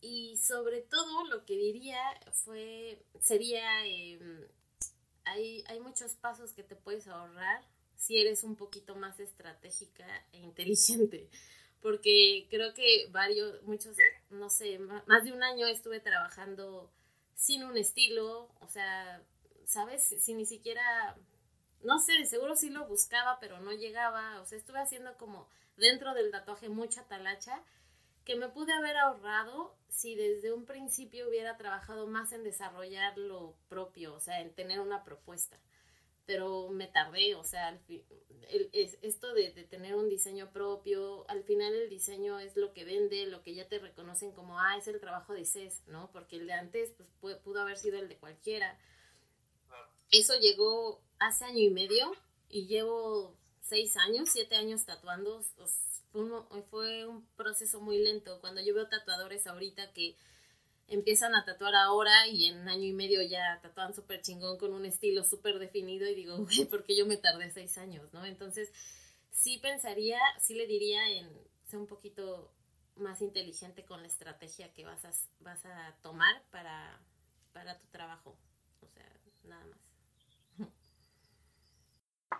[0.01, 1.99] Y sobre todo lo que diría
[2.31, 4.47] fue, sería, em,
[5.25, 7.63] hay, hay muchos pasos que te puedes ahorrar
[7.95, 11.29] si eres un poquito más estratégica e inteligente.
[11.81, 13.95] Porque creo que varios, muchos,
[14.29, 16.91] no sé, más de un año estuve trabajando
[17.37, 19.21] sin un estilo, o sea,
[19.65, 20.03] ¿sabes?
[20.19, 21.15] Si ni siquiera,
[21.83, 25.47] no sé, seguro sí lo buscaba, pero no llegaba, o sea, estuve haciendo como
[25.77, 27.63] dentro del tatuaje mucha talacha
[28.25, 33.55] que me pude haber ahorrado si desde un principio hubiera trabajado más en desarrollar lo
[33.69, 35.57] propio, o sea, en tener una propuesta.
[36.27, 37.79] Pero me tardé, o sea,
[39.01, 43.41] esto de, tener un diseño propio, al final el diseño es lo que vende, lo
[43.41, 46.11] que ya te reconocen como, ah, es el trabajo de CES, ¿no?
[46.11, 48.77] Porque el de antes, pues pudo haber sido el de cualquiera.
[50.11, 52.11] Eso llegó hace año y medio
[52.49, 55.43] y llevo seis años, siete años tatuando
[56.69, 58.39] fue un proceso muy lento.
[58.41, 60.15] Cuando yo veo tatuadores ahorita que
[60.87, 64.85] empiezan a tatuar ahora y en año y medio ya tatuan súper chingón con un
[64.85, 68.25] estilo súper definido y digo, güey, ¿por qué yo me tardé seis años, no?
[68.25, 68.71] Entonces,
[69.31, 71.29] sí pensaría, sí le diría en
[71.65, 72.51] ser un poquito
[72.95, 75.11] más inteligente con la estrategia que vas a,
[75.41, 76.99] vas a tomar para,
[77.53, 78.35] para tu trabajo.
[78.81, 79.03] O sea,
[79.43, 79.77] nada más.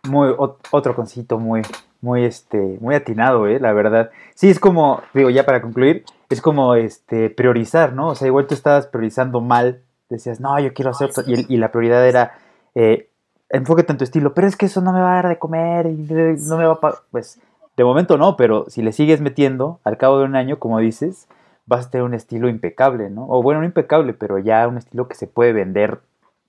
[0.04, 1.62] Muy, otro consito muy,
[2.02, 3.60] muy, este, muy atinado, ¿eh?
[3.60, 4.10] La verdad.
[4.36, 8.10] Sí, es como, digo, ya para concluir, es como, este, priorizar, ¿no?
[8.10, 11.72] O sea, igual tú estabas priorizando mal, decías, no, yo quiero hacer, y, y la
[11.72, 12.38] prioridad era,
[12.76, 13.10] eh,
[13.50, 15.88] enfóquete en tu estilo, pero es que eso no me va a dar de comer,
[15.88, 17.40] y no me va a, pues,
[17.78, 21.28] de momento no, pero si le sigues metiendo, al cabo de un año, como dices,
[21.68, 23.28] vas a tener un estilo impecable, ¿no?
[23.30, 26.00] O bueno, no impecable, pero ya un estilo que se puede vender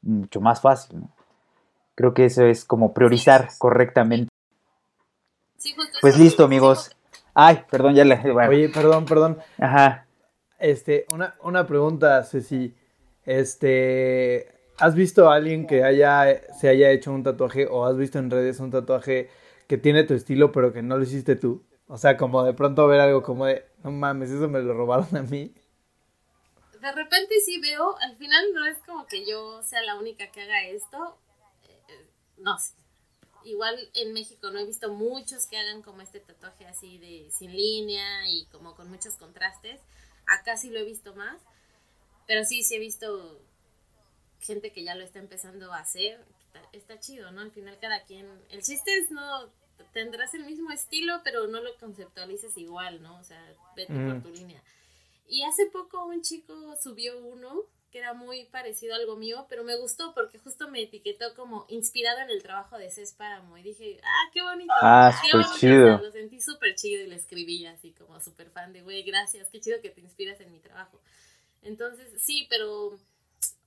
[0.01, 1.09] mucho más fácil, ¿no?
[1.95, 4.31] Creo que eso es como priorizar correctamente.
[6.01, 6.93] pues listo, amigos.
[7.41, 8.17] Ay, perdón, ya le.
[8.33, 9.39] Oye, perdón, perdón.
[9.59, 10.09] Ajá.
[10.59, 12.75] Este, una, una pregunta, Ceci.
[13.25, 18.19] Este, ¿has visto a alguien que haya, se haya hecho un tatuaje o has visto
[18.19, 19.31] en redes un tatuaje
[19.69, 21.65] que tiene tu estilo pero que no lo hiciste tú?
[21.87, 25.17] O sea, como de pronto ver algo como de, no mames, eso me lo robaron
[25.17, 25.55] a mí.
[26.81, 30.41] De repente sí veo, al final no es como que yo sea la única que
[30.43, 31.17] haga esto,
[32.39, 32.78] no sé.
[33.49, 37.51] Igual en México no he visto muchos que hagan como este tatuaje así de sin
[37.53, 39.81] línea y como con muchos contrastes.
[40.27, 41.41] Acá sí lo he visto más.
[42.27, 43.41] Pero sí, sí he visto
[44.41, 46.23] gente que ya lo está empezando a hacer.
[46.73, 47.41] Está, chido, ¿no?
[47.41, 48.27] Al final cada quien...
[48.51, 49.49] El chiste es no...
[49.95, 53.19] Tendrás el mismo estilo, pero no lo conceptualices igual, ¿no?
[53.19, 53.43] O sea,
[53.77, 54.63] vete por tu línea.
[55.27, 59.65] Y hace poco un chico subió uno que era muy parecido a algo mío, pero
[59.65, 63.63] me gustó porque justo me etiquetó como inspirado en el trabajo de Cés Páramo y
[63.63, 64.73] dije, ah, qué bonito.
[64.83, 65.95] Ah, qué súper bonito", chido.
[65.97, 69.49] o lo sentí súper chido y le escribí así como súper fan de, güey, gracias,
[69.51, 71.01] qué chido que te inspiras en mi trabajo.
[71.63, 72.99] Entonces, sí, pero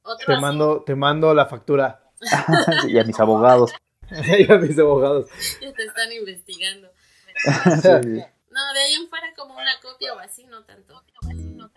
[0.03, 2.03] otro Te así- mando, te mando la factura.
[2.88, 3.72] y a mis abogados.
[4.11, 5.30] y a mis abogados.
[5.61, 6.91] ya te están investigando.
[7.81, 8.23] Sí.
[8.52, 11.02] No, de ahí en fuera como una copia o así, no tanto.
[11.56, 11.72] No,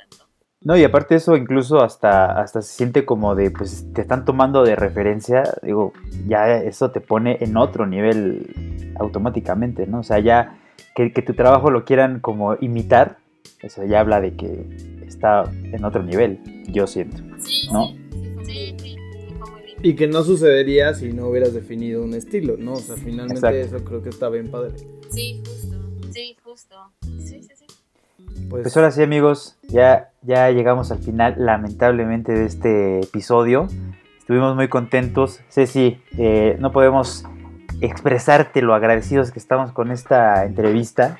[0.66, 4.76] y aparte eso incluso hasta, hasta se siente como de, pues te están tomando de
[4.76, 5.92] referencia, digo,
[6.26, 10.00] ya eso te pone en otro nivel automáticamente, ¿no?
[10.00, 10.58] O sea, ya
[10.94, 13.18] que, que tu trabajo lo quieran como imitar,
[13.60, 16.40] eso ya habla de que está en otro nivel,
[16.72, 17.22] yo siento.
[17.38, 17.88] Sí, ¿No?
[18.44, 18.96] sí, sí.
[19.82, 22.72] Y que no sucedería si no hubieras definido un estilo, ¿no?
[22.72, 23.76] O sea, finalmente Exacto.
[23.76, 24.72] eso creo que está bien padre.
[25.10, 25.76] Sí, justo.
[26.10, 26.74] Sí, justo.
[27.18, 27.63] Sí, sí, sí.
[28.48, 33.66] Pues, Pues ahora sí amigos, ya, ya llegamos al final lamentablemente de este episodio.
[34.18, 35.40] Estuvimos muy contentos.
[35.50, 37.24] Ceci, eh, no podemos
[37.80, 41.18] expresarte lo agradecidos que estamos con esta entrevista.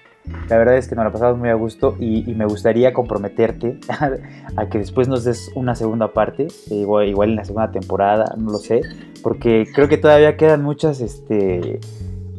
[0.49, 3.79] La verdad es que nos la pasamos muy a gusto y, me gustaría comprometerte
[4.57, 8.35] a que después nos des una segunda parte, eh, igual, igual en la segunda temporada,
[8.39, 8.81] no lo sé,
[9.23, 11.81] porque creo que todavía quedan muchas, este,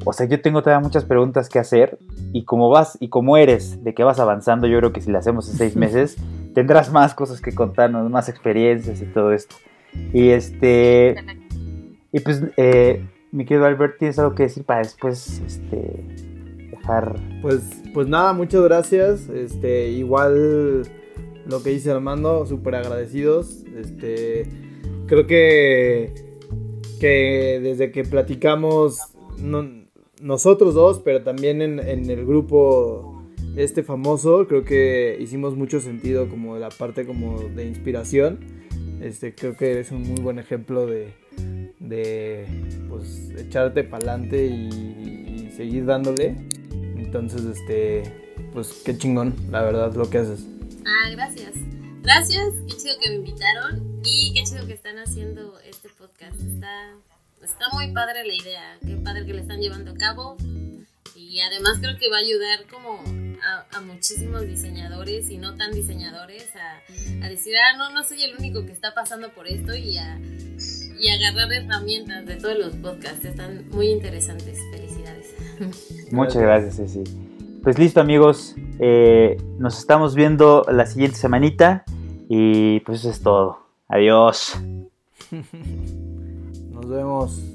[0.06, 1.98] o sea, yo tengo todavía muchas preguntas que hacer
[2.32, 5.19] y como vas y como eres de que vas avanzando, yo creo que si la
[5.19, 6.15] hacemos en seis meses
[6.53, 9.56] tendrás más cosas que contarnos, más experiencias y todo esto.
[10.14, 11.15] Y este,
[12.11, 16.06] y pues, eh, mi querido Albert, ¿tienes algo que decir para después, este,
[16.72, 17.19] dejar?
[17.41, 17.64] pues,
[17.94, 19.27] pues nada, muchas gracias.
[19.30, 20.84] Este, igual
[21.45, 23.64] lo que dice Armando, súper agradecidos.
[23.76, 24.48] Este,
[25.07, 26.14] creo que,
[26.99, 28.99] que desde que platicamos
[29.38, 29.85] no-
[30.21, 33.23] nosotros dos, pero también en, en el grupo
[33.55, 38.39] este famoso, creo que hicimos mucho sentido como la parte como de inspiración.
[39.01, 41.13] Este, creo que eres un muy buen ejemplo de,
[41.79, 42.45] de
[42.89, 46.35] pues, echarte para adelante y, y seguir dándole.
[46.97, 48.03] Entonces, este,
[48.53, 50.45] pues qué chingón, la verdad, lo que haces.
[50.85, 51.53] Ah, gracias.
[52.01, 56.39] Gracias, qué chido que me invitaron y qué chido que están haciendo este podcast.
[56.39, 56.93] Está,
[57.45, 60.38] está muy padre la idea, qué padre que le están llevando a cabo
[61.15, 63.01] y además creo que va a ayudar como
[63.43, 68.23] a, a muchísimos diseñadores y no tan diseñadores a, a decir, ah, no, no soy
[68.23, 70.19] el único que está pasando por esto y a,
[70.99, 73.23] y agarrar herramientas de todos los podcasts.
[73.26, 74.57] Están muy interesantes.
[74.72, 75.35] Felicidades.
[76.11, 77.03] Muchas gracias, Ceci.
[77.63, 78.55] Pues listo, amigos.
[78.80, 81.84] eh, nos estamos viendo la siguiente semanita.
[82.30, 83.59] Y pues eso es todo.
[83.88, 84.53] Adiós.
[86.86, 87.55] Nos vemos.